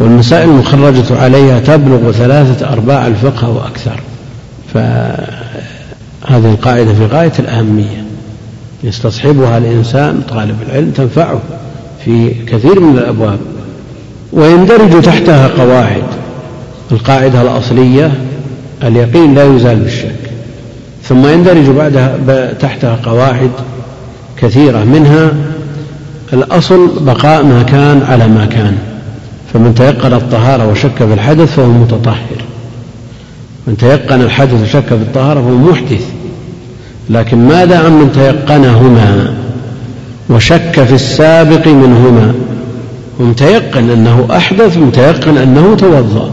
والمسائل 0.00 0.48
المخرجة 0.48 1.20
عليها 1.22 1.60
تبلغ 1.60 2.12
ثلاثة 2.12 2.72
أرباع 2.72 3.06
الفقه 3.06 3.48
وأكثر. 3.48 4.00
فهذه 6.22 6.50
القاعدة 6.50 6.94
في 6.94 7.06
غاية 7.06 7.32
الأهمية. 7.38 8.04
يستصحبها 8.84 9.58
الإنسان 9.58 10.22
طالب 10.28 10.56
العلم 10.68 10.90
تنفعه 10.90 11.40
في 12.04 12.30
كثير 12.46 12.80
من 12.80 12.98
الأبواب. 12.98 13.38
ويندرج 14.32 15.02
تحتها 15.02 15.48
قواعد. 15.48 16.04
القاعدة 16.92 17.42
الأصلية 17.42 18.12
اليقين 18.82 19.34
لا 19.34 19.56
يزال 19.56 19.76
بالشك. 19.76 20.14
ثم 21.04 21.26
يندرج 21.26 21.70
بعدها 21.70 22.52
تحتها 22.52 22.98
قواعد 23.04 23.50
كثيرة. 24.36 24.84
منها 24.84 25.32
الأصل 26.32 27.04
بقاء 27.04 27.44
ما 27.44 27.62
كان 27.62 28.02
على 28.08 28.28
ما 28.28 28.46
كان. 28.46 28.78
فمن 29.52 29.74
تيقن 29.74 30.12
الطهارة 30.12 30.70
وشك 30.70 30.96
في 30.98 31.14
الحدث 31.14 31.54
فهو 31.54 31.66
متطهر. 31.66 32.51
من 33.66 33.76
تيقن 33.76 34.20
الحدث 34.20 34.62
وشك 34.62 34.86
في 34.86 34.94
الطهارة 34.94 35.40
فهو 35.40 35.70
محدث. 35.70 36.06
لكن 37.10 37.48
ماذا 37.48 37.78
عن 37.78 37.92
من 37.92 38.12
تيقنهما 38.12 39.34
وشك 40.30 40.84
في 40.84 40.94
السابق 40.94 41.68
منهما؟ 41.68 42.34
ومتيقن 43.20 43.90
أنه 43.90 44.26
أحدث 44.30 44.78
متيقن 44.78 45.36
أنه 45.36 45.76
توضأ. 45.76 46.30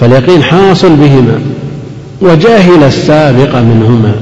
فاليقين 0.00 0.42
حاصل 0.42 0.96
بهما. 0.96 1.40
وجاهل 2.20 2.82
السابق 2.82 3.56
منهما. 3.56 4.14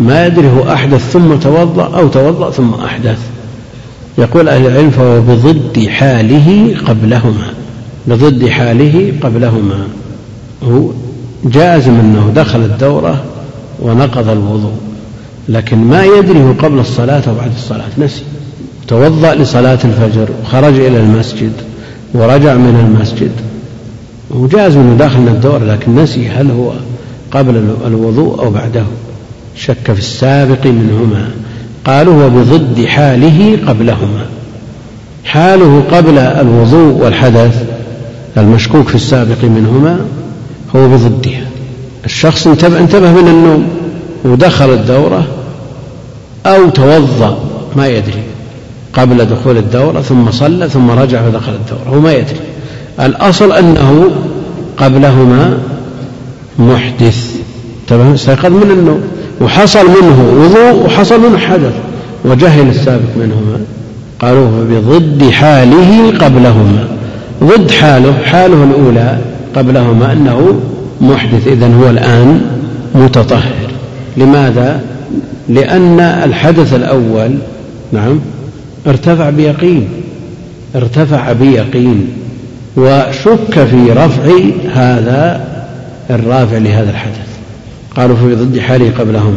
ما 0.00 0.26
يدري 0.26 0.48
هو 0.48 0.72
أحدث 0.72 1.12
ثم 1.12 1.34
توضأ 1.34 1.96
أو 1.96 2.08
توضأ 2.08 2.50
ثم 2.50 2.74
أحدث. 2.74 3.18
يقول 4.18 4.48
أهل 4.48 4.66
العلم 4.66 4.90
فهو 4.90 5.20
بضد 5.20 5.88
حاله 5.88 6.76
قبلهما. 6.86 7.46
بضد 8.06 8.48
حاله 8.48 9.12
قبلهما. 9.22 9.86
هو 10.62 10.90
جازم 11.44 12.00
أنه 12.00 12.32
دخل 12.34 12.60
الدورة 12.60 13.24
ونقض 13.82 14.28
الوضوء 14.28 14.72
لكن 15.48 15.78
ما 15.78 16.04
يدري 16.04 16.42
هو 16.42 16.52
قبل 16.52 16.78
الصلاة 16.78 17.22
أو 17.28 17.34
بعد 17.34 17.50
الصلاة 17.56 17.88
نسي. 17.98 18.22
توضأ 18.88 19.34
لصلاة 19.34 19.78
الفجر 19.84 20.28
وخرج 20.42 20.74
إلى 20.74 21.00
المسجد 21.00 21.52
ورجع 22.14 22.54
من 22.54 22.94
المسجد. 22.96 23.30
وجاز 24.30 24.76
منه 24.76 24.96
داخل 24.98 25.18
الدورة 25.18 25.64
لكن 25.64 25.94
نسي 25.94 26.28
هل 26.28 26.50
هو 26.50 26.72
قبل 27.30 27.56
الوضوء 27.86 28.40
أو 28.40 28.50
بعده. 28.50 28.84
شك 29.56 29.92
في 29.92 29.98
السابق 29.98 30.66
منهما. 30.66 31.30
قالوا 31.84 32.24
هو 32.24 32.30
بضد 32.30 32.84
حاله 32.86 33.58
قبلهما. 33.66 34.26
حاله 35.24 35.82
قبل 35.92 36.18
الوضوء 36.18 37.04
والحدث 37.04 37.64
المشكوك 38.36 38.88
في 38.88 38.94
السابق 38.94 39.44
منهما. 39.44 40.00
هو 40.76 40.88
بضدها 40.88 41.46
الشخص 42.04 42.46
انتبه, 42.46 42.78
انتبه 42.78 43.10
من 43.10 43.28
النوم 43.28 43.68
ودخل 44.24 44.70
الدورة 44.70 45.24
أو 46.46 46.68
توضأ 46.68 47.38
ما 47.76 47.88
يدري 47.88 48.22
قبل 48.92 49.24
دخول 49.24 49.56
الدورة 49.56 50.00
ثم 50.00 50.30
صلى 50.30 50.68
ثم 50.68 50.90
رجع 50.90 51.22
فدخل 51.22 51.52
الدورة 51.52 51.96
هو 51.96 52.00
ما 52.00 52.12
يدري. 52.12 52.40
الأصل 53.00 53.52
أنه 53.52 54.10
قبلهما 54.76 55.58
محدث 56.58 57.36
انتبه 57.82 58.14
استيقظ 58.14 58.52
من 58.52 58.70
النوم 58.70 59.02
وحصل 59.40 59.86
منه 59.86 60.44
وضوء 60.44 60.86
وحصل 60.86 61.20
منه 61.20 61.38
حدث 61.38 61.74
وجهل 62.24 62.68
السابق 62.68 63.16
منهما. 63.16 63.60
قالوا 64.20 64.48
بضد 64.70 65.30
حاله 65.30 66.18
قبلهما 66.18 66.88
ضد 67.44 67.70
حاله 67.70 68.12
حاله 68.24 68.64
الأولى 68.64 69.18
قبلهما 69.54 70.12
أنه 70.12 70.60
محدث 71.00 71.46
إذا 71.46 71.66
هو 71.66 71.90
الآن 71.90 72.40
متطهر. 72.94 73.70
لماذا؟ 74.16 74.80
لأن 75.48 76.00
الحدث 76.00 76.74
الأول 76.74 77.34
نعم 77.92 78.20
ارتفع 78.86 79.30
بيقين 79.30 79.88
ارتفع 80.76 81.32
بيقين 81.32 82.08
وشك 82.76 83.64
في 83.64 83.92
رفع 83.92 84.32
هذا 84.74 85.44
الرافع 86.10 86.58
لهذا 86.58 86.90
الحدث. 86.90 87.28
قالوا 87.96 88.16
في 88.16 88.34
ضد 88.34 88.58
حاله 88.58 88.92
قبلهم. 88.98 89.34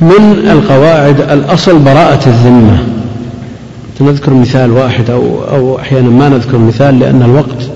من 0.00 0.50
القواعد 0.50 1.20
الأصل 1.20 1.78
براءة 1.78 2.26
الذمة. 2.26 2.78
نذكر 4.00 4.34
مثال 4.34 4.70
واحد 4.70 5.10
أو, 5.10 5.44
أو 5.50 5.78
أحيانا 5.78 6.10
ما 6.10 6.28
نذكر 6.28 6.58
مثال 6.58 6.98
لأن 6.98 7.22
الوقت 7.22 7.70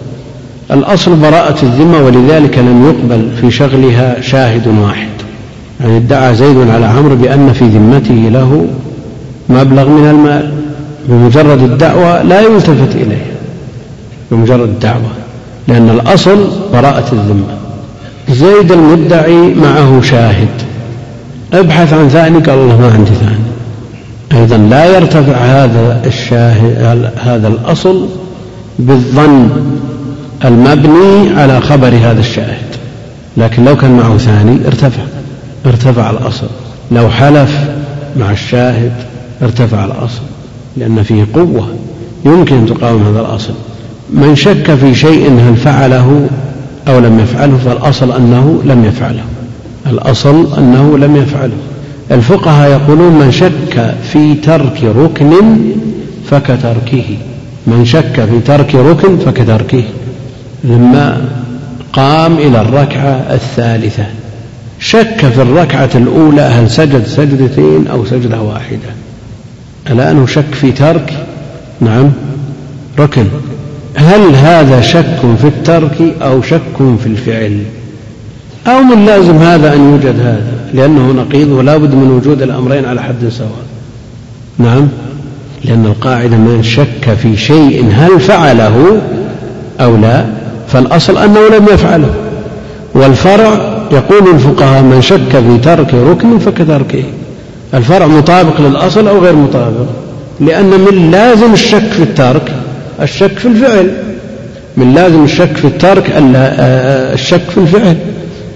الأصل 0.71 1.15
براءة 1.17 1.63
الذمة 1.63 1.99
ولذلك 2.01 2.59
لم 2.59 2.85
يقبل 2.87 3.29
في 3.41 3.51
شغلها 3.51 4.21
شاهد 4.21 4.67
واحد. 4.67 5.09
يعني 5.81 5.97
ادعى 5.97 6.35
زيد 6.35 6.71
على 6.71 6.87
عمرو 6.87 7.17
بأن 7.17 7.53
في 7.53 7.65
ذمته 7.65 8.29
له 8.33 8.67
مبلغ 9.49 9.89
من 9.89 10.11
المال. 10.11 10.53
بمجرد 11.09 11.63
الدعوة 11.63 12.23
لا 12.23 12.41
يلتفت 12.41 12.97
إليه. 12.97 13.27
بمجرد 14.31 14.69
الدعوة. 14.69 15.11
لأن 15.69 15.91
الأصل 15.91 16.49
براءة 16.73 17.13
الذمة. 17.13 17.57
زيد 18.31 18.73
المدعي 18.73 19.55
معه 19.55 20.01
شاهد. 20.03 20.49
ابحث 21.53 21.93
عن 21.93 22.09
ثاني 22.09 22.39
قال 22.39 22.59
الله 22.59 22.81
ما 22.81 22.93
عندي 22.95 23.11
ثاني. 23.11 23.45
أيضا 24.41 24.57
لا 24.57 24.97
يرتفع 24.97 25.37
هذا 25.37 26.03
الشاهد 26.07 27.11
هذا 27.17 27.49
الأصل 27.49 28.07
بالظن. 28.79 29.51
المبني 30.45 31.31
على 31.41 31.61
خبر 31.61 31.89
هذا 31.89 32.21
الشاهد. 32.21 32.65
لكن 33.37 33.65
لو 33.65 33.77
كان 33.77 33.97
معه 33.97 34.19
ثاني 34.19 34.67
ارتفع. 34.67 35.03
ارتفع 35.67 36.11
الأصل. 36.11 36.47
لو 36.93 37.11
حلف 37.11 37.59
مع 38.17 38.31
الشاهد 38.31 38.93
ارتفع 39.43 39.85
الأصل. 39.85 40.23
لأن 40.77 41.03
فيه 41.03 41.27
قوة. 41.35 41.69
يمكن 42.25 42.57
أن 42.57 42.67
تقاوم 42.67 43.03
هذا 43.03 43.21
الأصل. 43.21 43.55
من 44.11 44.37
شك 44.37 44.75
في 44.75 44.95
شيء 44.95 45.41
هل 45.49 45.57
فعله 45.57 46.29
أو 46.89 46.99
لم 46.99 47.21
يفعله 47.21 47.57
فالأصل 47.65 48.13
أنه 48.13 48.61
لم 48.65 48.85
يفعله. 48.85 49.25
الأصل 49.87 50.59
أنه 50.59 50.99
لم 50.99 51.17
يفعله. 51.17 51.57
الفقهاء 52.11 52.71
يقولون 52.71 53.13
من 53.13 53.33
شك 53.33 53.95
في 54.13 54.35
ترك 54.35 54.85
ركن 54.97 55.33
فكتركه. 56.31 57.05
من 57.67 57.85
شك 57.85 58.29
في 58.31 58.41
ترك 58.41 58.75
ركن 58.75 59.19
فكتركه. 59.19 59.85
لما 60.65 61.21
قام 61.93 62.37
إلى 62.37 62.61
الركعة 62.61 63.27
الثالثة. 63.31 64.07
شك 64.79 65.27
في 65.27 65.43
الركعة 65.43 65.91
الأولى 65.95 66.43
هل 66.43 66.71
سجد 66.71 67.07
سجدتين 67.07 67.87
أو 67.87 68.05
سجدة 68.05 68.41
واحدة. 68.41 68.89
الآن 69.91 70.27
شك 70.27 70.55
في 70.55 70.73
ترك؟ 70.73 71.27
نعم. 71.81 72.11
ركن. 72.99 73.27
هل 73.97 74.35
هذا 74.35 74.81
شك 74.81 75.21
في 75.41 75.45
الترك 75.45 76.15
أو 76.23 76.43
شك 76.43 76.77
في 77.03 77.07
الفعل؟ 77.07 77.59
أو 78.67 78.83
من 78.83 79.07
لازم 79.07 79.37
هذا 79.37 79.75
أن 79.75 79.93
يوجد 79.93 80.21
هذا؟ 80.21 80.53
لأنه 80.75 81.13
نقيض 81.13 81.49
ولا 81.49 81.77
بد 81.77 81.95
من 81.95 82.11
وجود 82.11 82.43
الأمرين 82.43 82.85
على 82.85 83.03
حد 83.03 83.29
سواء. 83.29 83.65
نعم. 84.59 84.89
لأن 85.65 85.87
القاعدة 85.87 86.37
من 86.37 86.63
شك 86.63 87.15
في 87.23 87.37
شيء 87.37 87.87
هل 87.93 88.21
فعله 88.21 89.01
أو 89.81 89.97
لا 89.97 90.44
فالأصل 90.69 91.19
أنه 91.19 91.41
لم 91.59 91.67
يفعله. 91.75 92.11
والفرع 92.95 93.75
يقول 93.93 94.35
الفقهاء 94.35 94.83
من 94.83 95.03
شك 95.03 95.31
في 95.31 95.59
ترك 95.63 95.95
ركن 95.95 96.39
فكتركه. 96.39 97.03
الفرع 97.75 98.07
مطابق 98.07 98.61
للأصل 98.61 99.09
أو 99.09 99.19
غير 99.19 99.37
مطابق؟ 99.37 99.87
لأن 100.41 100.71
من 100.71 101.11
لازم 101.11 101.53
الشك 101.53 101.93
في 101.93 102.03
الترك 102.03 102.53
الشك 103.03 103.39
في 103.39 103.49
الفعل. 103.49 103.91
من 104.77 104.95
لازم 104.95 105.25
الشك 105.25 105.57
في 105.57 105.65
الترك 105.65 106.13
الشك 107.15 107.51
في 107.51 107.59
الفعل. 107.59 107.97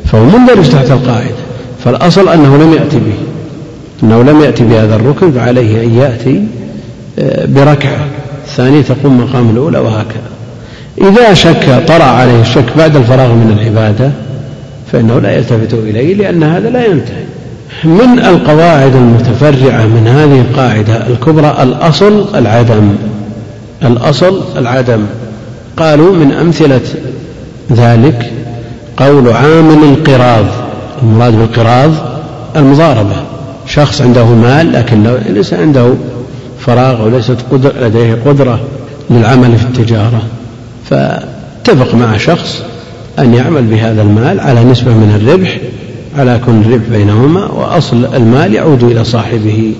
فهو 0.04 0.24
مندرج 0.24 0.70
تحت 0.70 0.90
القاعدة. 0.90 1.34
فالأصل 1.84 2.28
أنه 2.28 2.56
لم 2.56 2.72
يأتي 2.72 2.96
به. 2.96 3.14
أنه 4.02 4.22
لم 4.22 4.40
يأتي 4.40 4.64
بهذا 4.64 4.96
الركن 4.96 5.32
فعليه 5.32 5.84
أن 5.84 5.94
يأتي 5.94 6.44
آه، 7.18 7.46
بركعة. 7.46 8.06
الثانية 8.46 8.82
تقوم 8.82 9.20
مقام 9.20 9.50
الأولى 9.50 9.78
وهكذا. 9.78 10.37
إذا 11.00 11.34
شك 11.34 11.84
طرأ 11.88 12.04
عليه 12.04 12.40
الشك 12.40 12.64
بعد 12.78 12.96
الفراغ 12.96 13.28
من 13.28 13.58
العبادة 13.58 14.10
فإنه 14.92 15.18
لا 15.18 15.36
يلتفت 15.36 15.74
إليه 15.74 16.14
لأن 16.14 16.42
هذا 16.42 16.70
لا 16.70 16.86
ينتهي. 16.86 17.24
من 17.84 18.18
القواعد 18.18 18.94
المتفرعة 18.94 19.86
من 19.86 20.06
هذه 20.06 20.40
القاعدة 20.40 21.06
الكبرى 21.06 21.56
الأصل 21.62 22.24
العدم. 22.34 22.96
الأصل 23.82 24.42
العدم. 24.56 25.00
قالوا 25.76 26.14
من 26.14 26.32
أمثلة 26.32 26.80
ذلك 27.72 28.32
قول 28.96 29.28
عامل 29.28 29.84
القراض. 29.84 30.44
المراد 31.02 31.38
بالقراض 31.38 31.90
المضاربة. 32.56 33.16
شخص 33.66 34.02
عنده 34.02 34.24
مال 34.24 34.72
لكن 34.72 35.18
ليس 35.28 35.54
عنده 35.54 35.94
فراغ 36.60 37.04
وليست 37.04 37.36
قدر 37.52 37.72
لديه 37.82 38.18
قدرة 38.26 38.60
للعمل 39.10 39.58
في 39.58 39.64
التجارة. 39.64 40.22
فاتفق 40.90 41.94
مع 41.94 42.16
شخص 42.16 42.62
أن 43.18 43.34
يعمل 43.34 43.62
بهذا 43.62 44.02
المال 44.02 44.40
على 44.40 44.64
نسبة 44.64 44.90
من 44.90 45.20
الربح 45.20 45.58
على 46.18 46.40
كل 46.46 46.52
الربح 46.52 46.88
بينهما 46.90 47.46
وأصل 47.46 48.14
المال 48.14 48.54
يعود 48.54 48.84
إلى 48.84 49.04
صاحبه. 49.04 49.74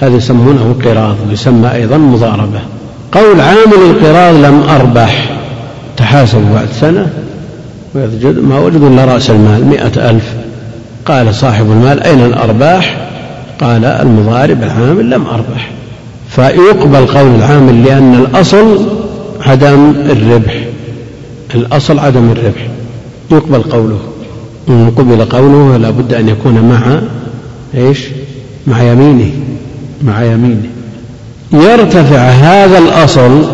هذا 0.00 0.16
يسمونه 0.16 0.76
قراض 0.84 1.16
ويسمى 1.28 1.72
أيضا 1.72 1.96
مضاربة. 1.96 2.60
قول 3.12 3.40
عامل 3.40 3.90
القراض 3.90 4.34
لم 4.34 4.62
أربح. 4.68 5.30
تحاسبوا 5.96 6.54
بعد 6.54 6.68
سنة. 6.80 7.06
ما 8.42 8.58
وجدوا 8.58 8.88
إلا 8.88 9.04
رأس 9.04 9.30
المال 9.30 9.64
مئة 9.64 10.10
ألف. 10.10 10.32
قال 11.06 11.34
صاحب 11.34 11.70
المال 11.70 12.02
أين 12.02 12.24
الأرباح؟ 12.24 13.08
قال 13.60 13.84
المضارب 13.84 14.62
العامل 14.62 15.10
لم 15.10 15.26
أربح. 15.26 15.70
فيقبل 16.30 17.06
قول 17.06 17.34
العامل 17.34 17.84
لأن 17.84 18.14
الأصل 18.14 18.86
عدم 19.40 19.90
الربح. 20.10 20.64
الأصل 21.54 21.98
عدم 21.98 22.30
الربح. 22.30 22.68
يقبل 23.32 23.62
قوله. 23.62 23.98
إن 24.68 24.92
قبل 24.96 25.24
قوله 25.24 25.76
لا 25.76 25.90
بد 25.90 26.14
أن 26.14 26.28
يكون 26.28 26.54
مع 26.54 27.00
إيش؟ 27.74 27.98
مع 28.66 28.82
يمينه. 28.82 29.30
مع 30.02 30.22
يمينه. 30.24 30.68
يرتفع 31.52 32.18
هذا 32.18 32.78
الأصل 32.78 33.44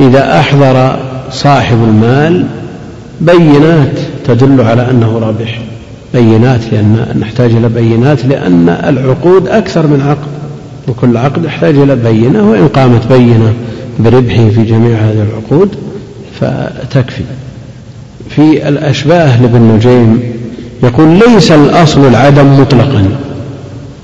إذا 0.00 0.40
أحضر 0.40 0.98
صاحب 1.30 1.76
المال 1.76 2.46
بينات 3.20 3.98
تدل 4.24 4.60
على 4.60 4.90
أنه 4.90 5.18
رابح. 5.18 5.60
بينات 6.14 6.60
لأن 6.72 7.16
نحتاج 7.20 7.50
إلى 7.50 7.68
بينات 7.68 8.24
لأن 8.24 8.68
العقود 8.68 9.48
أكثر 9.48 9.86
من 9.86 10.00
عقد. 10.00 10.40
وكل 10.88 11.16
عقد 11.16 11.44
يحتاج 11.44 11.76
إلى 11.76 11.96
بينة 11.96 12.50
وإن 12.50 12.68
قامت 12.68 13.06
بينة 13.12 13.52
بربحه 14.02 14.48
في 14.48 14.64
جميع 14.64 14.98
هذه 14.98 15.26
العقود 15.30 15.76
فتكفي. 16.40 17.22
في 18.30 18.68
الأشباه 18.68 19.42
لابن 19.42 19.60
نجيم 19.60 20.20
يقول 20.82 21.18
ليس 21.28 21.52
الأصل 21.52 22.08
العدم 22.08 22.60
مطلقا 22.60 23.08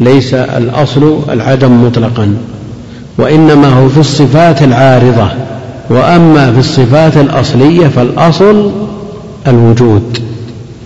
ليس 0.00 0.34
الأصل 0.34 1.18
العدم 1.30 1.84
مطلقا 1.86 2.36
وإنما 3.18 3.68
هو 3.68 3.88
في 3.88 3.98
الصفات 4.00 4.62
العارضة 4.62 5.28
وأما 5.90 6.52
في 6.52 6.58
الصفات 6.58 7.16
الأصلية 7.16 7.88
فالأصل 7.88 8.72
الوجود 9.46 10.18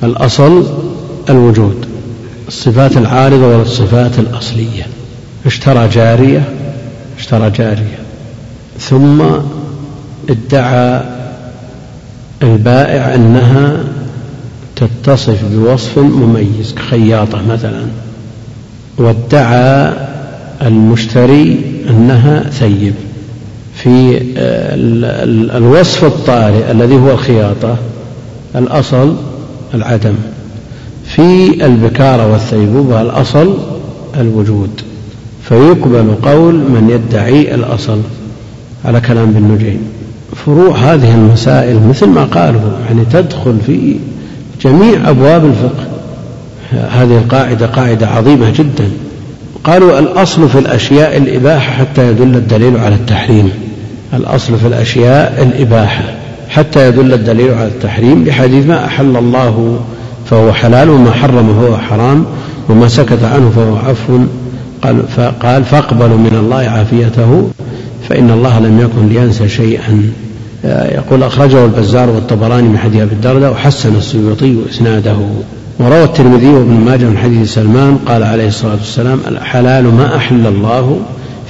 الأصل 0.03 0.67
الوجود 1.31 1.87
الصفات 2.49 2.97
العارضة 2.97 3.57
والصفات 3.59 4.19
الأصلية. 4.19 4.87
اشترى 5.47 5.89
جارية 5.89 6.49
اشترى 7.19 7.51
جارية. 7.51 7.99
ثم 8.81 9.23
ادعى 10.31 11.03
البائع 12.43 13.15
أنها 13.15 13.85
تتصف 14.77 15.45
بوصف 15.53 15.99
مميز 15.99 16.75
كخياطة 16.77 17.43
مثلا 17.49 17.83
وادعى 18.99 19.93
المشتري 20.63 21.61
أنها 21.91 22.51
ثيب. 22.51 22.95
في 23.75 24.23
الوصف 25.57 26.05
الطارئ 26.05 26.71
الذي 26.71 26.95
هو 26.95 27.11
الخياطة 27.11 27.77
الأصل 28.57 29.17
العدم. 29.75 30.15
في 31.05 31.67
البكارة 31.67 32.33
والثيبوبة 32.33 33.03
الأصل 33.03 33.59
الوجود. 34.21 34.71
فيقبل 35.43 36.15
قول 36.23 36.55
من 36.55 36.91
يدعي 36.91 37.55
الأصل. 37.55 37.99
على 38.85 39.01
كلام 39.01 39.29
ابن 39.29 39.55
نجيم. 39.55 39.81
فروع 40.47 40.77
هذه 40.77 41.15
المسائل 41.15 41.81
مثل 41.89 42.07
ما 42.07 42.25
قالوا 42.25 42.61
يعني 42.89 43.05
تدخل 43.13 43.57
في 43.67 43.97
جميع 44.65 45.11
أبواب 45.11 45.45
الفقه. 45.45 45.87
هذه 46.73 47.19
القاعدة 47.19 47.67
قاعدة 47.67 48.07
عظيمة 48.07 48.51
جدا. 48.51 48.91
قالوا 49.65 49.99
الأصل 49.99 50.49
في 50.49 50.59
الأشياء 50.59 51.17
الإباحة 51.17 51.73
حتى 51.73 52.11
يدل 52.11 52.37
الدليل 52.37 52.77
على 52.77 52.95
التحريم. 52.95 53.51
الأصل 54.15 54.59
في 54.59 54.67
الأشياء 54.67 55.43
الإباحة 55.43 56.05
حتى 56.49 56.89
يدل 56.89 57.13
الدليل 57.13 57.55
على 57.55 57.69
التحريم 57.69 58.25
بحديث 58.25 58.67
ما 58.67 58.85
أحل 58.85 59.17
الله 59.17 59.81
فهو 60.31 60.53
حلال 60.53 60.91
وما 60.91 61.11
حرم 61.11 61.61
فهو 61.61 61.77
حرام 61.77 62.25
وما 62.69 62.89
سكت 62.89 63.25
عنه 63.25 63.53
فهو 63.57 63.77
عفو. 63.77 64.19
قال 64.83 65.03
فقال 65.17 65.65
فاقبلوا 65.65 66.19
من 66.19 66.37
الله 66.41 66.57
عافيته. 66.57 67.51
فإن 68.11 68.31
الله 68.31 68.59
لم 68.59 68.81
يكن 68.81 69.09
لينسى 69.09 69.49
شيئا. 69.49 70.11
يقول 70.65 71.23
أخرجه 71.23 71.65
البزار 71.65 72.11
والطبراني 72.11 72.69
من 72.69 72.79
حديث 72.79 73.01
أبي 73.01 73.13
الدرداء 73.13 73.53
وحسن 73.53 73.97
السيوطي 73.97 74.57
إسناده. 74.71 75.17
وروى 75.79 76.05
الترمذي 76.05 76.47
وابن 76.47 76.73
ماجه 76.73 77.05
من 77.05 77.19
حديث 77.19 77.55
سلمان 77.55 77.99
قال 78.07 78.23
عليه 78.23 78.49
الصلاة 78.49 78.75
والسلام 78.75 79.21
الحلال 79.29 79.85
ما 79.85 80.17
أحل 80.17 80.47
الله 80.47 81.01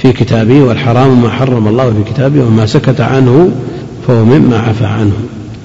في 0.01 0.13
كتابه 0.13 0.61
والحرام 0.61 1.21
ما 1.21 1.29
حرم 1.29 1.67
الله 1.67 1.85
في 1.85 2.13
كتابه 2.13 2.43
وما 2.45 2.65
سكت 2.65 3.01
عنه 3.01 3.49
فهو 4.07 4.25
مما 4.25 4.57
عفى 4.57 4.85
عنه. 4.85 5.13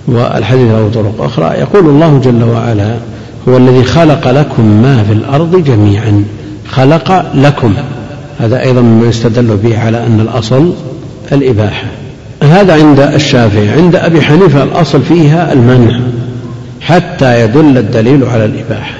والحديث 0.08 0.70
له 0.70 0.90
طرق 0.94 1.24
أخرى. 1.24 1.46
يقول 1.60 1.86
الله 1.86 2.20
جل 2.24 2.44
وعلا 2.44 2.94
هو 3.48 3.56
الذي 3.56 3.84
خلق 3.84 4.30
لكم 4.30 4.82
ما 4.82 5.02
في 5.02 5.12
الأرض 5.12 5.64
جميعا. 5.64 6.24
خلق 6.68 7.24
لكم 7.34 7.74
هذا 8.38 8.62
أيضا 8.62 8.80
مما 8.80 9.08
يستدل 9.08 9.56
به 9.56 9.78
على 9.78 10.06
أن 10.06 10.20
الأصل 10.20 10.74
الإباحة. 11.32 11.86
هذا 12.42 12.74
عند 12.74 13.00
الشافعي. 13.00 13.68
عند 13.68 13.96
أبي 13.96 14.22
حنيفة 14.22 14.62
الأصل 14.62 15.02
فيها 15.02 15.52
المنع 15.52 16.00
حتى 16.80 17.44
يدل 17.44 17.78
الدليل 17.78 18.24
على 18.24 18.44
الإباحة. 18.44 18.94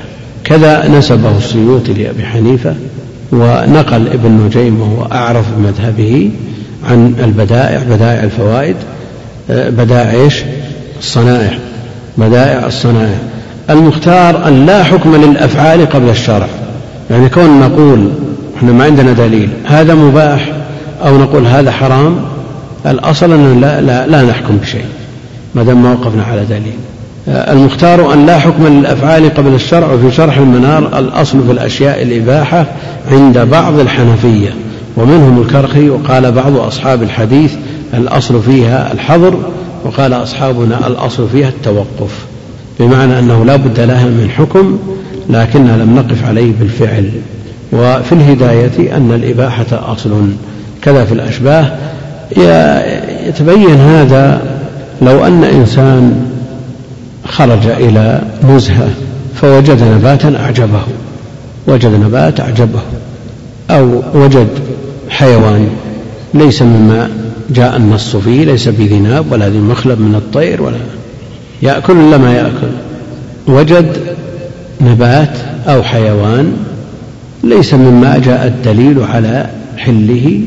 كذا 0.45 0.89
نسبه 0.89 1.37
السيوطي 1.39 1.93
لأبي 1.93 2.25
حنيفة 2.25 2.75
ونقل 3.33 4.09
ابن 4.09 4.31
نجيم 4.47 4.81
وهو 4.81 5.13
أعرف 5.13 5.45
مذهبه 5.59 6.31
عن 6.91 7.15
البدائع 7.25 7.83
بدائع 7.91 8.25
الفوائد. 8.25 8.77
بدائع 9.49 10.11
إيش؟ 10.11 10.43
الصنائع. 10.99 11.59
بدائع 12.19 12.67
الصنائع. 12.67 13.19
المختار 13.71 14.49
أن 14.49 14.67
لا 14.67 14.83
حكم 14.83 15.17
للأفعال 15.17 15.89
قبل 15.89 16.09
الشرع. 16.09 16.49
يعني 17.11 17.29
كون 17.29 17.61
نقول 17.61 18.11
إحنا 18.57 18.73
ما 18.73 18.85
عندنا 18.85 19.13
دليل. 19.13 19.49
هذا 19.65 19.95
مباح 19.95 20.53
أو 21.07 21.19
نقول 21.19 21.47
هذا 21.47 21.71
حرام؟ 21.71 22.17
الأصل 22.87 23.33
أن 23.33 23.61
لا, 23.61 23.81
لا, 23.81 24.07
لا 24.07 24.23
نحكم 24.23 24.57
بشيء 24.57 24.85
ما 25.55 25.63
دام 25.63 25.83
ما 25.83 25.93
وقفنا 25.93 26.25
على 26.25 26.45
دليل. 26.45 26.77
المختار 27.29 28.15
أن 28.15 28.27
لا 28.27 28.39
حكم 28.39 28.67
للأفعال 28.67 29.35
قبل 29.35 29.55
الشرع 29.55 29.93
وفي 29.93 30.17
شرح 30.17 30.39
المنار 30.39 30.99
الأصل 30.99 31.47
في 31.47 31.53
الأشياء 31.53 32.03
الإباحة 32.03 32.67
عند 33.11 33.39
بعض 33.39 33.79
الحنفية 33.79 34.51
ومنهم 34.97 35.43
الكرخي 35.43 35.91
وقال 35.91 36.33
بعض 36.33 36.57
أصحاب 36.57 37.03
الحديث 37.03 37.55
الأصل 37.95 38.43
فيها 38.43 38.93
الحظر 38.93 39.35
وقال 39.85 40.13
أصحابنا 40.13 40.87
الأصل 40.87 41.29
فيها 41.29 41.49
التوقف. 41.49 42.27
بمعنى 42.81 43.19
أنه 43.19 43.45
لا 43.45 43.57
بد 43.57 43.81
لها 43.81 44.05
من 44.05 44.31
حكم 44.37 44.79
لكنها 45.31 45.77
لم 45.77 45.97
نقف 45.97 46.29
عليه 46.29 46.53
بالفعل. 46.61 47.11
وفي 47.77 48.13
الهداية 48.13 48.97
أن 48.97 49.13
الإباحة 49.13 49.93
أصل. 49.93 50.29
كذا 50.83 51.05
في 51.05 51.13
الأشباه. 51.13 51.73
يتبين 53.27 53.77
هذا 53.77 54.43
لو 55.03 55.27
أن 55.27 55.45
إنسان 55.45 56.27
خرج 57.29 57.67
إلى 57.67 58.23
نزهة 58.49 58.89
فوجد 59.35 59.83
نباتا 59.83 60.37
أعجبه. 60.41 60.83
وجد 61.67 61.95
نبات 62.05 62.41
أعجبه. 62.41 62.81
أو 63.71 64.03
وجد 64.15 64.49
حيوان. 65.11 65.69
ليس 66.35 66.63
مما 66.63 67.11
جاء 67.51 67.77
النص 67.77 68.17
فيه 68.17 68.45
ليس 68.45 68.69
بذناب 68.69 69.33
ولا 69.33 69.49
ذي 69.49 69.59
مخلب 69.59 70.01
من 70.01 70.15
الطير 70.15 70.63
ولا 70.63 70.77
يأكل 71.63 71.93
إلا 71.93 72.17
ما 72.17 72.33
يأكل. 72.35 72.73
وجد 73.49 73.97
نبات 74.81 75.39
أو 75.69 75.83
حيوان 75.83 76.57
ليس 77.45 77.75
مما 77.75 78.19
جاء 78.19 78.47
الدليل 78.47 79.03
على 79.03 79.51
حله 79.77 80.41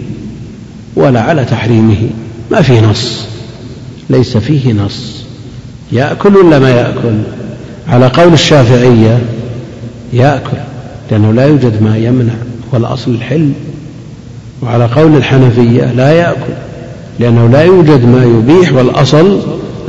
ولا 0.96 1.22
على 1.22 1.46
تحريمه. 1.46 2.10
ما 2.52 2.62
فيه 2.62 2.82
نص 2.82 3.26
ليس 4.10 4.38
فيه 4.38 4.74
نص. 4.74 5.24
يأكل 5.92 6.36
ولا 6.36 6.60
ما 6.60 6.70
يأكل؟ 6.70 7.18
على 7.88 8.08
قول 8.08 8.34
الشافعية 8.34 9.20
يأكل 10.14 10.58
لأنه 11.12 11.34
لا 11.34 11.46
يوجد 11.46 11.84
ما 11.84 11.98
يمنع 11.98 12.34
والأصل 12.72 13.12
الحل. 13.12 13.52
وعلى 14.62 14.86
قول 14.86 15.16
الحنفية 15.16 15.94
لا 15.94 16.12
يأكل 16.12 16.54
لأنه 17.20 17.50
لا 17.50 17.62
يوجد 17.62 18.06
ما 18.06 18.26
يبيح 18.26 18.74
والأصل 18.74 19.40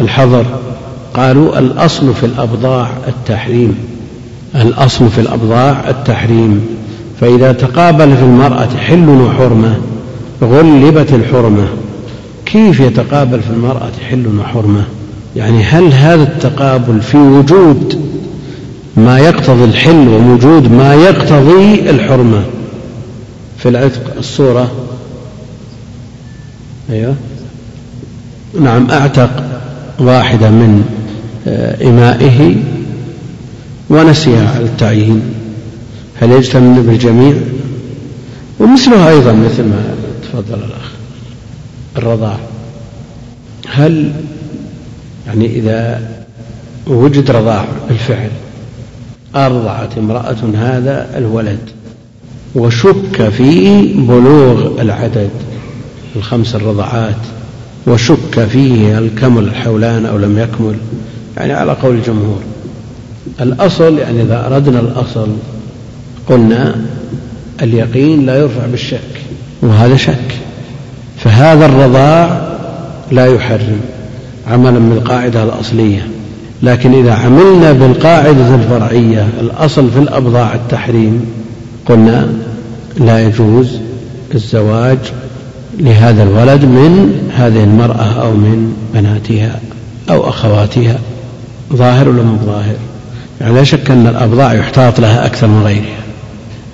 الحظر. 0.01 0.47
قالوا 1.15 1.59
الأصل 1.59 2.15
في 2.15 2.27
الأبضاع 2.27 2.91
التحريم 3.09 3.75
الأصل 4.55 5.09
في 5.11 5.21
الأبضاع 5.21 5.89
التحريم. 5.89 6.67
فإذا 7.21 7.53
تقابل 7.53 8.17
في 8.17 8.23
المرأة 8.23 8.69
حل 8.77 9.09
وحرمة 9.09 9.77
غلبت 10.43 11.13
الحرمة. 11.13 11.67
كيف 12.47 12.81
يتقابل 12.81 13.41
في 13.41 13.51
المرأة 13.51 13.91
حل 14.11 14.39
وحرمة؟ 14.39 14.85
يعني 15.37 15.63
هل 15.63 15.93
هذا 15.93 16.23
التقابل 16.23 17.01
في 17.01 17.17
وجود 17.17 18.11
ما 18.97 19.19
يقتضي 19.19 19.65
الحل 19.65 20.09
ووجود 20.09 20.73
ما 20.73 20.95
يقتضي 20.95 21.91
الحرمة؟ 21.91 22.43
في 23.59 23.69
العتق 23.69 24.17
الصورة. 24.19 24.71
أيوة. 26.91 27.15
نعم 28.61 28.91
أعتق 28.91 29.31
واحدة 29.99 30.51
من 30.51 30.85
آه، 31.49 31.89
إمائه 31.89 32.57
ونسي 33.91 34.37
على 34.37 34.65
التعيين. 34.65 35.23
هل 36.21 36.31
يجتمع 36.31 36.81
بالجميع 36.81 37.35
ومثله 38.59 39.09
أيضا 39.09 39.33
مثل 39.33 39.63
ما 39.63 39.95
تفضل 40.23 40.55
الأخ 40.55 40.93
الرضاع. 41.97 42.39
هل 43.69 44.13
يعني 45.27 45.47
إذا 45.47 46.01
وجد 46.87 47.31
رضاع 47.31 47.65
بالفعل 47.89 48.31
أرضعت 49.37 49.99
امرأة 49.99 50.37
هذا 50.55 51.19
الولد 51.19 51.59
وشك 52.55 53.29
في 53.29 53.83
بلوغ 53.95 54.81
العدد 54.81 55.31
الخمس 56.17 56.55
الرضعات 56.55 57.17
وشك 57.87 58.45
فيه 58.53 58.99
هل 58.99 59.11
كمل 59.21 59.45
الحولان 59.45 60.07
أو 60.07 60.19
لم 60.19 60.39
يكمل؟ 60.39 60.77
يعني 61.37 61.53
على 61.53 61.73
قول 61.73 61.95
الجمهور. 61.95 62.41
الأصل 63.41 63.99
يعني 63.99 64.23
إذا 64.23 64.47
أردنا 64.47 64.81
الأصل 64.81 65.29
قلنا 66.31 66.75
اليقين 67.63 68.27
لا 68.27 68.37
يرفع 68.37 68.67
بالشك. 68.67 69.21
وهذا 69.63 69.97
شك. 69.97 70.35
فهذا 71.19 71.67
الرضاع 71.67 72.49
لا 73.13 73.27
يحرم 73.27 73.81
عملا 74.47 74.79
بالقاعدة 74.79 75.43
الأصلية. 75.43 76.07
لكن 76.63 76.95
إذا 76.95 77.13
عملنا 77.13 77.73
بالقاعدة 77.73 78.55
الفرعية 78.55 79.29
الأصل 79.41 79.91
في 79.91 79.99
الأبضاع 79.99 80.55
التحريم 80.55 81.27
قلنا 81.87 82.29
لا 82.99 83.27
يجوز 83.27 83.79
الزواج 84.35 84.99
لهذا 85.79 86.23
الولد 86.23 86.65
من 86.65 87.21
هذه 87.37 87.65
المرأة 87.65 88.23
أو 88.23 88.31
من 88.31 88.77
بناتها 88.95 89.61
أو 90.11 90.29
أخواتها. 90.29 90.99
ظاهر 91.73 92.09
ولا 92.09 92.23
مو 92.23 92.37
ظاهر؟ 92.47 92.77
يعني 93.41 93.55
لا 93.55 93.65
شك 93.65 93.91
أن 93.91 94.07
الأبضاع 94.07 94.55
يحتاط 94.55 95.01
لها 95.01 95.27
أكثر 95.27 95.47
من 95.47 95.63
غيرها. 95.65 96.01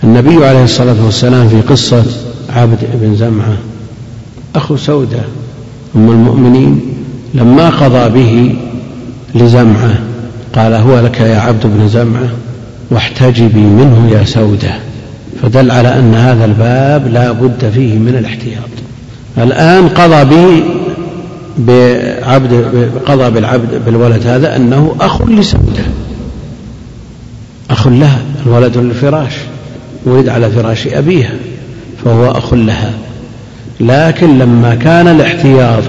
النبي 0.06 0.46
عليه 0.46 0.64
الصلاة 0.64 1.04
والسلام 1.04 1.48
في 1.48 1.60
قصة 1.60 2.04
عبد 2.50 2.78
بن 2.94 3.16
زمعة 3.16 3.56
أخو 4.56 4.76
سودة 4.76 5.20
أم 5.96 6.10
المؤمنين 6.10 6.80
لما 7.34 7.68
قضى 7.68 8.08
به 8.08 8.56
لزمعة 9.34 9.98
قال 10.54 10.74
هو 10.74 11.00
لك 11.00 11.20
يا 11.20 11.38
عبد 11.38 11.66
بن 11.66 11.88
زمعة 11.88 12.28
واحتجبي 12.90 13.60
منه 13.60 14.10
يا 14.12 14.24
سودة. 14.24 14.74
فدل 15.42 15.70
على 15.70 15.98
أن 15.98 16.14
هذا 16.14 16.44
الباب 16.44 17.12
لا 17.12 17.32
بد 17.32 17.70
فيه 17.74 17.98
من 17.98 18.16
الاحتياط. 18.18 18.70
الآن 19.38 19.88
قضى 19.88 20.24
به 20.24 20.64
بعبد 21.58 22.90
قضى 23.06 23.30
بالعبد 23.30 23.82
بالولد 23.86 24.26
هذا 24.26 24.56
أنه 24.56 24.96
أخ 25.00 25.22
لسودة. 25.22 25.84
أخ 27.70 27.86
لها 27.86 28.20
الولد 28.46 28.76
للفراش. 28.76 29.32
ولد 30.06 30.28
على 30.28 30.50
فراش 30.50 30.86
أبيها 30.86 31.34
فهو 32.04 32.30
أخ 32.30 32.54
لها. 32.54 32.92
لكن 33.80 34.38
لما 34.38 34.74
كان 34.74 35.08
الاحتياط 35.08 35.82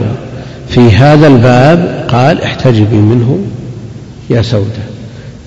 في 0.69 0.91
هذا 0.91 1.27
الباب 1.27 2.05
قال 2.07 2.41
احتجبي 2.41 2.95
منه 2.95 3.39
يا 4.29 4.41
سودة. 4.41 4.87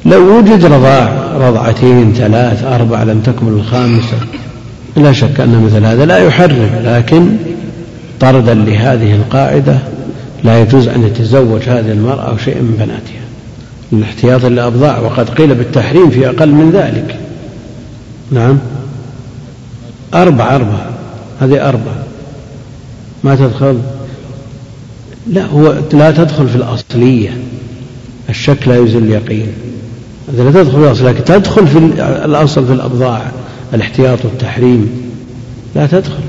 لو 0.07 0.39
وجد 0.39 0.65
رضاع 0.65 1.33
رضعتين 1.37 2.13
ثلاث 2.13 2.65
أربع 2.65 3.03
لم 3.03 3.21
تكمل 3.21 3.53
الخامسة 3.53 4.17
لا 4.97 5.13
شك 5.13 5.41
أن 5.41 5.63
مثل 5.67 5.85
هذا 5.85 6.07
لا 6.07 6.19
يحرم 6.19 6.71
لكن 6.85 7.37
طردا 8.21 8.55
لهذه 8.55 9.15
القاعدة 9.15 9.79
لا 10.45 10.61
يجوز 10.61 10.89
أن 10.89 11.03
يتزوج 11.03 11.63
هذه 11.63 11.93
المرأة 11.93 12.31
أو 12.31 12.37
شيء 12.37 12.55
من 12.55 12.75
بناتها. 12.79 13.21
الاحتياط 13.93 14.45
للأبضاع 14.45 14.99
وقد 14.99 15.31
قيل 15.31 15.55
بالتحريم 15.55 16.11
في 16.11 16.29
أقل 16.29 16.49
من 16.49 16.71
ذلك. 16.71 17.17
نعم. 18.31 18.59
أربعة 20.15 20.55
أربعة. 20.55 20.91
هذه 21.41 21.69
أربعة. 21.69 22.05
ما 23.25 23.35
تدخل؟ 23.35 23.79
لا 25.27 25.47
هو 25.47 25.75
لا 25.93 26.11
تدخل 26.11 26.49
في 26.49 26.57
الأصلية. 26.57 27.37
الشك 28.29 28.69
لا 28.69 28.77
يزل 28.77 28.99
اليقين. 28.99 29.53
هذا 30.33 30.45
لا 30.45 30.51
تدخل 30.51 30.71
في 30.71 30.77
الأصل 30.77 31.07
لكن 31.07 31.25
تدخل 31.25 31.67
في 31.67 31.79
الأصل 32.25 32.67
في 32.67 32.73
الأبضاع 32.73 33.31
الاحتياط 33.75 34.25
والتحريم. 34.25 35.13
لا 35.77 35.87
تدخل. 35.87 36.23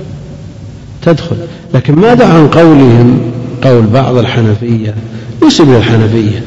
تدخل. 1.01 1.35
لكن 1.73 1.95
ماذا 1.95 2.25
عن 2.25 2.47
قولهم؟ 2.47 3.31
قول 3.63 3.85
بعض 3.85 4.17
الحنفية. 4.17 4.95
نسب 5.43 5.69
للحنفية 5.69 6.43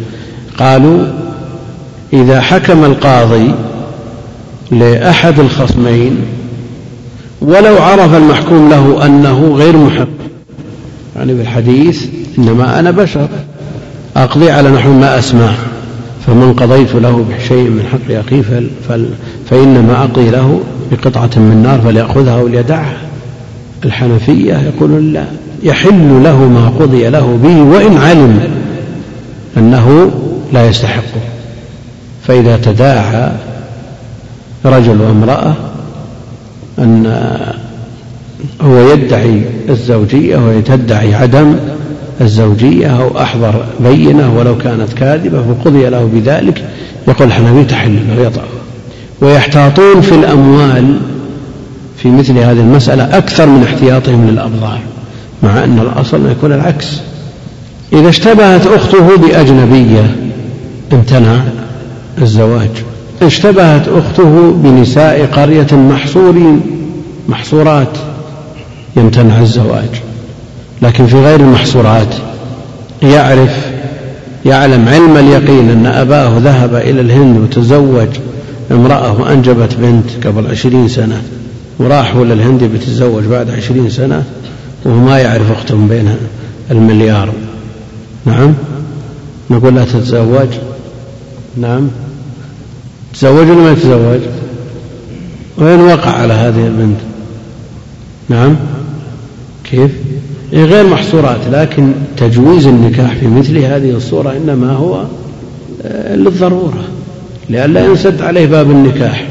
قالوا 0.59 1.07
إذا 2.13 2.41
حكم 2.41 2.85
القاضي 2.85 3.55
لأحد 4.79 5.41
الخصمين 5.41 6.17
ولو 7.41 7.83
عرف 7.83 8.15
المحكوم 8.15 8.71
له 8.71 9.07
أنه 9.07 9.55
غير 9.57 9.77
محق. 9.77 10.09
يعني 11.17 11.35
بالحديث 11.35 12.07
إنما 12.39 12.79
أنا 12.79 12.91
بشر 12.91 13.29
أقضي 14.17 14.51
على 14.51 14.71
نحو 14.71 14.93
ما 14.93 15.19
أسمع. 15.19 15.53
فمن 16.27 16.53
قضيت 16.53 16.95
له 16.95 17.25
بشيء 17.31 17.71
من 17.71 17.85
حق 17.93 18.17
أخيه 18.17 18.43
فإنما 19.51 19.99
أقضي 19.99 20.31
له 20.31 20.61
بقطعة 20.93 21.31
من 21.37 21.63
نار 21.63 21.81
فليأخذها 21.81 22.41
وليدعها. 22.43 22.97
الحنفية 23.85 24.55
يقولون 24.55 25.13
لا 25.13 25.25
يحل 25.63 26.23
له 26.25 26.49
ما 26.49 26.69
قضي 26.69 27.09
له 27.09 27.39
به 27.43 27.63
وإن 27.63 27.97
علم 27.97 28.41
أنه 29.57 30.11
لا 30.53 30.69
يستحقه 30.69 31.21
فإذا 32.27 32.57
تداعى 32.57 33.33
رجل 34.65 35.01
وامرأة 35.01 35.55
أن 36.79 37.07
هو 38.61 38.93
يدعي 38.93 39.43
الزوجية 39.69 40.37
وهي 40.37 40.63
تدعي 40.63 41.15
عدم 41.15 41.57
الزوجية 42.21 42.87
أو 42.87 43.21
أحضر 43.21 43.65
بينة 43.81 44.39
ولو 44.39 44.59
كانت 44.59 44.93
كاذبة 44.93 45.43
فقضي 45.43 45.89
له 45.89 46.11
بذلك 46.15 46.65
يقول 47.09 47.29
الحنفي 47.29 47.65
تحل 47.65 47.99
له 48.09 48.23
يطعه 48.23 48.45
ويحتاطون 49.21 50.01
في 50.01 50.15
الأموال 50.15 50.99
في 51.97 52.11
مثل 52.11 52.39
هذه 52.39 52.61
المسألة 52.61 53.19
أكثر 53.19 53.47
من 53.47 53.63
احتياطهم 53.63 54.31
للأبضاع 54.31 54.79
مع 55.43 55.65
أن 55.65 55.79
الأصل 55.79 56.17
أن 56.17 56.31
يكون 56.31 56.53
العكس. 56.53 56.87
إذا 57.93 58.09
اشتبهت 58.09 58.67
أخته 58.67 59.17
بأجنبية 59.17 60.17
امتنع 60.93 61.37
الزواج. 62.23 62.71
اشتبهت 63.27 63.89
أخته 63.89 64.53
بنساء 64.63 65.27
قرية 65.27 65.67
محصورين 65.73 66.61
محصورات 67.29 67.99
يمتنع 68.97 69.41
الزواج. 69.41 70.03
لكن 70.83 71.07
في 71.07 71.17
غير 71.17 71.41
المحصورات 71.41 72.15
يعرف 73.03 73.75
يعلم 74.47 74.89
علم 74.89 75.17
اليقين 75.17 75.71
أن 75.71 75.87
أباه 75.87 76.39
ذهب 76.39 76.75
إلى 76.75 77.01
الهند 77.01 77.37
وتزوج 77.37 78.09
امرأة 78.71 79.21
وأنجبت 79.21 79.75
بنت 79.75 80.27
قبل 80.27 80.51
عشرين 80.51 80.89
سنة 80.89 81.23
وراح 81.79 82.15
إلى 82.15 82.33
الهند 82.35 82.63
بعد 83.27 83.51
عشرين 83.51 83.91
سنة 83.91 84.25
وهو 84.85 84.97
ما 84.97 85.19
يعرف 85.19 85.51
أختهم 85.51 85.89
بين 85.89 86.17
المليار. 86.71 87.29
نعم؟ 88.27 88.55
نقول 89.51 89.75
لا 89.75 89.85
تتزوج؟ 89.85 90.49
نعم؟ 91.57 91.89
تزوج 93.15 93.49
ولا 93.49 93.63
ما 93.63 93.73
يتزوج؟ 93.73 94.21
وين 95.59 95.81
وقع 95.81 96.11
على 96.11 96.33
هذه 96.33 96.67
البنت؟ 96.67 96.99
نعم. 98.29 98.57
كيف؟ 99.65 99.91
إيه 100.53 100.65
غير 100.65 100.87
محصورات 100.87 101.41
لكن 101.53 101.93
تجويز 102.17 102.67
النكاح 102.67 103.15
في 103.15 103.27
مثل 103.27 103.59
هذه 103.59 103.91
الصورة 103.91 104.37
إنما 104.37 104.73
هو 104.73 105.05
آه، 105.83 106.17
للضرورة 106.17 106.85
لئلا 107.51 107.85
ينسد 107.85 108.23
عليه 108.23 108.47
باب 108.47 108.71
النكاح 108.71 109.29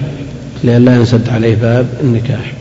لئلا 0.63 0.95
ينسد 0.95 1.29
عليه 1.29 1.55
باب 1.55 1.87
النكاح. 2.03 2.53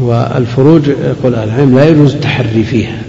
والفروج 0.00 0.88
يقول 0.88 1.34
العلم 1.34 1.76
لا 1.78 1.88
يجوز 1.88 2.14
التحري 2.14 2.64
فيها 2.64 3.02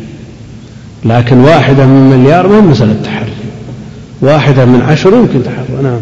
لكن 1.06 1.38
واحدة 1.38 1.86
من 1.86 2.18
مليار 2.18 2.48
ما 2.48 2.62
مسألة 2.62 2.96
تحري 3.04 3.34
واحدة 4.22 4.66
من 4.66 4.82
عشر 4.82 5.14
يمكن 5.14 5.44
تحري. 5.44 5.84
نعم. 5.84 6.00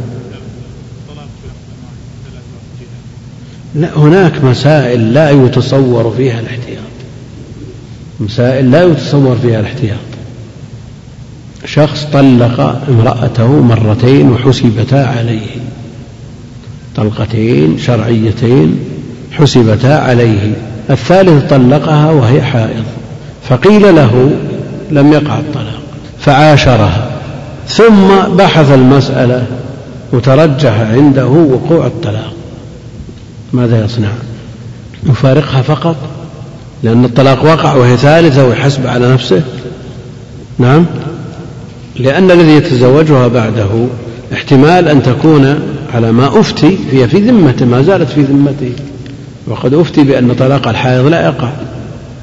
لا 3.76 3.98
هناك 3.98 4.43
مسائل 4.43 5.14
لا 5.14 5.30
يتصور 5.30 6.14
فيها 6.18 6.39
الاحتياط. 6.39 6.81
مسائل 8.19 8.72
لا 8.72 8.84
يتصور 8.84 9.38
فيها 9.41 9.60
الاحتياط. 9.60 9.98
شخص 11.65 12.03
طلق 12.14 12.81
امرأته 12.89 13.48
مرتين 13.48 14.31
وحسبتا 14.31 14.95
عليه. 14.95 15.48
طلقتين 16.95 17.77
شرعيتين 17.77 18.80
حسبتا 19.31 19.88
عليه. 19.88 20.53
الثالث 20.89 21.49
طلقها 21.49 22.11
وهي 22.11 22.41
حائض. 22.41 22.84
فقيل 23.49 23.95
له 23.95 24.31
لم 24.91 25.14
يقع 25.14 25.39
الطلاق 25.39 25.81
فعاشرها. 26.19 27.11
ثم 27.68 28.35
بحث 28.38 28.72
المسألة 28.72 29.45
وترجح 30.14 30.80
عنده 30.80 31.27
وقوع 31.27 31.85
الطلاق. 31.85 32.34
ماذا 33.53 33.86
يصنع؟ 33.86 34.11
يفارقها 35.10 35.61
فقط؟ 35.61 35.95
لأن 36.84 37.06
الطلاق 37.06 37.45
وقع 37.45 37.76
وهي 37.76 37.98
ثالثة 37.98 38.45
ويحسب 38.45 38.88
على 38.88 39.14
نفسه؟ 39.14 39.41
نعم. 40.60 40.86
لأن 41.99 42.32
الذي 42.32 42.52
يتزوجها 42.52 43.28
بعده 43.28 43.88
احتمال 44.34 44.88
أن 44.88 45.03
تكون 45.03 45.60
على 45.94 46.11
ما 46.11 46.40
أفتي 46.40 46.78
هي 46.91 47.07
في 47.07 47.19
ذمته 47.19 47.65
ما 47.65 47.82
زالت 47.82 48.10
في 48.10 48.22
ذمته. 48.22 48.72
وقد 49.48 49.73
أفتي 49.73 50.03
بأن 50.03 50.34
طلاق 50.34 50.68
الحائض 50.68 51.06
لا 51.06 51.26
يقع. 51.26 51.49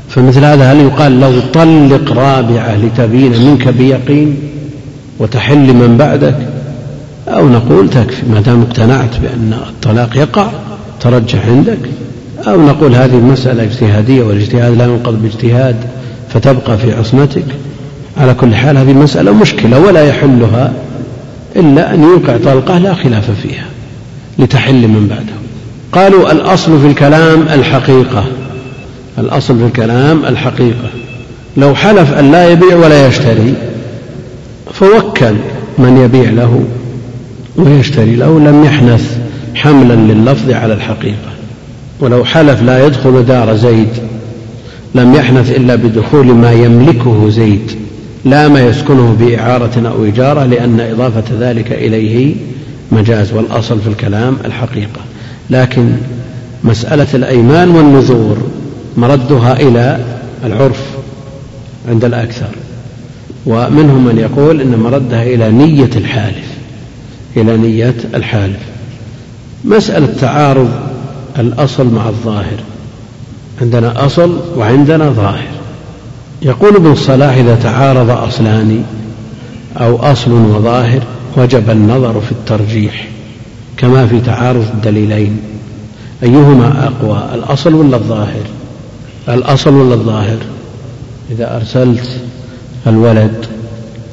فمثل 0.09 0.44
هذا 0.44 0.72
هل 0.72 0.80
يقال 0.80 1.20
له 1.20 1.42
طلق 1.52 2.12
رابعة 2.12 2.76
لتبين 2.76 3.32
منك 3.42 3.68
بيقين 3.68 4.36
وتحل 5.18 5.74
من 5.74 5.96
بعدك؟ 5.98 6.36
أو 7.28 7.48
نقول 7.48 7.90
تكفي 7.90 8.26
ما 8.26 8.40
دام 8.40 8.62
اقتنعت 8.62 9.16
بأن 9.22 9.60
الطلاق 9.68 10.16
يقع 10.16 10.50
ترجح 11.00 11.46
عندك 11.46 11.78
أو 12.46 12.66
نقول 12.66 12.94
هذه 12.94 13.16
مسألة 13.16 13.62
اجتهادية 13.62 14.22
والاجتهاد 14.22 14.78
لا 14.78 14.84
ينقض 14.84 15.22
باجتهاد 15.22 15.76
فتبقى 16.34 16.78
في 16.78 16.92
عصمتك. 16.92 17.44
على 18.16 18.34
كل 18.34 18.54
حال 18.54 18.78
هذه 18.78 18.90
المسألة 18.90 19.32
مشكلة 19.32 19.78
ولا 19.78 20.02
يحلها 20.08 20.72
إلا 21.56 21.94
أن 21.94 22.02
يوقع 22.02 22.36
طلقة 22.36 22.78
لا 22.78 22.94
خلاف 22.94 23.30
فيها 23.42 23.66
لتحل 24.38 24.88
من 24.88 25.06
بعده. 25.10 25.38
قالوا 25.92 26.32
الأصل 26.32 26.80
في 26.80 26.86
الكلام 26.86 27.42
الحقيقة. 27.42 28.24
الأصل 29.18 29.58
في 29.58 29.64
الكلام 29.64 30.24
الحقيقة. 30.24 30.90
لو 31.56 31.74
حلف 31.74 32.12
أن 32.12 32.32
لا 32.32 32.50
يبيع 32.50 32.76
ولا 32.76 33.08
يشتري 33.08 33.54
فوكل 34.72 35.34
من 35.78 35.96
يبيع 36.04 36.30
له 36.30 36.64
ويشتري 37.56 38.16
له. 38.16 38.38
لم 38.38 38.64
يحنث. 38.64 39.17
حملا 39.54 39.94
لللفظ 39.94 40.50
على 40.50 40.74
الحقيقة. 40.74 41.30
ولو 42.00 42.24
حلف 42.24 42.62
لا 42.62 42.86
يدخل 42.86 43.24
دار 43.24 43.56
زيد 43.56 43.88
لم 44.94 45.14
يحنث 45.14 45.56
إلا 45.56 45.74
بدخول 45.74 46.26
ما 46.26 46.52
يملكه 46.52 47.30
زيد 47.30 47.70
لا 48.24 48.48
ما 48.48 48.60
يسكنه 48.60 49.16
بإعارة 49.20 49.88
أو 49.88 50.04
إجارة 50.04 50.44
لأن 50.44 50.80
إضافة 50.80 51.24
ذلك 51.40 51.72
إليه 51.72 52.34
مجاز 52.92 53.32
والأصل 53.32 53.80
في 53.80 53.88
الكلام 53.88 54.36
الحقيقة. 54.44 55.00
لكن 55.50 55.90
مسألة 56.64 57.06
الأيمان 57.14 57.70
والنذور 57.70 58.50
مردها 58.96 59.60
إلى 59.60 60.04
العرف 60.44 60.82
عند 61.88 62.04
الأكثر. 62.04 62.50
ومنهم 63.46 64.04
من 64.04 64.18
يقول 64.18 64.60
إن 64.60 64.78
مردها 64.78 65.22
إلى 65.22 65.50
نية 65.50 65.90
الحالف 65.96 66.48
إلى 67.36 67.56
نية 67.56 67.94
الحالف. 68.14 68.60
مسألة 69.64 70.06
تعارض 70.20 70.70
الأصل 71.39 71.86
مع 71.86 72.09
الظاهر. 72.09 72.60
عندنا 73.60 74.06
أصل 74.06 74.39
وعندنا 74.56 75.10
ظاهر. 75.10 75.48
يقول 76.43 76.76
ابن 76.76 76.93
الصلاح 76.93 77.35
إذا 77.35 77.55
تعارض 77.55 78.10
أصلان 78.10 78.85
أو 79.80 79.97
أصل 79.97 80.32
وظاهر 80.32 81.02
وجب 81.36 81.70
النظر 81.70 82.20
في 82.20 82.32
الترجيح 82.32 83.09
كما 83.76 84.06
في 84.06 84.20
تعارض 84.20 84.66
الدليلين. 84.74 85.40
أيهما 86.22 86.85
أقوى 86.86 87.30
الأصل 87.35 87.74
ولا 87.74 87.97
الظاهر؟ 87.97 88.44
الأصل 89.28 89.74
ولا 89.74 89.94
الظاهر؟ 89.94 90.39
إذا 91.30 91.56
أرسلت 91.56 92.20
الولد 92.86 93.47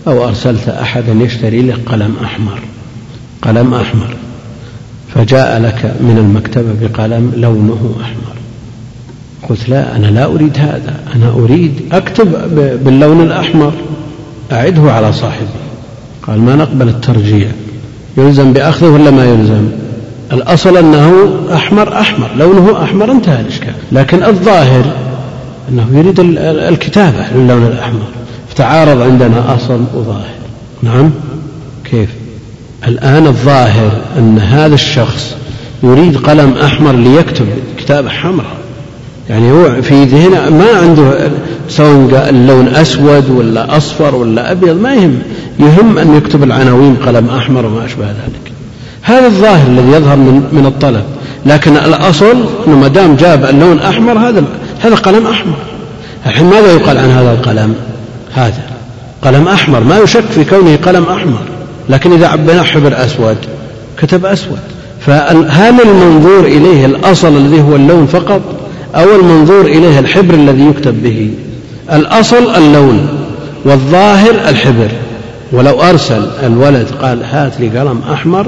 أو 0.08 0.28
أرسلت 0.28 0.70
أحدا 0.70 1.12
يشتري 1.12 1.62
لك 1.62 1.80
قلم 1.86 2.16
أحمر 2.24 2.60
قلم 3.42 3.74
أحمر. 3.74 4.16
فجاء 5.16 5.62
لك 5.62 5.86
من 6.00 6.18
المكتبة 6.18 6.74
بقلم 6.82 7.32
لونه 7.36 7.96
أحمر. 8.02 8.36
قلت 9.50 9.70
لا 9.70 9.96
أنا 9.96 10.08
لا 10.08 10.26
أريد 10.26 10.58
هذا. 10.58 11.00
أنا 11.16 11.30
أريد 11.30 11.72
أكتب 11.92 12.32
باللون 12.84 13.22
الأحمر. 13.22 13.74
أعده 14.52 14.92
على 14.92 15.14
صاحبه 15.14 15.48
قال 16.28 16.42
ما 16.42 16.56
نقبل 16.56 16.88
الترجيع. 16.88 17.48
يلزم 18.18 18.54
بأخذه 18.54 18.88
ولا 18.88 19.12
ما 19.12 19.26
يلزم؟ 19.26 19.70
الأصل 20.34 20.78
أنه 20.78 21.30
أحمر 21.54 22.00
أحمر. 22.00 22.30
لونه 22.38 22.84
أحمر 22.84 23.12
انتهى 23.12 23.42
الإشكال. 23.42 23.74
لكن 23.92 24.24
الظاهر 24.24 24.84
أنه 25.70 25.88
يريد 25.94 26.20
الكتابة 26.40 27.26
للون 27.36 27.66
الأحمر. 27.66 28.08
فتعارض 28.50 29.02
عندنا 29.02 29.56
أصل 29.56 29.80
وظاهر. 29.96 30.36
نعم؟ 30.84 31.12
كيف؟ 31.84 32.10
الآن 32.88 33.28
الظاهر 33.28 33.92
أن 34.18 34.40
هذا 34.40 34.76
الشخص 34.76 35.36
يريد 35.84 36.18
قلم 36.18 36.54
أحمر 36.64 36.92
ليكتب 36.92 37.46
كتابة 37.78 38.10
حمراء. 38.10 38.56
يعني 39.30 39.52
هو 39.52 39.82
في 39.82 40.04
ذهنه 40.04 40.50
ما 40.50 40.80
عنده 40.82 41.30
سواء 41.70 42.30
اللون 42.30 42.68
أسود 42.68 43.30
ولا 43.30 43.78
أصفر 43.78 44.16
ولا 44.16 44.52
أبيض 44.52 44.82
ما 44.82 44.94
يهم. 44.94 45.20
يهم 45.60 45.98
أن 45.98 46.18
يكتب 46.18 46.44
العناوين 46.44 46.96
قلم 46.96 47.30
أحمر 47.30 47.66
وما 47.66 47.86
أشبه 47.86 48.06
ذلك. 48.06 48.52
هذا 49.02 49.26
الظاهر 49.26 49.68
الذي 49.68 49.92
يظهر 49.92 50.16
من, 50.16 50.50
من 50.52 50.66
الطلب. 50.66 51.04
لكن 51.46 51.78
الأصل 51.78 52.36
أنه 52.68 52.76
ما 52.76 52.88
دام 52.88 53.16
جاب 53.16 53.46
اللون 53.46 53.80
أحمر 53.80 54.20
هذا 54.20 54.44
هذا 54.80 54.96
قلم 54.96 55.28
أحمر. 55.28 55.58
الحين 56.26 56.46
ماذا 56.46 56.72
يقال 56.74 56.98
عن 56.98 57.10
هذا 57.10 57.32
القلم؟ 57.32 57.76
هذا 58.34 58.64
قلم 59.22 59.48
أحمر. 59.48 59.80
ما 59.80 60.00
يشك 60.00 60.26
في 60.26 60.44
كونه 60.44 60.76
قلم 60.76 61.04
أحمر. 61.04 61.55
لكن 61.90 62.14
إذا 62.14 62.28
عبنا 62.28 62.64
حبر 62.64 63.06
أسود 63.06 63.38
كتب 63.98 64.26
أسود. 64.26 64.60
فهل 65.00 65.82
المنظور 65.82 66.46
إليه 66.46 66.86
الأصل 66.86 67.38
الذي 67.38 67.62
هو 67.62 67.76
اللون 67.76 68.06
فقط 68.06 68.42
أو 68.96 69.16
المنظور 69.16 69.62
إليه 69.62 70.00
الحبر 70.00 70.34
الذي 70.34 70.66
يكتب 70.66 71.04
به؟ 71.04 71.30
الأصل 71.94 72.56
اللون 72.56 73.08
والظاهر 73.66 74.32
الحبر. 74.50 74.92
ولو 75.52 75.82
أرسل 75.82 76.28
الولد 76.44 76.88
قال 77.02 77.24
هات 77.24 77.60
لي 77.60 77.80
قلم 77.80 78.02
أحمر 78.14 78.48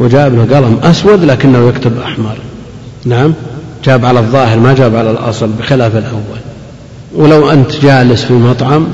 وجاب 0.00 0.34
له 0.34 0.56
قلم 0.56 0.78
أسود 0.82 1.24
لكنه 1.24 1.68
يكتب 1.68 1.92
أحمر. 2.04 2.36
نعم 3.04 3.34
جاب 3.84 4.04
على 4.04 4.18
الظاهر 4.18 4.58
ما 4.58 4.74
جاب 4.74 4.96
على 4.96 5.10
الأصل 5.10 5.48
بخلاف 5.58 5.96
الأول. 5.96 6.40
ولو 7.14 7.50
أنت 7.50 7.72
جالس 7.82 8.24
في 8.24 8.32
مطعم 8.32 8.86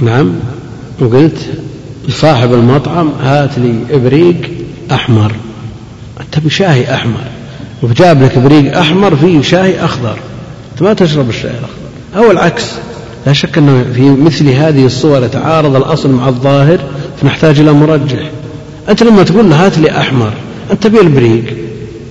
نعم 0.00 0.32
وقلت 1.00 1.38
لصاحب 2.08 2.52
المطعم 2.52 3.12
هات 3.22 3.50
لي 3.58 3.74
إبريق 3.90 4.36
أحمر. 4.92 5.32
أنت 6.20 6.44
بشاهي 6.44 6.94
أحمر؟ 6.94 7.24
وجاب 7.82 8.22
لك 8.22 8.36
إبريق 8.36 8.78
أحمر 8.78 9.16
فيه 9.16 9.42
شاي 9.42 9.84
أخضر. 9.84 10.18
أنت 10.72 10.82
ما 10.82 10.92
تشرب 10.92 11.28
الشاي 11.28 11.50
الأخضر. 11.50 12.26
أو 12.26 12.30
العكس. 12.30 12.64
لا 13.26 13.32
شك 13.32 13.58
أنه 13.58 13.84
في 13.94 14.10
مثل 14.10 14.48
هذه 14.48 14.86
الصور 14.86 15.24
يتعارض 15.24 15.76
الأصل 15.76 16.10
مع 16.10 16.28
الظاهر 16.28 16.78
فنحتاج 17.20 17.60
إلى 17.60 17.72
مرجح. 17.72 18.30
أنت 18.88 19.02
لما 19.02 19.22
تقول 19.22 19.50
له 19.50 19.66
هات 19.66 19.78
لي 19.78 19.90
أحمر 19.90 20.32
أنت 20.72 20.82
تبي 20.82 21.00
البريق 21.00 21.44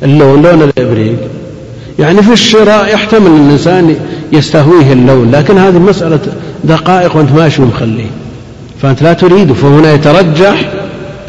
اللون 0.04 0.42
لون 0.42 0.62
الإبريق. 0.62 1.18
يعني 2.00 2.24
في 2.24 2.34
الشراء 2.34 2.94
يحتمل 2.94 3.28
الإنسان 3.28 3.96
يستهويه 4.32 4.94
اللون 4.94 5.32
لكن 5.32 5.58
هذه 5.58 5.80
مسألة 5.80 6.20
دقائق 6.64 7.18
وأنت 7.18 7.32
ماشي 7.32 7.62
ومخليه. 7.62 8.10
فأنت 8.84 9.04
لا 9.04 9.14
تريده 9.14 9.54
فهنا 9.54 9.94
يترجح 9.94 10.72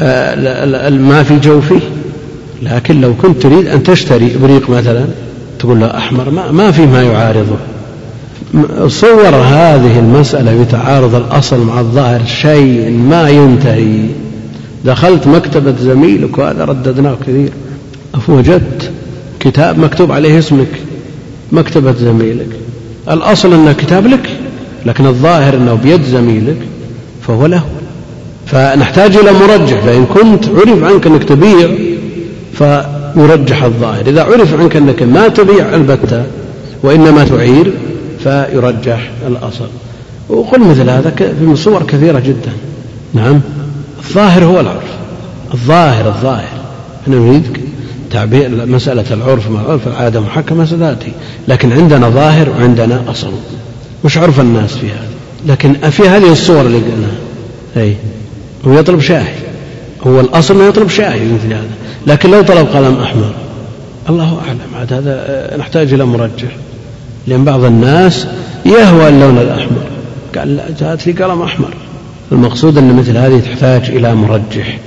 آه، 0.01 0.89
ما 0.89 1.23
في 1.23 1.39
جوفه 1.39 1.79
لكن 2.61 3.01
لو 3.01 3.13
كنت 3.21 3.41
تريد 3.41 3.67
أن 3.67 3.83
تشتري 3.83 4.35
إبريق 4.35 4.69
مثلا 4.69 5.05
تقول 5.59 5.79
له 5.79 5.97
أحمر 5.97 6.29
ما, 6.29 6.51
ما 6.51 6.71
في 6.71 6.85
ما 6.85 7.03
يعارضه. 7.03 7.55
صور 8.87 9.35
هذه 9.35 9.99
المسألة 9.99 10.63
بتعارض 10.63 11.15
الأصل 11.15 11.65
مع 11.65 11.79
الظاهر 11.79 12.21
شيء 12.25 12.91
ما 12.91 13.29
ينتهي. 13.29 14.05
دخلت 14.85 15.27
مكتبة 15.27 15.75
زميلك 15.81 16.37
وهذا 16.37 16.65
رددناه 16.65 17.17
كثير. 17.21 17.49
فوجدت 18.27 18.91
كتاب 19.39 19.79
مكتوب 19.79 20.11
عليه 20.11 20.39
اسمك 20.39 20.67
مكتبة 21.51 21.93
زميلك. 21.93 22.49
الأصل 23.11 23.53
أنه 23.53 23.73
كتاب 23.73 24.07
لك 24.07 24.29
لكن 24.85 25.05
الظاهر 25.05 25.53
أنه 25.53 25.73
بيد 25.73 26.03
زميلك. 26.03 26.57
فهو 27.27 27.45
له. 27.45 27.63
فنحتاج 28.45 29.15
إلى 29.15 29.31
مرجح 29.31 29.79
فإن 29.79 30.05
كنت 30.05 30.45
عرف 30.49 30.83
عنك 30.83 31.07
أنك 31.07 31.23
تبيع 31.23 31.69
فيرجح 32.53 33.63
الظاهر. 33.63 34.07
إذا 34.07 34.23
عرف 34.23 34.53
عنك 34.59 34.75
أنك 34.75 35.03
ما 35.03 35.27
تبيع 35.27 35.75
البتة 35.75 36.23
وإنما 36.83 37.23
تعير 37.23 37.73
فيرجح 38.23 39.11
الأصل. 39.27 39.67
وقل 40.29 40.59
مثل 40.59 40.89
هذا 40.89 41.13
في 41.39 41.55
صور 41.55 41.83
كثيرة 41.83 42.19
جدا. 42.19 42.51
نعم. 43.13 43.41
الظاهر 43.99 44.43
هو 44.43 44.59
العرف. 44.59 44.95
الظاهر 45.53 46.07
الظاهر. 46.07 46.59
إحنا 47.03 47.15
نريد 47.15 47.43
تعبير 48.11 48.65
مسألة 48.65 49.05
العرف 49.11 49.51
مع 49.51 49.61
العرف 49.61 49.87
العادة 49.87 50.19
محكمة 50.19 50.65
ستأتي. 50.65 51.11
لكن 51.47 51.71
عندنا 51.71 52.09
ظاهر 52.09 52.49
وعندنا 52.49 53.01
أصل. 53.07 53.31
وش 54.03 54.17
عرف 54.17 54.39
الناس 54.39 54.75
في 54.77 54.87
هذا؟ 54.87 55.14
لكن 55.45 55.73
في 55.73 56.03
هذه 56.03 56.31
الصور 56.31 56.61
اللي 56.61 56.77
قلناها 56.77 57.17
أي 57.77 57.95
هو 58.67 58.79
يطلب 58.79 58.99
شاي 58.99 59.25
هو 60.07 60.19
الأصل 60.19 60.55
أنه 60.55 60.67
يطلب 60.67 60.89
شاي 60.89 61.19
مثل 61.33 61.53
هذا. 61.53 61.69
لكن 62.07 62.31
لو 62.31 62.41
طلب 62.41 62.67
قلم 62.67 62.99
أحمر 63.03 63.31
الله 64.09 64.41
أعلم. 64.47 64.59
عاد 64.79 64.93
هذا 64.93 65.57
نحتاج 65.57 65.93
إلى 65.93 66.05
مرجح. 66.05 66.55
لأن 67.27 67.43
بعض 67.43 67.63
الناس 67.63 68.27
يهوى 68.65 69.07
اللون 69.07 69.37
الأحمر. 69.37 69.83
قال 70.37 70.55
لا 70.55 70.65
جاءت 70.79 71.07
لي 71.07 71.23
قلم 71.23 71.41
أحمر. 71.41 71.73
المقصود 72.31 72.77
أن 72.77 72.95
مثل 72.95 73.17
هذه 73.17 73.39
تحتاج 73.39 73.81
إلى 73.89 74.15
مرجح. 74.15 74.79